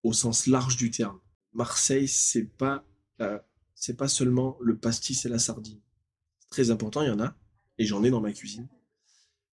au 0.03 0.13
sens 0.13 0.47
large 0.47 0.77
du 0.77 0.91
terme. 0.91 1.19
Marseille, 1.53 2.09
c'est 2.09 2.45
pas 2.45 2.85
la- 3.19 3.45
c'est 3.75 3.97
pas 3.97 4.09
seulement 4.09 4.57
le 4.61 4.77
pastis 4.77 5.25
et 5.25 5.29
la 5.29 5.39
sardine. 5.39 5.81
C'est 6.41 6.51
très 6.51 6.71
important, 6.71 7.03
il 7.03 7.09
y 7.09 7.11
en 7.11 7.21
a, 7.21 7.37
et 7.79 7.87
j'en 7.87 8.05
ai 8.05 8.11
dans 8.11 8.21
ma 8.21 8.33
cuisine. 8.33 8.69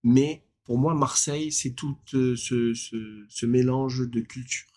Mais 0.04 0.44
pour 0.66 0.78
moi, 0.80 0.96
Marseille, 0.96 1.52
c'est 1.52 1.72
tout 1.72 1.98
euh, 2.16 2.36
ce, 2.36 2.74
ce, 2.74 3.26
ce 3.30 3.46
mélange 3.46 4.10
de 4.10 4.22
culture. 4.22 4.68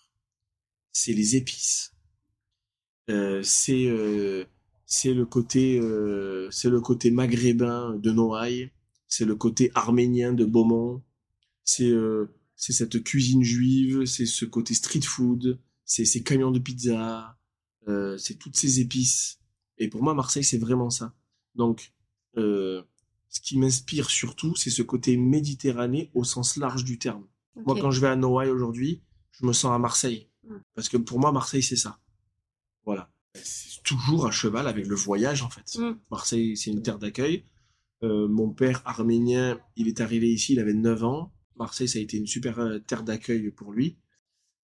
C'est 0.93 1.13
les 1.13 1.35
épices. 1.35 1.93
Euh, 3.09 3.41
c'est 3.43 3.87
euh, 3.87 4.45
c'est 4.91 5.13
le 5.13 5.25
côté 5.25 5.79
euh, 5.79 6.49
c'est 6.51 6.69
le 6.69 6.81
côté 6.81 7.11
maghrébin 7.11 7.95
de 7.95 8.11
Noailles, 8.11 8.71
c'est 9.07 9.23
le 9.23 9.35
côté 9.35 9.71
arménien 9.73 10.33
de 10.33 10.43
Beaumont, 10.43 11.01
c'est 11.63 11.89
euh, 11.89 12.25
c'est 12.57 12.73
cette 12.73 13.01
cuisine 13.01 13.41
juive, 13.41 14.03
c'est 14.03 14.25
ce 14.25 14.43
côté 14.43 14.73
street 14.73 15.03
food, 15.03 15.61
c'est 15.85 16.03
ces 16.03 16.23
camions 16.23 16.51
de 16.51 16.59
pizza, 16.59 17.37
euh, 17.87 18.17
c'est 18.17 18.35
toutes 18.35 18.57
ces 18.57 18.81
épices. 18.81 19.39
Et 19.77 19.87
pour 19.87 20.03
moi, 20.03 20.13
Marseille, 20.13 20.43
c'est 20.43 20.57
vraiment 20.57 20.89
ça. 20.89 21.15
Donc, 21.55 21.93
euh, 22.35 22.83
ce 23.29 23.39
qui 23.39 23.57
m'inspire 23.57 24.09
surtout, 24.09 24.57
c'est 24.57 24.69
ce 24.69 24.81
côté 24.81 25.15
méditerranée 25.15 26.11
au 26.13 26.25
sens 26.25 26.57
large 26.57 26.83
du 26.83 26.99
terme. 26.99 27.25
Moi, 27.55 27.77
quand 27.79 27.91
je 27.91 28.01
vais 28.01 28.07
à 28.07 28.17
Noailles 28.17 28.49
aujourd'hui, 28.49 29.01
je 29.31 29.45
me 29.45 29.53
sens 29.53 29.73
à 29.73 29.79
Marseille. 29.79 30.29
Mm. 30.43 30.57
Parce 30.75 30.89
que 30.89 30.97
pour 30.97 31.17
moi, 31.17 31.31
Marseille, 31.31 31.63
c'est 31.63 31.77
ça. 31.77 31.97
Voilà. 32.85 33.09
Toujours 33.83 34.27
à 34.27 34.31
cheval 34.31 34.67
avec 34.67 34.87
le 34.87 34.95
voyage, 34.95 35.41
en 35.41 35.49
fait. 35.49 35.77
Mm. 35.77 35.97
Marseille, 36.09 36.57
c'est 36.57 36.71
une 36.71 36.81
terre 36.81 36.99
d'accueil. 36.99 37.45
Euh, 38.03 38.27
mon 38.27 38.51
père 38.51 38.81
arménien, 38.85 39.59
il 39.75 39.87
est 39.87 40.01
arrivé 40.01 40.31
ici, 40.31 40.53
il 40.53 40.59
avait 40.59 40.73
9 40.73 41.03
ans. 41.03 41.33
Marseille, 41.55 41.87
ça 41.87 41.99
a 41.99 42.01
été 42.01 42.17
une 42.17 42.27
super 42.27 42.59
euh, 42.59 42.79
terre 42.79 43.03
d'accueil 43.03 43.51
pour 43.51 43.71
lui. 43.71 43.97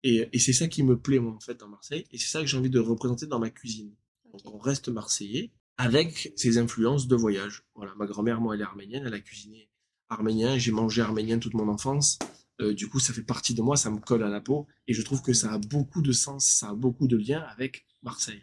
Et, 0.02 0.28
et 0.32 0.38
c'est 0.38 0.52
ça 0.52 0.68
qui 0.68 0.82
me 0.82 0.98
plaît, 0.98 1.18
moi, 1.18 1.32
en 1.32 1.40
fait, 1.40 1.58
dans 1.58 1.68
Marseille. 1.68 2.04
Et 2.12 2.18
c'est 2.18 2.28
ça 2.28 2.40
que 2.40 2.46
j'ai 2.46 2.56
envie 2.56 2.70
de 2.70 2.78
représenter 2.78 3.26
dans 3.26 3.38
ma 3.38 3.50
cuisine. 3.50 3.94
Donc, 4.32 4.42
on 4.44 4.58
reste 4.58 4.88
marseillais 4.88 5.52
avec 5.78 6.32
ses 6.36 6.58
influences 6.58 7.06
de 7.06 7.16
voyage. 7.16 7.64
Voilà, 7.74 7.94
ma 7.96 8.06
grand-mère, 8.06 8.40
moi, 8.40 8.54
elle 8.54 8.62
est 8.62 8.64
arménienne, 8.64 9.04
elle 9.06 9.14
a 9.14 9.20
cuisiné 9.20 9.68
arménien, 10.08 10.58
j'ai 10.58 10.72
mangé 10.72 11.02
arménien 11.02 11.38
toute 11.38 11.54
mon 11.54 11.68
enfance. 11.68 12.18
Euh, 12.60 12.72
du 12.72 12.88
coup, 12.88 13.00
ça 13.00 13.12
fait 13.12 13.22
partie 13.22 13.54
de 13.54 13.62
moi, 13.62 13.76
ça 13.76 13.90
me 13.90 13.98
colle 13.98 14.22
à 14.22 14.28
la 14.28 14.40
peau, 14.40 14.66
et 14.86 14.94
je 14.94 15.02
trouve 15.02 15.20
que 15.20 15.32
ça 15.32 15.52
a 15.52 15.58
beaucoup 15.58 16.00
de 16.00 16.12
sens, 16.12 16.46
ça 16.46 16.70
a 16.70 16.74
beaucoup 16.74 17.06
de 17.06 17.16
lien 17.16 17.40
avec 17.40 17.86
Marseille. 18.02 18.42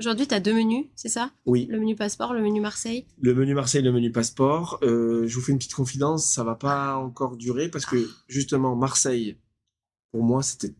Aujourd'hui, 0.00 0.26
tu 0.26 0.32
as 0.32 0.40
deux 0.40 0.54
menus, 0.54 0.86
c'est 0.94 1.10
ça? 1.10 1.30
Oui, 1.44 1.66
Le 1.66 1.78
menu 1.78 1.94
passeport, 1.94 2.32
le 2.32 2.40
menu 2.40 2.62
Marseille? 2.62 3.04
Le 3.20 3.34
menu 3.34 3.52
Marseille, 3.52 3.82
le 3.82 3.92
menu 3.92 4.10
passeport. 4.10 4.78
Euh, 4.82 5.26
je 5.26 5.34
vous 5.34 5.42
fais 5.42 5.52
une 5.52 5.58
petite 5.58 5.74
confidence, 5.74 6.24
ça 6.24 6.42
va 6.42 6.54
pas 6.54 6.96
encore 6.96 7.36
durer 7.36 7.68
parce 7.68 7.84
que 7.84 8.08
justement 8.26 8.74
Marseille, 8.74 9.36
pour 10.10 10.22
moi, 10.22 10.42
c'était 10.42 10.74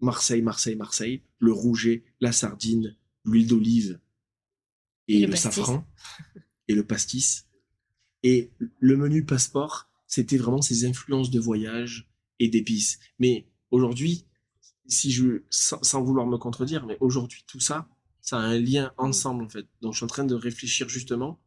Marseille, 0.00 0.42
Marseille, 0.42 0.76
Marseille, 0.76 1.22
le 1.38 1.52
rouget, 1.52 2.04
la 2.20 2.32
sardine, 2.32 2.98
l'huile 3.24 3.46
d'olive 3.46 3.98
et, 5.08 5.22
Et 5.22 5.26
le 5.26 5.36
safran 5.36 5.86
et 6.68 6.74
le 6.74 6.84
pastis. 6.84 7.46
Et 8.22 8.52
le 8.78 8.96
menu 8.98 9.24
passeport, 9.24 9.88
c'était 10.06 10.36
vraiment 10.36 10.60
ces 10.60 10.84
influences 10.84 11.30
de 11.30 11.40
voyage 11.40 12.10
et 12.38 12.48
d'épices. 12.48 12.98
Mais 13.18 13.46
aujourd'hui, 13.70 14.26
si 14.86 15.10
je, 15.10 15.44
sans, 15.48 15.82
sans 15.82 16.02
vouloir 16.02 16.26
me 16.26 16.36
contredire, 16.36 16.84
mais 16.84 16.98
aujourd'hui 17.00 17.42
tout 17.46 17.60
ça, 17.60 17.88
ça 18.22 18.38
a 18.38 18.42
un 18.42 18.58
lien 18.58 18.92
ensemble 18.96 19.44
en 19.44 19.48
fait. 19.48 19.66
Donc 19.80 19.92
je 19.92 19.98
suis 19.98 20.04
en 20.04 20.08
train 20.08 20.24
de 20.24 20.34
réfléchir 20.34 20.88
justement 20.88 21.38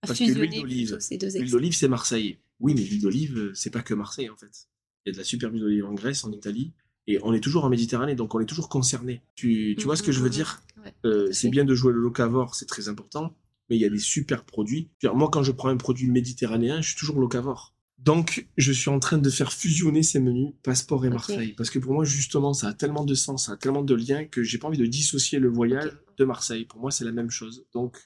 Parce 0.00 0.18
que 0.18 0.24
l'huile 0.24 0.60
d'olive, 0.60 0.98
L'huile 1.10 1.50
d'olive, 1.50 1.74
c'est 1.74 1.88
Marseille. 1.88 2.38
Oui, 2.60 2.74
mais 2.74 2.82
l'huile 2.82 3.02
d'olive, 3.02 3.38
euh, 3.38 3.52
c'est 3.54 3.70
pas 3.70 3.82
que 3.82 3.94
Marseille, 3.94 4.28
en 4.28 4.36
fait. 4.36 4.68
Il 5.04 5.08
y 5.08 5.10
a 5.10 5.12
de 5.12 5.18
la 5.18 5.24
super 5.24 5.50
huile 5.50 5.62
d'olive 5.62 5.86
en 5.86 5.94
Grèce, 5.94 6.24
en 6.24 6.32
Italie, 6.32 6.72
et 7.06 7.18
on 7.22 7.32
est 7.32 7.40
toujours 7.40 7.64
en 7.64 7.70
Méditerranée, 7.70 8.14
donc 8.14 8.34
on 8.34 8.40
est 8.40 8.46
toujours 8.46 8.68
concerné. 8.68 9.22
Tu, 9.34 9.74
tu 9.78 9.84
vois 9.84 9.96
ce 9.96 10.02
que 10.02 10.12
je 10.12 10.20
veux 10.20 10.30
dire? 10.30 10.62
Ouais, 10.84 10.92
Euh, 11.06 11.24
tout 11.24 11.30
à 11.30 11.32
C'est 11.32 11.48
bien 11.48 11.64
de 11.64 11.74
jouer 11.74 11.92
le 11.92 12.00
locavore, 12.00 12.54
c'est 12.54 12.66
très 12.66 12.88
important, 12.88 13.34
mais 13.68 13.76
il 13.76 13.80
y 13.80 13.86
a 13.86 13.88
des 13.88 13.98
super 13.98 14.44
produits. 14.44 14.90
Dire, 15.00 15.14
Moi, 15.14 15.30
quand 15.32 15.42
je 15.42 15.52
prends 15.52 15.70
un 15.70 15.76
produit 15.78 16.08
méditerranéen, 16.08 16.82
je 16.82 16.88
suis 16.88 16.96
toujours 16.98 17.18
locavore. 17.18 17.74
Donc, 17.98 18.46
je 18.56 18.72
suis 18.72 18.88
en 18.88 18.98
train 18.98 19.18
de 19.18 19.28
faire 19.28 19.52
fusionner 19.52 20.02
ces 20.02 20.20
menus, 20.20 20.52
passeport 20.62 21.04
et. 21.04 21.10
Marseille. 21.10 21.54
Parce 21.54 21.68
que 21.68 21.78
pour 21.78 21.92
moi, 21.92 22.04
justement, 22.04 22.54
ça 22.54 22.68
a 22.68 22.72
tellement 22.72 23.04
de 23.04 23.14
sens, 23.14 23.46
ça 23.46 23.52
a 23.52 23.56
tellement 23.56 23.82
de 23.82 23.94
liens 23.94 24.24
que 24.24 24.42
j'ai 24.42 24.58
pas 24.58 24.68
envie 24.68 24.78
de 24.78 24.86
dissocier 24.86 25.38
le 25.38 25.48
voyage 25.48 25.90
de 26.20 26.24
Marseille. 26.24 26.64
Pour 26.64 26.80
moi, 26.80 26.90
c'est 26.90 27.04
la 27.04 27.12
même 27.12 27.30
chose. 27.30 27.66
Donc, 27.72 27.98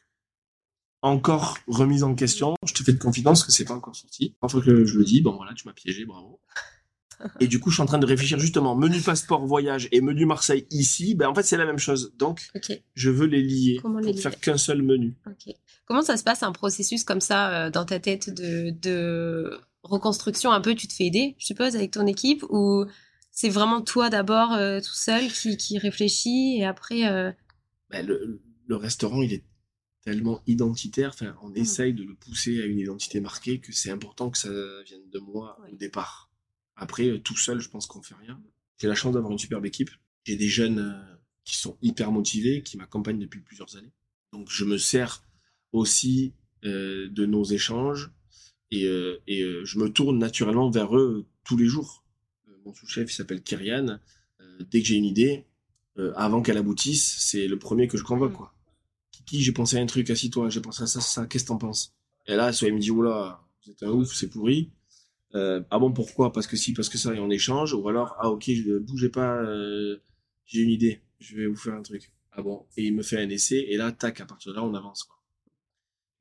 encore 1.02 1.58
remise 1.66 2.02
en 2.02 2.14
question. 2.14 2.54
Je 2.66 2.72
te 2.72 2.82
fais 2.82 2.92
de 2.92 2.98
confidence 2.98 3.44
que 3.44 3.52
c'est 3.52 3.66
pas 3.66 3.74
encore 3.74 3.94
sorti. 3.94 4.34
Enfin 4.40 4.60
que 4.60 4.84
je 4.86 4.98
le 4.98 5.04
dis, 5.04 5.20
bon 5.20 5.36
voilà, 5.36 5.52
tu 5.52 5.66
m'as 5.68 5.74
piégé, 5.74 6.06
bravo. 6.06 6.40
Et 7.40 7.46
du 7.46 7.60
coup, 7.60 7.70
je 7.70 7.76
suis 7.76 7.82
en 7.82 7.86
train 7.86 7.98
de 7.98 8.06
réfléchir 8.06 8.38
justement, 8.38 8.74
menu 8.74 9.00
passeport 9.00 9.46
voyage 9.46 9.88
et 9.92 10.00
menu 10.00 10.26
Marseille 10.26 10.66
ici, 10.70 11.14
ben 11.14 11.28
en 11.28 11.34
fait 11.34 11.44
c'est 11.44 11.56
la 11.56 11.64
même 11.64 11.78
chose. 11.78 12.12
Donc, 12.18 12.48
Ok, 12.56 12.72
je 12.94 13.10
veux 13.10 13.26
les 13.26 13.40
lier 13.40 13.78
Comment 13.80 14.00
pour 14.00 14.08
les 14.08 14.16
faire 14.16 14.38
qu'un 14.40 14.56
seul 14.56 14.82
menu. 14.82 15.16
Comment 15.86 16.02
ça 16.02 16.16
se 16.16 16.24
passe 16.24 16.42
un 16.42 16.52
processus 16.52 17.04
comme 17.04 17.20
ça 17.20 17.66
euh, 17.66 17.70
dans 17.70 17.84
ta 17.84 18.00
tête 18.00 18.34
de, 18.34 18.70
de 18.70 19.58
reconstruction 19.84 20.50
un 20.50 20.60
peu? 20.60 20.74
Tu 20.74 20.88
te 20.88 20.92
fais 20.92 21.04
aider, 21.04 21.36
je 21.38 21.46
suppose, 21.46 21.76
avec 21.76 21.92
ton 21.92 22.06
équipe? 22.06 22.42
Ou 22.50 22.84
c'est 23.30 23.48
vraiment 23.48 23.80
toi 23.80 24.10
d'abord 24.10 24.52
euh, 24.52 24.80
tout 24.80 24.94
seul 24.94 25.28
qui, 25.28 25.56
qui 25.56 25.78
réfléchit 25.78 26.58
et 26.58 26.64
après 26.64 27.06
euh, 27.06 27.30
Ben, 27.94 28.06
le- 28.06 28.40
le 28.66 28.76
restaurant, 28.76 29.22
il 29.22 29.32
est 29.32 29.44
tellement 30.02 30.42
identitaire, 30.48 31.10
enfin, 31.10 31.36
on 31.42 31.50
Mm. 31.50 31.56
essaye 31.58 31.94
de 31.94 32.02
le 32.02 32.14
pousser 32.14 32.60
à 32.60 32.66
une 32.66 32.78
identité 32.80 33.20
marquée 33.20 33.60
que 33.60 33.72
c'est 33.72 33.90
important 33.90 34.30
que 34.30 34.38
ça 34.38 34.50
vienne 34.82 35.08
de 35.10 35.18
moi 35.18 35.56
Ouais. 35.62 35.70
au 35.72 35.76
départ. 35.76 36.30
Après, 36.76 37.06
euh, 37.08 37.18
tout 37.18 37.36
seul, 37.36 37.60
je 37.60 37.68
pense 37.68 37.86
qu'on 37.86 38.02
fait 38.02 38.16
rien. 38.16 38.42
J'ai 38.78 38.88
la 38.88 38.94
chance 38.96 39.14
d'avoir 39.14 39.32
une 39.32 39.38
superbe 39.38 39.64
équipe. 39.66 39.90
J'ai 40.24 40.36
des 40.36 40.48
jeunes 40.48 40.78
euh, 40.80 41.16
qui 41.44 41.56
sont 41.56 41.78
hyper 41.82 42.10
motivés, 42.10 42.62
qui 42.62 42.76
m'accompagnent 42.76 43.20
depuis 43.20 43.40
plusieurs 43.40 43.76
années. 43.76 43.92
Donc, 44.32 44.50
je 44.50 44.64
me 44.64 44.76
sers 44.78 45.22
aussi 45.72 46.34
euh, 46.64 47.08
de 47.10 47.26
nos 47.26 47.44
échanges 47.44 48.10
et, 48.70 48.86
euh, 48.86 49.22
et 49.28 49.42
euh, 49.42 49.64
je 49.64 49.78
me 49.78 49.88
tourne 49.88 50.18
naturellement 50.18 50.68
vers 50.70 50.96
eux 50.96 51.26
tous 51.44 51.56
les 51.56 51.66
jours. 51.66 52.04
Mon 52.64 52.74
sous-chef, 52.74 53.10
il 53.10 53.14
s'appelle 53.14 53.42
Kyrian. 53.42 54.00
Dès 54.70 54.80
que 54.80 54.86
j'ai 54.88 54.96
une 54.96 55.04
idée, 55.04 55.44
euh, 55.98 56.12
avant 56.16 56.42
qu'elle 56.42 56.56
aboutisse, 56.58 57.16
c'est 57.20 57.46
le 57.46 57.58
premier 57.58 57.88
que 57.88 57.96
je 57.96 58.04
convoque, 58.04 58.32
Mm. 58.32 58.36
quoi. 58.36 58.54
Kiki, 59.12 59.42
j'ai 59.42 59.52
pensé 59.52 59.76
à 59.78 59.80
un 59.80 59.86
truc, 59.86 60.10
assis-toi, 60.10 60.50
j'ai 60.50 60.60
pensé 60.60 60.82
à 60.82 60.86
ça, 60.86 61.00
ça, 61.00 61.26
qu'est-ce 61.26 61.44
que 61.44 61.48
t'en 61.48 61.58
penses? 61.58 61.94
Et 62.26 62.34
là, 62.34 62.52
soit 62.52 62.68
il 62.68 62.74
me 62.74 62.80
dit, 62.80 62.90
oula, 62.90 63.40
vous 63.64 63.70
êtes 63.72 63.82
un 63.82 63.90
ouf, 63.90 64.12
c'est 64.14 64.28
pourri. 64.28 64.70
Euh, 65.34 65.62
ah 65.70 65.78
bon, 65.78 65.92
pourquoi? 65.92 66.32
Parce 66.32 66.46
que 66.46 66.56
si, 66.56 66.72
parce 66.72 66.88
que 66.88 66.98
ça, 66.98 67.14
et 67.14 67.18
on 67.18 67.30
échange. 67.30 67.74
Ou 67.74 67.88
alors, 67.88 68.16
ah 68.18 68.30
ok, 68.30 68.44
je, 68.50 68.78
bougez 68.78 69.08
pas, 69.08 69.36
euh, 69.42 69.98
j'ai 70.46 70.60
une 70.62 70.70
idée, 70.70 71.00
je 71.20 71.36
vais 71.36 71.46
vous 71.46 71.56
faire 71.56 71.74
un 71.74 71.82
truc. 71.82 72.12
Ah 72.32 72.42
bon 72.42 72.66
Et 72.76 72.84
il 72.84 72.94
me 72.94 73.02
fait 73.02 73.18
un 73.20 73.28
essai, 73.28 73.64
et 73.68 73.76
là, 73.76 73.92
tac, 73.92 74.20
à 74.20 74.26
partir 74.26 74.52
de 74.52 74.56
là, 74.56 74.64
on 74.64 74.74
avance, 74.74 75.04
quoi. 75.04 75.16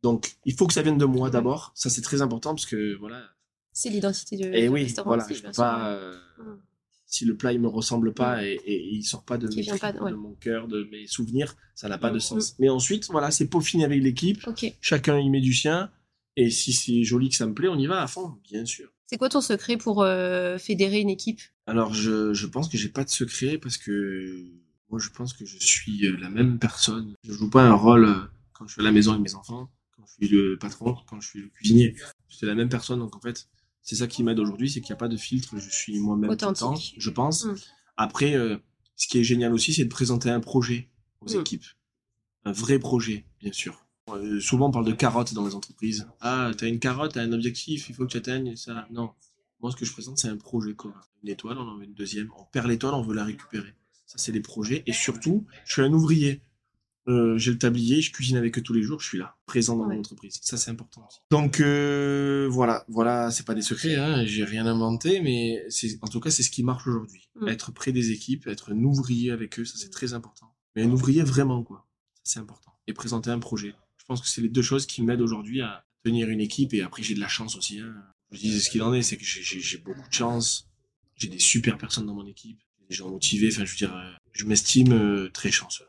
Donc, 0.03 0.35
il 0.45 0.53
faut 0.53 0.67
que 0.67 0.73
ça 0.73 0.81
vienne 0.81 0.97
de 0.97 1.05
moi 1.05 1.29
d'abord. 1.29 1.71
Ça, 1.75 1.89
c'est 1.89 2.01
très 2.01 2.21
important, 2.21 2.53
parce 2.53 2.65
que, 2.65 2.95
voilà. 2.97 3.23
C'est 3.71 3.89
l'identité 3.89 4.35
du, 4.37 4.43
Et 4.43 4.67
oui, 4.67 4.93
voilà, 5.05 5.25
je 5.29 5.41
peux 5.41 5.51
pas... 5.51 5.89
euh, 5.91 6.15
Mm. 6.37 6.57
Si 7.13 7.25
le 7.25 7.37
plat 7.37 7.53
il 7.53 7.59
me 7.61 7.67
ressemble 7.67 8.13
pas 8.13 8.43
et, 8.43 8.59
et 8.65 8.89
il 8.91 9.03
sort 9.03 9.23
pas 9.23 9.37
de, 9.37 9.47
mes 9.47 9.63
pas 9.79 9.91
de- 9.91 9.99
ouais. 9.99 10.11
de 10.11 10.15
mon 10.15 10.33
cœur, 10.33 10.67
de 10.67 10.83
mes 10.91 11.05
souvenirs, 11.05 11.55
ça 11.75 11.87
n'a 11.87 11.97
pas 11.99 12.09
de 12.09 12.17
Mm, 12.17 12.19
sens. 12.21 12.55
Mais 12.59 12.69
ensuite, 12.69 13.07
voilà, 13.11 13.29
c'est 13.29 13.47
peaufiné 13.47 13.83
avec 13.85 14.01
l'équipe, 14.01 14.39
chacun 14.81 15.19
y 15.19 15.29
met 15.29 15.41
du 15.41 15.53
sien, 15.53 15.91
et 16.35 16.49
si 16.49 16.73
c'est 16.73 17.03
joli 17.03 17.29
que 17.29 17.35
ça 17.35 17.45
me 17.45 17.53
plaît, 17.53 17.67
on 17.67 17.77
y 17.77 17.85
va 17.85 18.01
à 18.01 18.07
fond, 18.07 18.33
bien 18.51 18.65
sûr. 18.65 18.89
C'est 19.05 19.17
quoi 19.19 19.29
ton 19.29 19.41
secret 19.41 19.77
pour 19.77 20.01
euh, 20.01 20.57
fédérer 20.57 21.01
une 21.01 21.09
équipe? 21.11 21.41
Alors 21.67 21.93
je, 21.93 22.33
je 22.33 22.47
pense 22.47 22.67
que 22.67 22.77
j'ai 22.79 22.89
pas 22.89 23.03
de 23.03 23.09
secret 23.11 23.59
parce 23.59 23.77
que 23.77 24.47
moi 24.89 24.99
je 24.99 25.09
pense 25.09 25.33
que 25.33 25.45
je 25.45 25.57
suis 25.59 26.07
euh, 26.07 26.17
la 26.19 26.29
même 26.29 26.57
personne. 26.57 27.13
Je 27.23 27.31
joue 27.33 27.49
pas 27.49 27.63
un 27.63 27.73
rôle 27.75 28.05
euh, 28.05 28.15
quand 28.53 28.65
je 28.67 28.73
suis 28.73 28.81
à 28.81 28.85
la 28.85 28.91
maison 28.91 29.11
avec 29.11 29.23
mes 29.23 29.35
enfants, 29.35 29.69
quand 29.95 30.03
je 30.07 30.13
suis 30.25 30.35
le 30.35 30.57
patron, 30.57 30.95
quand 31.07 31.21
je 31.21 31.27
suis 31.29 31.41
le 31.41 31.49
cuisinier. 31.49 31.95
C'est 32.27 32.47
la 32.47 32.55
même 32.55 32.69
personne 32.69 32.97
donc 32.99 33.15
en 33.15 33.21
fait 33.21 33.47
c'est 33.83 33.95
ça 33.95 34.07
qui 34.07 34.23
m'aide 34.23 34.39
aujourd'hui, 34.39 34.69
c'est 34.69 34.81
qu'il 34.81 34.89
n'y 34.91 34.97
a 34.97 34.97
pas 34.97 35.07
de 35.07 35.17
filtre, 35.17 35.57
je 35.59 35.69
suis 35.69 35.99
moi-même 35.99 36.29
Authentique. 36.31 36.95
je 36.97 37.09
pense. 37.11 37.45
Mm. 37.45 37.55
Après 37.97 38.33
euh, 38.35 38.57
ce 38.95 39.07
qui 39.07 39.19
est 39.19 39.23
génial 39.23 39.53
aussi 39.53 39.73
c'est 39.73 39.83
de 39.85 39.89
présenter 39.89 40.29
un 40.29 40.39
projet 40.39 40.89
aux 41.21 41.31
Mm. 41.35 41.41
équipes. 41.41 41.65
Un 42.45 42.51
vrai 42.51 42.79
projet 42.79 43.25
bien 43.39 43.51
sûr. 43.51 43.85
Euh, 44.09 44.39
souvent 44.41 44.67
on 44.69 44.71
parle 44.71 44.85
de 44.85 44.91
carottes 44.93 45.33
dans 45.33 45.45
les 45.45 45.55
entreprises. 45.55 46.07
Ah, 46.21 46.51
t'as 46.57 46.67
une 46.67 46.79
carotte, 46.79 47.13
t'as 47.13 47.21
un 47.21 47.31
objectif, 47.31 47.89
il 47.89 47.95
faut 47.95 48.05
que 48.05 48.11
tu 48.11 48.17
atteignes 48.17 48.55
ça. 48.55 48.87
Non, 48.91 49.11
moi, 49.61 49.71
ce 49.71 49.77
que 49.77 49.85
je 49.85 49.93
présente, 49.93 50.17
c'est 50.17 50.27
un 50.27 50.35
projet 50.35 50.73
commun. 50.73 50.99
Une 51.23 51.29
étoile, 51.29 51.57
on 51.57 51.61
en 51.61 51.77
veut 51.77 51.85
une 51.85 51.93
deuxième. 51.93 52.29
On 52.37 52.43
perd 52.43 52.67
l'étoile, 52.67 52.95
on 52.95 53.01
veut 53.01 53.13
la 53.15 53.23
récupérer. 53.23 53.73
Ça, 54.05 54.17
c'est 54.17 54.33
des 54.33 54.41
projets. 54.41 54.83
Et 54.87 54.91
surtout, 54.91 55.45
je 55.63 55.71
suis 55.71 55.81
un 55.81 55.93
ouvrier. 55.93 56.41
Euh, 57.09 57.37
j'ai 57.37 57.51
le 57.51 57.57
tablier, 57.57 58.01
je 58.01 58.11
cuisine 58.13 58.37
avec 58.37 58.57
eux 58.57 58.61
tous 58.61 58.71
les 58.73 58.81
jours, 58.81 59.01
je 59.01 59.07
suis 59.07 59.17
là, 59.17 59.35
présent 59.45 59.75
dans 59.75 59.85
Ouais. 59.87 59.95
mon 59.95 59.99
entreprise. 59.99 60.39
Ça, 60.41 60.55
c'est 60.55 60.71
important 60.71 61.05
aussi. 61.07 61.19
Donc, 61.31 61.59
euh, 61.59 62.47
voilà. 62.49 62.85
Voilà, 62.87 63.29
c'est 63.29 63.45
pas 63.45 63.55
des 63.55 63.61
secrets, 63.61 63.95
hein. 63.95 64.23
J'ai 64.25 64.45
rien 64.45 64.65
inventé, 64.65 65.19
mais 65.19 65.65
c'est, 65.69 65.97
en 66.01 66.07
tout 66.07 66.19
cas, 66.21 66.29
c'est 66.31 66.43
ce 66.43 66.49
qui 66.49 66.63
marche 66.63 66.87
aujourd'hui. 66.87 67.27
Mm. 67.41 67.47
Être 67.49 67.71
près 67.73 67.91
des 67.91 68.11
équipes, 68.11 68.47
être 68.47 68.71
un 68.71 68.83
ouvrier 68.83 69.31
avec 69.31 69.59
eux, 69.59 69.65
ça, 69.65 69.77
c'est 69.77 69.89
très 69.89 70.13
important. 70.13 70.55
Mais 70.75 70.83
un 70.83 70.91
ouvrier 70.91 71.23
vraiment, 71.23 71.61
quoi. 71.63 71.85
Ça, 72.15 72.21
c'est 72.35 72.39
important. 72.39 72.71
Et 72.87 72.93
présenter 72.93 73.29
un 73.31 73.39
projet. 73.39 73.75
Je 73.97 74.05
pense 74.05 74.21
que 74.21 74.27
c'est 74.27 74.41
les 74.41 74.49
deux 74.49 74.61
choses 74.61 74.85
qui 74.85 75.01
m'aident 75.01 75.21
aujourd'hui 75.21 75.61
à 75.61 75.85
tenir 76.05 76.29
une 76.29 76.39
équipe. 76.41 76.73
Et 76.73 76.81
après, 76.81 77.03
j'ai 77.03 77.15
de 77.15 77.19
la 77.19 77.27
chance 77.27 77.55
aussi, 77.57 77.79
hein. 77.79 77.93
Je 78.31 78.39
dis 78.39 78.59
ce 78.61 78.69
qu'il 78.69 78.81
en 78.81 78.93
est, 78.93 79.01
c'est 79.03 79.17
que 79.17 79.23
j'ai- 79.25 79.43
j'ai 79.43 79.59
j'ai 79.59 79.77
beaucoup 79.77 80.07
de 80.07 80.13
chance. 80.13 80.67
J'ai 81.17 81.27
des 81.27 81.37
super 81.37 81.77
personnes 81.77 82.07
dans 82.07 82.15
mon 82.15 82.25
équipe, 82.25 82.59
des 82.89 82.95
gens 82.95 83.09
motivés. 83.09 83.49
Enfin, 83.51 83.63
je 83.65 83.71
veux 83.71 83.77
dire, 83.77 83.95
euh, 83.95 84.09
je 84.31 84.45
m'estime 84.45 84.91
euh, 84.93 85.29
très 85.29 85.51
chanceux. 85.51 85.85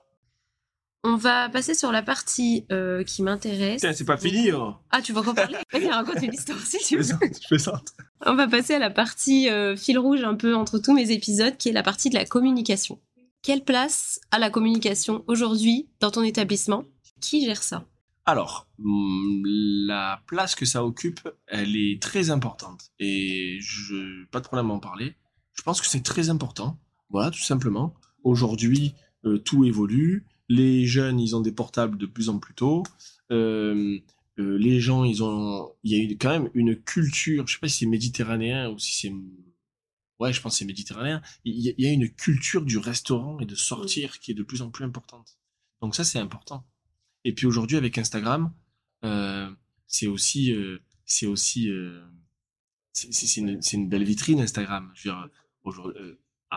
On 1.06 1.16
va 1.16 1.50
passer 1.50 1.74
sur 1.74 1.92
la 1.92 2.02
partie 2.02 2.64
euh, 2.72 3.04
qui 3.04 3.22
m'intéresse. 3.22 3.82
C'est 3.82 4.06
pas 4.06 4.16
fini, 4.16 4.50
hein. 4.50 4.78
Ah, 4.90 5.02
tu 5.02 5.12
veux 5.12 5.18
encore 5.18 5.34
parler? 5.34 5.58
Vas-y, 5.70 5.90
raconte 5.90 6.22
une 6.22 6.32
histoire 6.32 6.58
si 6.60 6.78
tu 6.78 6.96
veux. 6.98 7.02
je 7.02 7.46
plaisante. 7.46 7.92
On 8.24 8.34
va 8.34 8.48
passer 8.48 8.72
à 8.72 8.78
la 8.78 8.88
partie 8.88 9.50
euh, 9.50 9.76
fil 9.76 9.98
rouge 9.98 10.24
un 10.24 10.34
peu 10.34 10.56
entre 10.56 10.78
tous 10.78 10.94
mes 10.94 11.10
épisodes, 11.10 11.58
qui 11.58 11.68
est 11.68 11.72
la 11.72 11.82
partie 11.82 12.08
de 12.08 12.14
la 12.14 12.24
communication. 12.24 12.98
Quelle 13.42 13.64
place 13.64 14.18
a 14.30 14.38
la 14.38 14.48
communication 14.48 15.24
aujourd'hui 15.26 15.90
dans 16.00 16.10
ton 16.10 16.22
établissement? 16.22 16.84
Qui 17.20 17.44
gère 17.44 17.62
ça? 17.62 17.84
Alors, 18.24 18.66
hum, 18.82 19.42
la 19.44 20.22
place 20.26 20.54
que 20.54 20.64
ça 20.64 20.82
occupe, 20.82 21.28
elle 21.46 21.76
est 21.76 22.00
très 22.00 22.30
importante. 22.30 22.92
Et 22.98 23.58
je, 23.60 24.24
pas 24.30 24.40
de 24.40 24.46
problème 24.46 24.70
à 24.70 24.74
en 24.74 24.80
parler. 24.80 25.14
Je 25.52 25.60
pense 25.60 25.82
que 25.82 25.86
c'est 25.86 26.02
très 26.02 26.30
important. 26.30 26.78
Voilà, 27.10 27.30
tout 27.30 27.42
simplement. 27.42 27.92
Aujourd'hui, 28.22 28.94
euh, 29.26 29.36
tout 29.36 29.66
évolue. 29.66 30.24
Les 30.48 30.86
jeunes, 30.86 31.20
ils 31.20 31.34
ont 31.36 31.40
des 31.40 31.52
portables 31.52 31.96
de 31.98 32.06
plus 32.06 32.28
en 32.28 32.38
plus 32.38 32.54
tôt. 32.54 32.82
Euh, 33.30 33.98
euh, 34.38 34.58
les 34.58 34.80
gens, 34.80 35.04
ils 35.04 35.22
ont, 35.22 35.72
il 35.84 35.92
y 35.92 36.12
a 36.12 36.14
quand 36.16 36.30
même 36.30 36.50
une 36.54 36.76
culture. 36.76 37.46
Je 37.46 37.54
sais 37.54 37.60
pas 37.60 37.68
si 37.68 37.78
c'est 37.80 37.86
méditerranéen 37.86 38.70
ou 38.70 38.78
si 38.78 38.94
c'est, 38.94 39.12
ouais, 40.20 40.32
je 40.32 40.40
pense 40.40 40.58
c'est 40.58 40.64
méditerranéen. 40.64 41.22
Il 41.44 41.54
y, 41.78 41.86
a- 41.86 41.92
une 41.92 42.10
culture 42.10 42.64
du 42.64 42.78
restaurant 42.78 43.38
et 43.40 43.46
de 43.46 43.54
sortir 43.54 44.18
qui 44.20 44.32
est 44.32 44.34
de 44.34 44.42
plus 44.42 44.60
en 44.62 44.70
plus 44.70 44.84
importante. 44.84 45.38
Donc 45.80 45.94
ça, 45.94 46.04
c'est 46.04 46.18
important. 46.18 46.66
Et 47.24 47.32
puis 47.32 47.46
aujourd'hui, 47.46 47.76
avec 47.76 47.96
Instagram, 47.96 48.52
euh, 49.04 49.50
c'est 49.86 50.06
aussi, 50.06 50.54
c'est 51.06 51.26
aussi, 51.26 51.70
c'est 52.92 53.36
une, 53.40 53.60
une 53.72 53.88
belle 53.88 54.04
vitrine 54.04 54.40
Instagram. 54.40 54.90
Je 54.94 55.08
veux 55.08 55.14
dire, 55.14 55.28
aujourd'hui, 55.62 56.00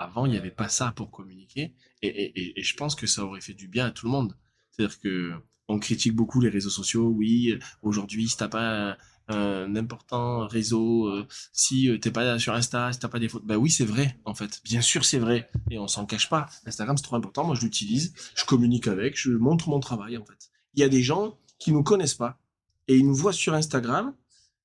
avant, 0.01 0.25
il 0.25 0.31
n'y 0.31 0.37
avait 0.37 0.51
pas 0.51 0.69
ça 0.69 0.91
pour 0.95 1.11
communiquer, 1.11 1.73
et, 2.01 2.53
je 2.61 2.75
pense 2.75 2.95
que 2.95 3.07
ça 3.07 3.23
aurait 3.25 3.41
fait 3.41 3.53
du 3.53 3.67
bien 3.67 3.87
à 3.87 3.91
tout 3.91 4.05
le 4.05 4.11
monde. 4.11 4.35
C'est-à-dire 4.71 4.99
que 4.99 5.33
on 5.67 5.79
critique 5.79 6.15
beaucoup 6.15 6.39
les 6.39 6.49
réseaux 6.49 6.69
sociaux. 6.69 7.07
Oui, 7.09 7.59
aujourd'hui, 7.81 8.29
si 8.29 8.37
t'as 8.37 8.47
pas 8.47 8.91
un, 8.91 8.97
un 9.29 9.75
important 9.75 10.47
réseau, 10.47 11.07
euh, 11.07 11.27
si 11.51 11.89
euh, 11.89 11.99
t'es 11.99 12.11
pas 12.11 12.39
sur 12.39 12.53
Insta, 12.53 12.93
si 12.93 12.99
t'as 12.99 13.09
pas 13.09 13.19
des 13.19 13.27
photos, 13.27 13.47
bah 13.47 13.57
oui, 13.57 13.69
c'est 13.69 13.85
vrai 13.85 14.17
en 14.25 14.33
fait. 14.33 14.61
Bien 14.63 14.81
sûr, 14.81 15.05
c'est 15.05 15.19
vrai, 15.19 15.49
et 15.69 15.77
on 15.79 15.87
s'en 15.87 16.05
cache 16.05 16.29
pas. 16.29 16.47
Instagram, 16.65 16.97
c'est 16.97 17.03
trop 17.03 17.15
important. 17.15 17.43
Moi, 17.45 17.55
je 17.55 17.61
l'utilise, 17.61 18.13
je 18.35 18.45
communique 18.45 18.87
avec, 18.87 19.17
je 19.17 19.31
montre 19.31 19.69
mon 19.69 19.79
travail 19.79 20.17
en 20.17 20.25
fait. 20.25 20.49
Il 20.75 20.79
y 20.79 20.83
a 20.83 20.89
des 20.89 21.03
gens 21.03 21.37
qui 21.59 21.71
nous 21.71 21.83
connaissent 21.83 22.15
pas 22.15 22.39
et 22.87 22.97
ils 22.97 23.05
nous 23.05 23.15
voient 23.15 23.33
sur 23.33 23.53
Instagram, 23.53 24.13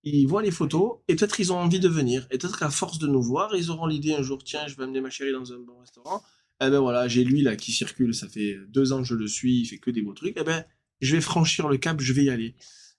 ils 0.04 0.26
voient 0.26 0.42
les 0.42 0.50
photos 0.50 0.98
et 1.08 1.16
peut-être 1.16 1.38
ils 1.40 1.52
ont 1.52 1.58
envie 1.58 1.80
de 1.80 1.88
venir. 1.88 2.26
Et 2.30 2.38
peut-être 2.38 2.58
qu'à 2.58 2.70
force 2.70 2.98
de 2.98 3.06
nous 3.06 3.22
voir, 3.22 3.54
ils 3.54 3.70
auront 3.70 3.86
l'idée 3.86 4.14
un 4.14 4.22
jour, 4.22 4.42
tiens, 4.42 4.66
je 4.66 4.76
vais 4.76 4.84
amener 4.84 5.00
ma 5.00 5.10
chérie 5.10 5.32
dans 5.32 5.52
un 5.52 5.58
bon 5.58 5.78
restaurant. 5.78 6.22
Eh 6.60 6.70
ben 6.70 6.80
voilà, 6.80 7.08
j'ai 7.08 7.24
lui 7.24 7.42
là 7.42 7.56
qui 7.56 7.72
circule, 7.72 8.14
ça 8.14 8.28
fait 8.28 8.56
deux 8.68 8.92
ans 8.92 8.98
que 8.98 9.08
je 9.08 9.14
le 9.14 9.26
suis, 9.26 9.60
il 9.60 9.66
fait 9.66 9.78
que 9.78 9.90
des 9.90 10.02
beaux 10.02 10.12
trucs. 10.12 10.36
Eh 10.36 10.44
ben, 10.44 10.64
je 11.00 11.16
vais 11.16 11.20
franchir 11.20 11.68
le 11.68 11.76
cap, 11.76 12.00
je 12.00 12.12
vais 12.12 12.24
y 12.24 12.30
aller. 12.30 12.54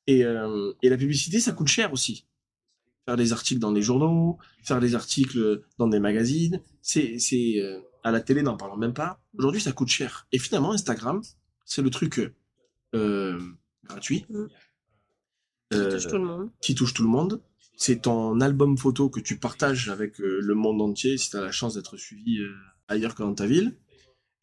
Et, 0.08 0.26
euh, 0.26 0.74
et 0.82 0.90
la 0.90 0.98
publicité, 0.98 1.40
ça 1.40 1.54
coûte 1.54 1.68
cher 1.68 1.94
aussi. 1.94 2.26
Faire 3.06 3.16
des 3.18 3.32
articles 3.32 3.60
dans 3.60 3.72
les 3.72 3.82
journaux, 3.82 4.38
faire 4.64 4.80
des 4.80 4.96
articles 4.96 5.62
dans 5.78 5.88
des 5.88 6.00
magazines, 6.00 6.62
c'est, 6.82 7.18
euh, 7.58 7.80
à 8.04 8.12
la 8.12 8.20
télé, 8.20 8.42
n'en 8.44 8.58
parlons 8.58 8.78
même 8.78 8.94
pas. 8.94 9.22
Aujourd'hui, 9.38 9.62
ça 9.62 9.72
coûte 9.72 9.90
cher. 9.90 10.28
Et 10.32 10.40
finalement, 10.40 10.74
Instagram, 10.74 11.22
c'est 11.66 11.82
le 11.82 11.90
truc 11.90 12.34
euh, 12.96 13.40
gratuit. 13.86 14.26
Euh, 15.74 15.90
Qui 15.90 15.96
touche 15.96 16.08
tout 16.08 16.18
le 16.18 16.24
monde. 16.26 16.50
qui 16.62 16.76
touche 16.76 16.94
tout 16.94 17.04
le 17.04 17.10
monde. 17.10 17.42
C'est 17.76 18.04
ton 18.04 18.40
album 18.42 18.78
photo 18.78 19.10
que 19.10 19.20
tu 19.20 19.38
partages 19.38 19.90
avec 19.90 20.20
euh, 20.22 20.40
le 20.42 20.56
monde 20.56 20.82
entier 20.82 21.18
si 21.18 21.30
tu 21.32 21.38
as 21.38 21.42
la 21.42 21.52
chance 21.52 21.74
d'être 21.76 21.98
suivi 21.98 22.40
euh, 22.40 22.54
ailleurs 22.88 23.16
que 23.16 23.24
dans 23.24 23.34
ta 23.34 23.48
ville. 23.48 23.76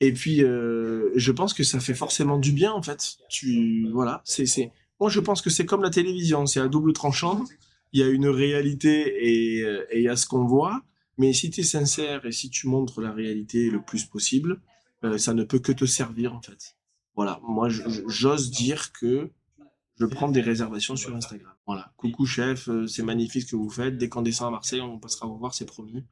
Et 0.01 0.13
puis, 0.13 0.43
euh, 0.43 1.11
je 1.15 1.31
pense 1.31 1.53
que 1.55 1.63
ça 1.63 1.79
fait 1.79 1.95
forcément 1.95 2.39
du 2.39 2.53
bien, 2.53 2.73
en 2.73 2.83
fait. 2.83 3.17
Tu, 3.29 3.89
voilà, 3.93 4.23
c'est, 4.25 4.47
c'est, 4.47 4.73
moi, 4.99 5.11
je 5.11 5.21
pense 5.21 5.43
que 5.43 5.51
c'est 5.51 5.67
comme 5.67 5.83
la 5.83 5.91
télévision, 5.91 6.47
c'est 6.47 6.61
à 6.61 6.69
double 6.69 6.93
tranchant. 6.93 7.45
Il 7.93 8.01
y 8.01 8.03
a 8.03 8.09
une 8.09 8.29
réalité 8.29 8.91
et, 9.27 9.59
et 9.61 9.99
il 9.99 10.03
y 10.03 10.09
a 10.09 10.17
ce 10.17 10.27
qu'on 10.27 10.45
voit. 10.47 10.83
Mais 11.19 11.35
si 11.35 11.51
tu 11.51 11.61
es 11.61 11.65
sincère 11.65 12.25
et 12.25 12.33
si 12.33 12.49
tu 12.49 12.67
montres 12.67 13.01
la 13.03 13.13
réalité 13.13 13.69
le 13.69 13.83
plus 13.83 14.05
possible, 14.07 14.61
euh, 15.05 15.19
ça 15.19 15.35
ne 15.35 15.45
peut 15.45 15.59
que 15.59 15.73
te 15.73 15.85
servir, 15.85 16.35
en 16.35 16.41
fait. 16.41 16.77
Voilà, 17.15 17.39
moi, 17.43 17.69
j'ose 17.69 18.51
dire 18.51 18.93
que 18.93 19.31
je 20.01 20.07
prends 20.07 20.31
des 20.31 20.41
réservations 20.41 20.97
sur 20.97 21.15
Instagram. 21.15 21.53
Voilà. 21.67 21.93
Coucou 21.99 22.25
chef, 22.27 22.69
euh, 22.69 22.87
c'est 22.87 23.03
magnifique 23.03 23.43
ce 23.43 23.51
que 23.53 23.57
vous 23.57 23.69
faites. 23.71 23.99
Dès 23.99 24.09
qu'on 24.09 24.23
descend 24.23 24.49
à 24.49 24.51
Marseille, 24.51 24.81
on 24.81 24.99
passera 24.99 25.27
vous 25.27 25.37
voir, 25.39 25.53
c'est 25.55 25.67
promis. 25.67 26.03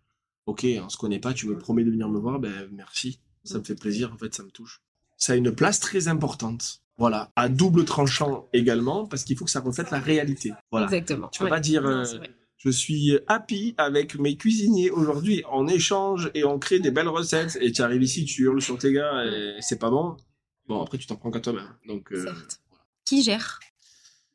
Ok, 0.46 0.66
on 0.82 0.88
se 0.88 0.96
connaît 0.96 1.18
pas, 1.18 1.32
tu 1.34 1.46
me 1.46 1.56
promets 1.58 1.84
de 1.84 1.90
venir 1.90 2.08
me 2.08 2.18
voir, 2.18 2.38
ben 2.38 2.68
merci. 2.72 3.20
Ça 3.44 3.58
me 3.58 3.64
fait 3.64 3.74
plaisir, 3.74 4.12
en 4.12 4.18
fait, 4.18 4.34
ça 4.34 4.42
me 4.42 4.50
touche. 4.50 4.82
Ça 5.16 5.32
a 5.32 5.36
une 5.36 5.52
place 5.52 5.80
très 5.80 6.08
importante. 6.08 6.82
Voilà. 6.98 7.30
À 7.36 7.48
double 7.48 7.84
tranchant 7.84 8.48
également, 8.52 9.06
parce 9.06 9.24
qu'il 9.24 9.36
faut 9.36 9.44
que 9.44 9.50
ça 9.50 9.60
reflète 9.60 9.90
la 9.90 10.00
réalité. 10.00 10.52
Voilà. 10.70 10.86
Exactement. 10.86 11.28
Tu 11.28 11.38
peux 11.38 11.44
Ouais. 11.44 11.50
pas 11.50 11.60
dire, 11.60 11.86
euh, 11.86 12.04
je 12.56 12.70
suis 12.70 13.18
happy 13.26 13.74
avec 13.78 14.18
mes 14.18 14.36
cuisiniers 14.36 14.90
aujourd'hui, 14.90 15.44
on 15.52 15.66
échange 15.68 16.30
et 16.34 16.44
on 16.44 16.58
crée 16.58 16.80
des 16.80 16.90
belles 16.90 17.08
recettes, 17.08 17.56
et 17.60 17.70
tu 17.72 17.82
arrives 17.82 18.02
ici, 18.02 18.24
tu 18.24 18.42
hurles 18.42 18.60
sur 18.60 18.76
tes 18.78 18.92
gars, 18.92 19.24
et 19.26 19.56
c'est 19.60 19.78
pas 19.78 19.90
bon. 19.90 20.16
Bon, 20.66 20.82
après, 20.82 20.98
tu 20.98 21.06
t'en 21.06 21.16
prends 21.16 21.30
qu'à 21.30 21.40
toi-même. 21.40 21.72
Donc, 21.86 22.12
euh. 22.12 22.26
Qui 23.04 23.22
gère? 23.22 23.60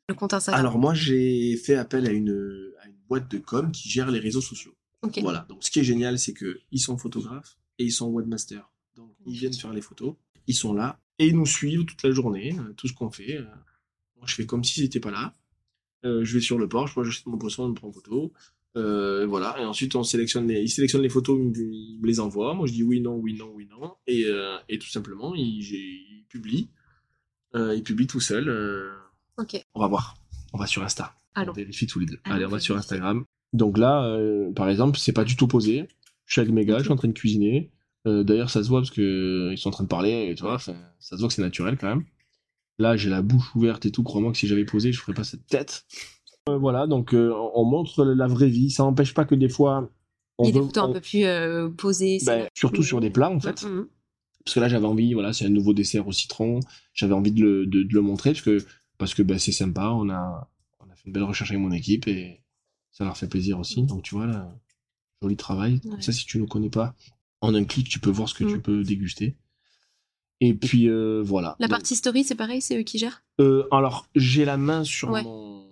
Le 0.08 0.14
compte 0.14 0.34
Instagram 0.34 0.60
Alors, 0.60 0.78
moi, 0.78 0.94
j'ai 0.94 1.56
fait 1.56 1.76
appel 1.76 2.06
à 2.06 2.10
une, 2.10 2.72
à 2.82 2.88
une 2.88 2.96
boîte 3.08 3.30
de 3.30 3.38
com 3.38 3.72
qui 3.72 3.88
gère 3.88 4.10
les 4.10 4.20
réseaux 4.20 4.40
sociaux. 4.40 4.74
Voilà. 5.20 5.46
Donc, 5.48 5.64
ce 5.64 5.70
qui 5.70 5.80
est 5.80 5.84
génial, 5.84 6.18
c'est 6.18 6.32
que 6.32 6.60
ils 6.72 6.78
sont 6.78 6.96
photographes 6.98 7.58
et 7.78 7.84
ils 7.84 7.92
sont 7.92 8.10
webmasters. 8.10 8.70
Donc, 8.96 9.10
ils 9.26 9.36
viennent 9.36 9.52
faire 9.54 9.72
les 9.72 9.82
photos. 9.82 10.14
Ils 10.46 10.54
sont 10.54 10.72
là 10.72 11.00
et 11.18 11.28
ils 11.28 11.36
nous 11.36 11.46
suivent 11.46 11.84
toute 11.84 12.02
la 12.02 12.10
journée, 12.10 12.56
euh, 12.58 12.72
tout 12.74 12.88
ce 12.88 12.92
qu'on 12.92 13.10
fait. 13.10 13.36
euh. 13.36 13.44
Moi, 14.16 14.26
je 14.26 14.34
fais 14.34 14.46
comme 14.46 14.64
s'ils 14.64 14.82
n'étaient 14.82 15.00
pas 15.00 15.10
là. 15.10 15.34
Euh, 16.04 16.24
je 16.24 16.34
vais 16.34 16.40
sur 16.40 16.58
le 16.58 16.68
porche, 16.68 16.96
moi, 16.96 17.04
j'achète 17.04 17.26
mon 17.26 17.38
poisson, 17.38 17.64
on 17.64 17.68
me 17.70 17.74
prend 17.74 17.88
en 17.88 17.92
photo. 17.92 18.32
Euh, 18.76 19.26
voilà. 19.26 19.56
Et 19.60 19.64
ensuite, 19.64 19.94
on 19.94 20.02
sélectionne 20.02 20.48
les, 20.48 20.60
ils 20.60 20.68
sélectionnent 20.68 21.02
les 21.02 21.08
photos, 21.08 21.38
ils 21.38 21.98
me, 22.00 22.06
les 22.06 22.20
envoient. 22.20 22.54
Moi, 22.54 22.66
je 22.66 22.72
dis 22.72 22.82
oui, 22.82 23.00
non, 23.00 23.16
oui, 23.16 23.34
non, 23.34 23.50
oui, 23.54 23.66
non. 23.70 23.94
Et, 24.06 24.24
euh, 24.26 24.56
et 24.68 24.78
tout 24.78 24.88
simplement, 24.88 25.34
ils, 25.34 26.24
publient. 26.28 26.68
Ils 27.54 27.82
publient 27.84 28.08
tout 28.08 28.20
seuls. 28.20 28.48
Ok. 29.38 29.64
On 29.74 29.80
va 29.80 29.86
voir. 29.88 30.16
On 30.52 30.58
va 30.58 30.66
sur 30.66 30.82
Insta. 30.82 31.14
Allons. 31.34 31.52
On 31.52 31.54
vérifie 31.54 31.86
tous 31.86 31.98
les 31.98 32.06
deux. 32.06 32.18
Allons, 32.24 32.36
Allez, 32.36 32.46
on 32.46 32.50
va 32.50 32.60
sur. 32.60 32.76
Instagram. 32.76 33.24
Donc 33.52 33.78
là, 33.78 34.04
euh, 34.04 34.52
par 34.52 34.68
exemple, 34.68 34.98
c'est 34.98 35.12
pas 35.12 35.24
du 35.24 35.36
tout 35.36 35.46
posé. 35.48 35.88
Je 36.26 36.32
suis 36.32 36.40
avec 36.40 36.52
mes 36.52 36.64
gars, 36.64 36.78
je 36.78 36.84
suis 36.84 36.92
en 36.92 36.96
train 36.96 37.08
de 37.08 37.12
cuisiner. 37.12 37.70
Euh, 38.06 38.22
D'ailleurs, 38.24 38.50
ça 38.50 38.62
se 38.62 38.68
voit 38.68 38.80
parce 38.80 38.90
que 38.90 39.00
euh, 39.52 39.56
sont 39.56 39.68
en 39.68 39.72
train 39.72 39.84
de 39.84 39.88
parler, 39.88 40.28
et 40.30 40.34
tu 40.34 40.42
vois, 40.42 40.58
ça 40.58 40.74
se 41.00 41.16
voit 41.16 41.28
que 41.28 41.34
c'est 41.34 41.42
naturel 41.42 41.76
quand 41.78 41.88
même. 41.88 42.04
Là, 42.78 42.96
j'ai 42.96 43.08
la 43.10 43.22
bouche 43.22 43.54
ouverte 43.54 43.86
et 43.86 43.90
tout. 43.92 44.02
Crois-moi 44.02 44.32
que 44.32 44.38
si 44.38 44.46
j'avais 44.46 44.64
posé, 44.64 44.92
je 44.92 45.00
ferais 45.00 45.14
pas 45.14 45.24
cette 45.24 45.46
tête. 45.46 45.84
Euh, 46.48 46.58
voilà, 46.58 46.86
donc 46.86 47.14
euh, 47.14 47.32
on 47.32 47.62
on 47.62 47.64
montre 47.64 48.04
la 48.04 48.26
vraie 48.26 48.48
vie. 48.48 48.70
Ça 48.70 48.82
n'empêche 48.82 49.14
pas 49.14 49.24
que 49.24 49.34
des 49.34 49.48
fois, 49.48 49.90
on 50.38 50.44
Il 50.44 50.48
y 50.48 50.50
a 50.50 50.52
des 50.52 50.58
veut- 50.60 50.66
photos 50.66 50.90
un 50.90 50.92
peu 50.92 51.00
plus 51.00 51.24
euh, 51.24 51.68
ben, 52.26 52.48
surtout 52.54 52.82
sur 52.82 53.00
des 53.00 53.10
plats 53.10 53.30
en 53.30 53.40
fait. 53.40 53.62
Mhm, 53.62 53.70
mhm. 53.72 53.86
Parce 54.44 54.54
que 54.56 54.60
là, 54.60 54.68
j'avais 54.68 54.86
envie, 54.86 55.14
voilà, 55.14 55.32
c'est 55.32 55.46
un 55.46 55.50
nouveau 55.50 55.72
dessert 55.72 56.06
au 56.06 56.12
citron. 56.12 56.60
J'avais 56.92 57.14
envie 57.14 57.32
de 57.32 57.40
le, 57.40 57.66
de, 57.66 57.82
de 57.82 57.94
le 57.94 58.00
montrer 58.02 58.32
parce 58.32 58.42
que, 58.42 58.58
parce 58.98 59.14
que 59.14 59.22
ben, 59.22 59.38
c'est 59.38 59.52
sympa. 59.52 59.88
On 59.90 60.08
a, 60.10 60.50
on 60.80 60.90
a 60.90 60.94
fait 60.94 61.06
une 61.06 61.12
belle 61.12 61.22
recherche 61.24 61.50
avec 61.50 61.62
mon 61.62 61.72
équipe 61.72 62.06
et 62.08 62.40
ça 62.90 63.04
leur 63.04 63.16
fait 63.16 63.28
plaisir 63.28 63.58
aussi. 63.58 63.82
Donc, 63.82 64.02
tu 64.02 64.14
vois, 64.14 64.26
là, 64.26 64.54
joli 65.22 65.36
travail. 65.36 65.80
Comme 65.80 65.94
Ouais. 65.94 66.02
ça, 66.02 66.12
si 66.12 66.26
tu 66.26 66.38
ne 66.40 66.46
connais 66.46 66.70
pas, 66.70 66.94
en 67.40 67.54
un 67.54 67.64
clic, 67.64 67.88
tu 67.88 67.98
peux 67.98 68.10
voir 68.10 68.28
ce 68.28 68.34
que 68.34 68.44
Mm. 68.44 68.48
tu 68.52 68.60
peux 68.60 68.82
déguster. 68.84 69.36
Et 70.40 70.54
puis, 70.54 70.88
euh, 70.88 71.22
voilà. 71.24 71.56
La 71.58 71.66
Donc, 71.66 71.76
partie 71.78 71.96
story, 71.96 72.24
c'est 72.24 72.34
pareil, 72.34 72.60
c'est 72.60 72.78
eux 72.78 72.82
qui 72.82 72.98
gèrent? 72.98 73.22
Euh, 73.40 73.66
alors, 73.72 74.06
j'ai 74.14 74.44
la 74.44 74.56
main 74.56 74.84
sur, 74.84 75.10
Ouais. 75.10 75.22
mon, 75.22 75.66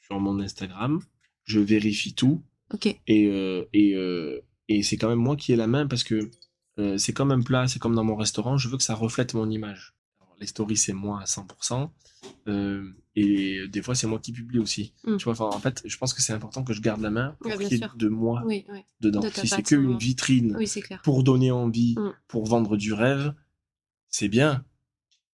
sur 0.00 0.20
mon 0.20 0.38
Instagram. 0.40 1.00
Je 1.44 1.58
vérifie 1.60 2.14
tout. 2.14 2.42
Ok. 2.72 2.86
Et, 2.86 3.26
euh, 3.26 3.64
et, 3.72 3.94
euh, 3.94 4.40
et 4.68 4.82
c'est 4.82 4.96
quand 4.96 5.08
même 5.08 5.18
moi 5.18 5.36
qui 5.36 5.52
ai 5.52 5.56
la 5.56 5.66
main 5.66 5.86
parce 5.86 6.04
que 6.04 6.30
c'est 6.96 7.12
comme 7.12 7.30
un 7.30 7.40
plat, 7.40 7.68
c'est 7.68 7.78
comme 7.78 7.94
dans 7.94 8.02
mon 8.02 8.16
restaurant, 8.16 8.56
je 8.58 8.68
veux 8.68 8.76
que 8.76 8.82
ça 8.82 8.94
reflète 8.96 9.34
mon 9.34 9.48
image. 9.48 9.94
Les 10.40 10.46
stories, 10.46 10.76
c'est 10.76 10.92
moi 10.92 11.20
à 11.20 11.24
100%. 11.24 11.90
euh, 12.48 12.90
et 13.16 13.68
des 13.68 13.80
fois, 13.82 13.94
c'est 13.94 14.06
moi 14.08 14.18
qui 14.18 14.32
publie 14.32 14.58
aussi. 14.58 14.92
Mm. 15.06 15.16
Tu 15.18 15.24
vois, 15.30 15.54
en 15.54 15.60
fait, 15.60 15.82
je 15.84 15.96
pense 15.98 16.12
que 16.14 16.20
c'est 16.22 16.32
important 16.32 16.64
que 16.64 16.72
je 16.72 16.80
garde 16.80 17.00
la 17.00 17.10
main 17.10 17.36
pour 17.40 17.50
Ouais, 17.52 17.58
qu'il 17.58 17.78
y 17.78 17.82
ait 17.82 17.88
de 17.96 18.08
moi 18.08 18.42
Oui, 18.44 18.64
oui. 18.70 18.80
dedans. 19.00 19.20
de 19.20 19.28
Si 19.28 19.46
c'est 19.46 19.56
patte, 19.56 19.66
que 19.66 19.74
hein. 19.76 19.80
une 19.82 19.98
vitrine 19.98 20.56
Oui, 20.58 20.68
pour 21.04 21.22
donner 21.22 21.50
envie, 21.52 21.94
Mm. 21.96 22.12
pour 22.28 22.46
vendre 22.46 22.76
du 22.76 22.92
rêve, 22.92 23.34
c'est 24.08 24.28
bien. 24.28 24.64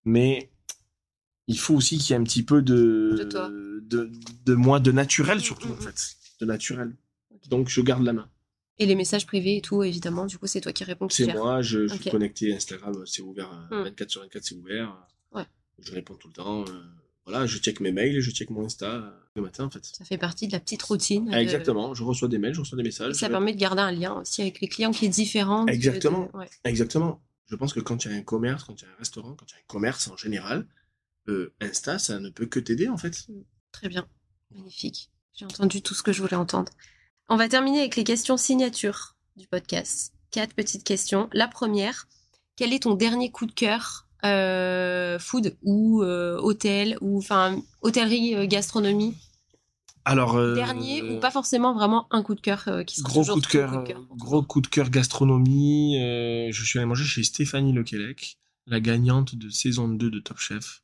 Mais 0.04 0.50
il 1.46 1.58
faut 1.58 1.74
aussi 1.74 1.96
qu'il 1.98 2.10
y 2.10 2.12
ait 2.12 2.20
un 2.20 2.24
petit 2.24 2.42
peu 2.42 2.60
de, 2.62 3.14
De 3.18 3.24
toi. 3.24 3.48
de, 3.48 4.10
de 4.44 4.54
moi, 4.54 4.78
de 4.80 4.92
naturel 4.92 5.38
Mm, 5.38 5.40
surtout, 5.40 5.68
mm, 5.68 5.72
en 5.72 5.76
fait. 5.76 6.16
De 6.40 6.46
naturel. 6.46 6.96
Donc, 7.48 7.68
je 7.68 7.80
garde 7.80 8.02
la 8.04 8.12
main. 8.12 8.28
Et 8.80 8.86
les 8.86 8.94
messages 8.96 9.26
privés 9.26 9.58
et 9.58 9.60
tout, 9.60 9.82
évidemment, 9.82 10.24
du 10.26 10.38
coup, 10.38 10.46
c'est 10.46 10.60
toi 10.62 10.72
qui 10.72 10.84
réponds. 10.84 11.06
qui 11.06 11.24
C'est 11.24 11.32
moi, 11.34 11.60
je, 11.62 11.86
je 11.86 11.94
suis 11.94 12.10
connecté, 12.10 12.54
Instagram, 12.54 12.94
c'est 13.06 13.22
ouvert, 13.22 13.50
euh, 13.70 13.82
Mm. 13.82 13.84
24 13.84 14.10
sur 14.10 14.22
24, 14.22 14.42
c'est 14.42 14.54
ouvert. 14.56 14.96
Ouais. 15.32 15.44
Je 15.78 15.92
réponds 15.92 16.14
tout 16.14 16.28
le 16.28 16.34
temps. 16.34 16.64
euh, 16.68 16.82
voilà, 17.26 17.46
je 17.46 17.58
check 17.58 17.80
mes 17.80 17.92
mails, 17.92 18.20
je 18.20 18.30
check 18.30 18.48
mon 18.50 18.64
Insta 18.64 18.86
euh, 18.86 19.10
le 19.36 19.42
matin, 19.42 19.64
en 19.64 19.70
fait. 19.70 19.84
Ça 19.84 20.04
fait 20.06 20.16
partie 20.18 20.48
de 20.48 20.52
la 20.52 20.60
petite 20.60 20.82
routine. 20.82 21.28
Ah, 21.30 21.36
de- 21.36 21.42
Exactement, 21.42 21.94
je 21.94 22.02
reçois 22.02 22.26
des 22.28 22.38
mails, 22.38 22.54
je 22.54 22.60
reçois 22.60 22.76
des 22.76 22.82
Et 22.82 22.84
messages. 22.84 23.12
ça 23.14 23.28
permet 23.28 23.52
de 23.52 23.58
garder 23.58 23.82
un 23.82 23.92
lien 23.92 24.14
aussi 24.14 24.40
avec 24.40 24.60
les 24.62 24.68
clients 24.68 24.90
qui 24.92 25.04
est 25.04 25.10
différent. 25.10 25.66
Exactement. 25.66 26.30
de- 26.32 26.38
ouais. 26.38 26.48
Exactement. 26.64 27.22
Je 27.48 27.56
pense 27.56 27.72
que 27.74 27.80
quand 27.80 28.04
il 28.06 28.10
y 28.10 28.14
a 28.14 28.16
un 28.16 28.22
commerce, 28.22 28.64
quand 28.64 28.80
il 28.80 28.84
y 28.84 28.88
a 28.88 28.92
un 28.92 28.96
restaurant, 28.98 29.34
quand 29.34 29.44
il 29.50 29.52
y 29.52 29.56
a 29.56 29.58
un 29.58 29.66
commerce 29.66 30.08
en 30.08 30.16
général, 30.16 30.66
euh, 31.28 31.52
Insta, 31.60 31.98
ça 31.98 32.18
ne 32.18 32.30
peut 32.30 32.46
que 32.46 32.58
t'aider 32.60 32.88
en 32.88 32.96
fait. 32.96 33.26
Très 33.72 33.88
bien. 33.88 34.08
Magnifique. 34.54 35.10
J'ai 35.34 35.44
entendu 35.44 35.82
tout 35.82 35.94
ce 35.94 36.02
que 36.02 36.12
je 36.12 36.22
voulais 36.22 36.34
entendre. 36.36 36.72
On 37.32 37.36
va 37.36 37.48
terminer 37.48 37.78
avec 37.78 37.94
les 37.94 38.02
questions 38.02 38.36
signatures 38.36 39.14
du 39.36 39.46
podcast. 39.46 40.12
Quatre 40.32 40.52
petites 40.52 40.82
questions. 40.82 41.30
La 41.32 41.46
première, 41.46 42.08
quel 42.56 42.72
est 42.72 42.82
ton 42.82 42.94
dernier 42.94 43.30
coup 43.30 43.46
de 43.46 43.52
cœur 43.52 44.08
euh, 44.24 45.16
food 45.20 45.56
ou 45.62 46.02
euh, 46.02 46.40
hôtel 46.40 46.98
ou 47.00 47.18
enfin 47.18 47.62
hôtellerie 47.82 48.34
euh, 48.34 48.46
gastronomie? 48.48 49.14
Alors, 50.04 50.34
dernier 50.54 51.04
ou 51.04 51.20
pas 51.20 51.30
forcément 51.30 51.72
vraiment 51.72 52.08
un 52.10 52.24
coup 52.24 52.34
de 52.34 52.40
cœur 52.40 52.68
qui 52.84 52.96
sera 52.96 53.08
Gros 53.08 53.24
coup 53.24 53.40
de 53.40 53.46
cœur, 53.46 53.84
gros 54.16 54.42
coup 54.42 54.60
de 54.60 54.66
cœur 54.66 54.90
gastronomie. 54.90 56.00
je 56.50 56.64
suis 56.64 56.80
allé 56.80 56.86
manger 56.86 57.04
chez 57.04 57.22
Stéphanie 57.22 57.72
Lequelec, 57.72 58.38
la 58.66 58.80
gagnante 58.80 59.36
de 59.36 59.50
saison 59.50 59.86
2 59.86 60.10
de 60.10 60.18
Top 60.18 60.38
Chef. 60.38 60.82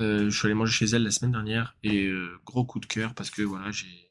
Je 0.00 0.30
suis 0.30 0.46
allé 0.46 0.54
manger 0.54 0.72
chez 0.72 0.96
elle 0.96 1.04
la 1.04 1.12
semaine 1.12 1.32
dernière 1.32 1.76
et 1.84 2.10
gros 2.44 2.64
coup 2.64 2.80
de 2.80 2.86
cœur 2.86 3.14
parce 3.14 3.30
que 3.30 3.42
voilà, 3.42 3.70
j'ai, 3.70 4.09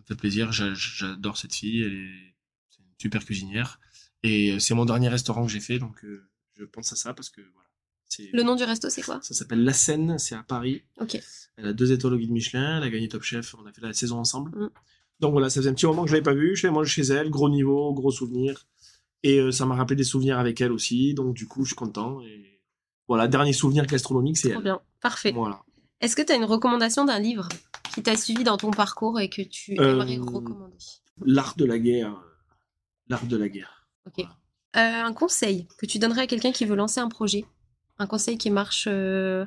ça 0.00 0.02
me 0.02 0.06
fait 0.06 0.14
plaisir. 0.16 0.52
j'a- 0.52 0.74
J'adore 0.74 1.36
cette 1.36 1.54
fille, 1.54 1.82
elle 1.82 1.94
est, 1.94 2.34
c'est 2.70 2.80
une 2.80 2.88
super 2.98 3.24
cuisinière 3.24 3.78
et 4.22 4.52
euh, 4.52 4.58
c'est 4.58 4.74
mon 4.74 4.84
dernier 4.84 5.08
restaurant 5.08 5.44
que 5.46 5.52
j'ai 5.52 5.60
fait 5.60 5.78
donc 5.78 6.04
euh, 6.04 6.28
je 6.58 6.64
pense 6.64 6.92
à 6.92 6.96
ça 6.96 7.14
parce 7.14 7.30
que 7.30 7.40
voilà. 7.52 7.66
Le 8.32 8.42
nom 8.42 8.56
du 8.56 8.64
resto 8.64 8.90
c'est 8.90 9.02
quoi? 9.02 9.20
Ça 9.22 9.34
s'appelle 9.34 9.62
La 9.62 9.72
Seine, 9.72 10.18
c'est 10.18 10.34
à 10.34 10.42
Paris. 10.42 10.82
Ok. 11.00 11.16
Elle 11.56 11.66
a 11.66 11.72
deux 11.72 11.92
étoiles 11.92 12.14
au 12.14 12.18
guide 12.18 12.32
Michelin, 12.32 12.78
elle 12.78 12.82
a 12.82 12.90
gagné 12.90 13.08
Top 13.08 13.22
Chef, 13.22 13.54
on 13.54 13.64
a 13.66 13.72
fait 13.72 13.80
la 13.82 13.92
saison 13.92 14.18
ensemble. 14.18 14.50
Mm. 14.58 14.70
Donc 15.20 15.32
voilà, 15.32 15.48
ça 15.48 15.60
faisait 15.60 15.70
un 15.70 15.74
petit 15.74 15.86
moment 15.86 16.02
que 16.02 16.08
je 16.10 16.14
l'avais 16.14 16.24
pas 16.24 16.34
vue, 16.34 16.56
je 16.56 16.66
l'ai 16.66 16.72
mangé 16.72 16.90
chez 16.90 17.12
elle, 17.12 17.30
gros 17.30 17.48
niveau, 17.48 17.92
gros 17.94 18.10
souvenir. 18.10 18.66
Et 19.22 19.38
euh, 19.38 19.52
ça 19.52 19.64
m'a 19.66 19.76
rappelé 19.76 19.94
des 19.96 20.04
souvenirs 20.04 20.38
avec 20.38 20.60
elle 20.60 20.72
aussi, 20.72 21.14
donc 21.14 21.34
du 21.34 21.46
coup 21.46 21.62
je 21.64 21.68
suis 21.68 21.76
content. 21.76 22.20
Et 22.22 22.60
voilà, 23.06 23.28
dernier 23.28 23.52
souvenir 23.52 23.86
gastronomique, 23.86 24.38
c'est 24.38 24.48
elle. 24.50 24.62
bien. 24.62 24.80
Parfait. 25.00 25.30
Voilà. 25.32 25.62
Est-ce 26.00 26.16
que 26.16 26.22
tu 26.22 26.32
as 26.32 26.36
une 26.36 26.44
recommandation 26.44 27.04
d'un 27.04 27.18
livre? 27.20 27.48
Qui 27.94 28.02
t'a 28.02 28.16
suivi 28.16 28.44
dans 28.44 28.56
ton 28.56 28.70
parcours 28.70 29.20
et 29.20 29.28
que 29.28 29.42
tu 29.42 29.78
Euh, 29.78 29.92
aimerais 29.92 30.16
recommander 30.18 30.76
L'art 31.24 31.54
de 31.56 31.64
la 31.64 31.78
guerre. 31.78 32.14
L'art 33.08 33.26
de 33.26 33.36
la 33.36 33.48
guerre. 33.48 33.86
Ok. 34.06 34.24
Euh, 34.24 34.26
un 34.76 35.12
conseil 35.12 35.66
que 35.78 35.86
tu 35.86 35.98
donnerais 35.98 36.22
à 36.22 36.26
quelqu'un 36.26 36.52
qui 36.52 36.64
veut 36.64 36.76
lancer 36.76 37.00
un 37.00 37.08
projet 37.08 37.44
Un 37.98 38.06
conseil 38.06 38.38
qui 38.38 38.50
marche, 38.50 38.86
euh, 38.88 39.44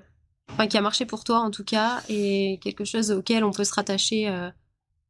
enfin 0.51 0.67
qui 0.67 0.77
a 0.77 0.81
marché 0.81 1.05
pour 1.05 1.23
toi 1.23 1.39
en 1.39 1.49
tout 1.49 1.63
cas, 1.63 2.03
et 2.09 2.59
quelque 2.61 2.85
chose 2.85 3.09
auquel 3.11 3.43
on 3.43 3.51
peut 3.51 3.63
se 3.63 3.73
rattacher 3.73 4.27
euh, 4.29 4.51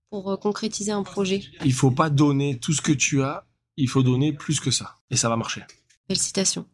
pour 0.09 0.31
euh, 0.31 0.37
concrétiser 0.37 0.91
un 0.91 1.03
projet. 1.03 1.41
Il 1.65 1.73
faut 1.73 1.91
pas 1.91 2.09
donner 2.09 2.59
tout 2.59 2.71
ce 2.73 2.81
que 2.81 2.91
tu 2.93 3.21
as, 3.23 3.45
il 3.75 3.89
faut 3.89 4.03
donner 4.03 4.31
plus 4.31 4.59
que 4.59 4.71
ça. 4.71 4.97
Et 5.09 5.15
ça 5.17 5.27
va 5.29 5.35
marcher. 5.35 5.63
Belle 6.07 6.17
citation. 6.19 6.65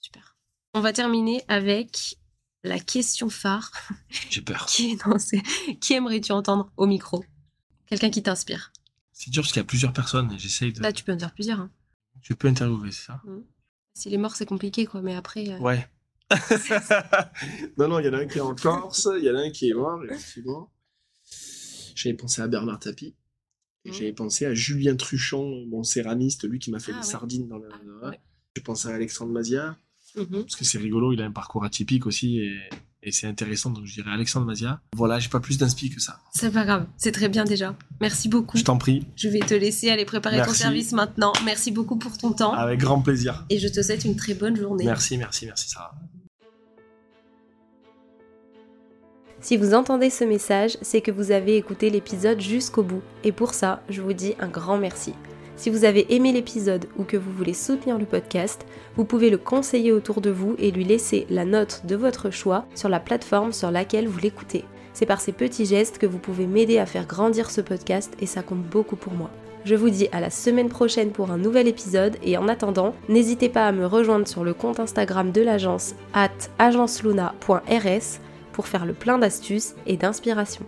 Super. 0.00 0.36
On 0.72 0.80
va 0.80 0.92
terminer 0.92 1.42
avec 1.48 2.16
la 2.64 2.78
question 2.78 3.28
phare. 3.28 3.72
J'ai 4.30 4.40
peur. 4.42 4.66
Qui, 4.66 4.96
non, 5.06 5.16
qui 5.80 5.92
aimerais-tu 5.94 6.32
entendre 6.32 6.72
au 6.76 6.86
micro? 6.86 7.24
Quelqu'un 7.86 8.10
qui 8.10 8.22
t'inspire. 8.22 8.72
C'est 9.12 9.30
dur 9.30 9.42
parce 9.42 9.52
qu'il 9.52 9.60
y 9.60 9.64
a 9.64 9.66
plusieurs 9.66 9.92
personnes 9.92 10.32
et 10.32 10.38
j'essaye 10.38 10.72
de. 10.72 10.80
Là, 10.82 10.92
tu 10.92 11.04
peux 11.04 11.12
en 11.12 11.16
dire 11.16 11.32
plusieurs. 11.34 11.60
hein. 11.60 11.70
Tu 12.22 12.34
peux 12.34 12.48
interviewer, 12.48 12.90
c'est 12.92 13.06
ça? 13.06 13.20
Si 13.94 14.08
les 14.10 14.16
morts, 14.18 14.34
c'est 14.36 14.46
compliqué, 14.46 14.86
quoi. 14.86 15.02
Mais 15.02 15.14
après, 15.14 15.48
euh, 15.50 15.58
Ouais. 15.58 15.86
non, 17.78 17.88
non, 17.88 17.98
il 17.98 18.06
y 18.06 18.08
en 18.08 18.14
a 18.14 18.18
un 18.18 18.26
qui 18.26 18.38
est 18.38 18.40
en 18.42 18.54
Corse, 18.54 19.08
il 19.18 19.24
y 19.24 19.30
en 19.30 19.34
a 19.36 19.40
un 19.40 19.50
qui 19.50 19.68
est 19.68 19.74
mort, 19.74 20.02
effectivement. 20.04 20.72
J'avais 21.94 22.14
pensé 22.16 22.40
à 22.42 22.48
Bernard 22.48 22.78
Tapie. 22.78 23.14
Mhm. 23.84 23.92
j'avais 23.92 24.12
pensé 24.12 24.46
à 24.46 24.54
Julien 24.54 24.94
Truchon, 24.96 25.66
mon 25.66 25.82
céramiste, 25.82 26.48
lui 26.48 26.58
qui 26.60 26.70
m'a 26.70 26.78
fait 26.78 26.92
Ah 26.92 27.00
des 27.00 27.04
ouais. 27.06 27.10
sardines 27.10 27.48
dans 27.48 27.58
le. 27.58 27.68
Ah, 28.02 28.08
ouais. 28.10 28.20
J'ai 28.56 28.62
pensé 28.62 28.88
à 28.88 28.92
Alexandre 28.94 29.32
Mazia, 29.32 29.76
mhm. 30.16 30.42
parce 30.42 30.56
que 30.56 30.64
c'est 30.64 30.78
rigolo, 30.78 31.12
il 31.12 31.22
a 31.22 31.24
un 31.24 31.30
parcours 31.30 31.64
atypique 31.64 32.06
aussi, 32.06 32.38
et, 32.38 32.58
et 33.04 33.10
c'est 33.10 33.26
intéressant, 33.26 33.70
donc 33.70 33.84
je 33.84 33.94
dirais 33.94 34.10
Alexandre 34.12 34.46
Mazia. 34.46 34.80
Voilà, 34.96 35.18
j'ai 35.18 35.28
pas 35.28 35.40
plus 35.40 35.58
d'inspi 35.58 35.90
que 35.90 36.00
ça. 36.00 36.20
c'est 36.32 36.52
pas 36.52 36.64
grave. 36.64 36.86
C'est 36.96 37.12
très 37.12 37.28
bien 37.28 37.44
déjà. 37.44 37.76
Merci 38.00 38.28
beaucoup. 38.28 38.56
Je 38.56 38.64
t'en 38.64 38.78
prie, 38.78 39.06
Je 39.16 39.28
vais 39.28 39.40
te 39.40 39.54
laisser 39.54 39.90
aller 39.90 40.04
préparer 40.04 40.40
ton 40.44 40.54
service 40.54 40.92
maintenant. 40.92 41.32
Merci 41.44 41.72
beaucoup 41.72 41.96
pour 41.96 42.16
ton 42.16 42.32
temps. 42.32 42.52
avec 42.52 42.78
grand 42.78 43.00
plaisir. 43.00 43.44
Et 43.50 43.58
je 43.58 43.68
te 43.68 43.82
souhaite 43.82 44.04
une 44.04 44.16
très 44.16 44.34
bonne 44.34 44.56
journée. 44.56 44.84
Merci, 44.84 45.18
merci, 45.18 45.46
merci 45.46 45.68
Sarah. 45.68 45.94
Si 49.40 49.56
vous 49.56 49.74
entendez 49.74 50.08
ce 50.08 50.22
message, 50.22 50.78
c'est 50.82 51.00
que 51.00 51.10
vous 51.10 51.32
avez 51.32 51.56
écouté 51.56 51.90
l'épisode 51.90 52.40
jusqu'au 52.40 52.84
bout. 52.84 53.02
Et 53.24 53.32
pour 53.32 53.54
ça, 53.54 53.82
je 53.88 54.00
vous 54.00 54.12
dis 54.12 54.34
un 54.38 54.46
grand 54.46 54.78
merci. 54.78 55.14
Si 55.62 55.70
vous 55.70 55.84
avez 55.84 56.12
aimé 56.12 56.32
l'épisode 56.32 56.86
ou 56.98 57.04
que 57.04 57.16
vous 57.16 57.30
voulez 57.30 57.54
soutenir 57.54 57.96
le 57.96 58.04
podcast, 58.04 58.66
vous 58.96 59.04
pouvez 59.04 59.30
le 59.30 59.38
conseiller 59.38 59.92
autour 59.92 60.20
de 60.20 60.28
vous 60.28 60.56
et 60.58 60.72
lui 60.72 60.82
laisser 60.82 61.24
la 61.30 61.44
note 61.44 61.82
de 61.86 61.94
votre 61.94 62.30
choix 62.30 62.64
sur 62.74 62.88
la 62.88 62.98
plateforme 62.98 63.52
sur 63.52 63.70
laquelle 63.70 64.08
vous 64.08 64.18
l'écoutez. 64.18 64.64
C'est 64.92 65.06
par 65.06 65.20
ces 65.20 65.30
petits 65.30 65.66
gestes 65.66 65.98
que 65.98 66.06
vous 66.06 66.18
pouvez 66.18 66.48
m'aider 66.48 66.78
à 66.78 66.84
faire 66.84 67.06
grandir 67.06 67.48
ce 67.48 67.60
podcast 67.60 68.12
et 68.18 68.26
ça 68.26 68.42
compte 68.42 68.64
beaucoup 68.64 68.96
pour 68.96 69.12
moi. 69.12 69.30
Je 69.64 69.76
vous 69.76 69.88
dis 69.88 70.08
à 70.10 70.18
la 70.18 70.30
semaine 70.30 70.68
prochaine 70.68 71.12
pour 71.12 71.30
un 71.30 71.38
nouvel 71.38 71.68
épisode 71.68 72.16
et 72.24 72.36
en 72.36 72.48
attendant, 72.48 72.96
n'hésitez 73.08 73.48
pas 73.48 73.68
à 73.68 73.70
me 73.70 73.86
rejoindre 73.86 74.26
sur 74.26 74.42
le 74.42 74.54
compte 74.54 74.80
Instagram 74.80 75.30
de 75.30 75.42
l'agence 75.42 75.94
at 76.12 76.30
agenceluna.rs 76.58 78.18
pour 78.52 78.66
faire 78.66 78.84
le 78.84 78.94
plein 78.94 79.18
d'astuces 79.18 79.76
et 79.86 79.96
d'inspiration. 79.96 80.66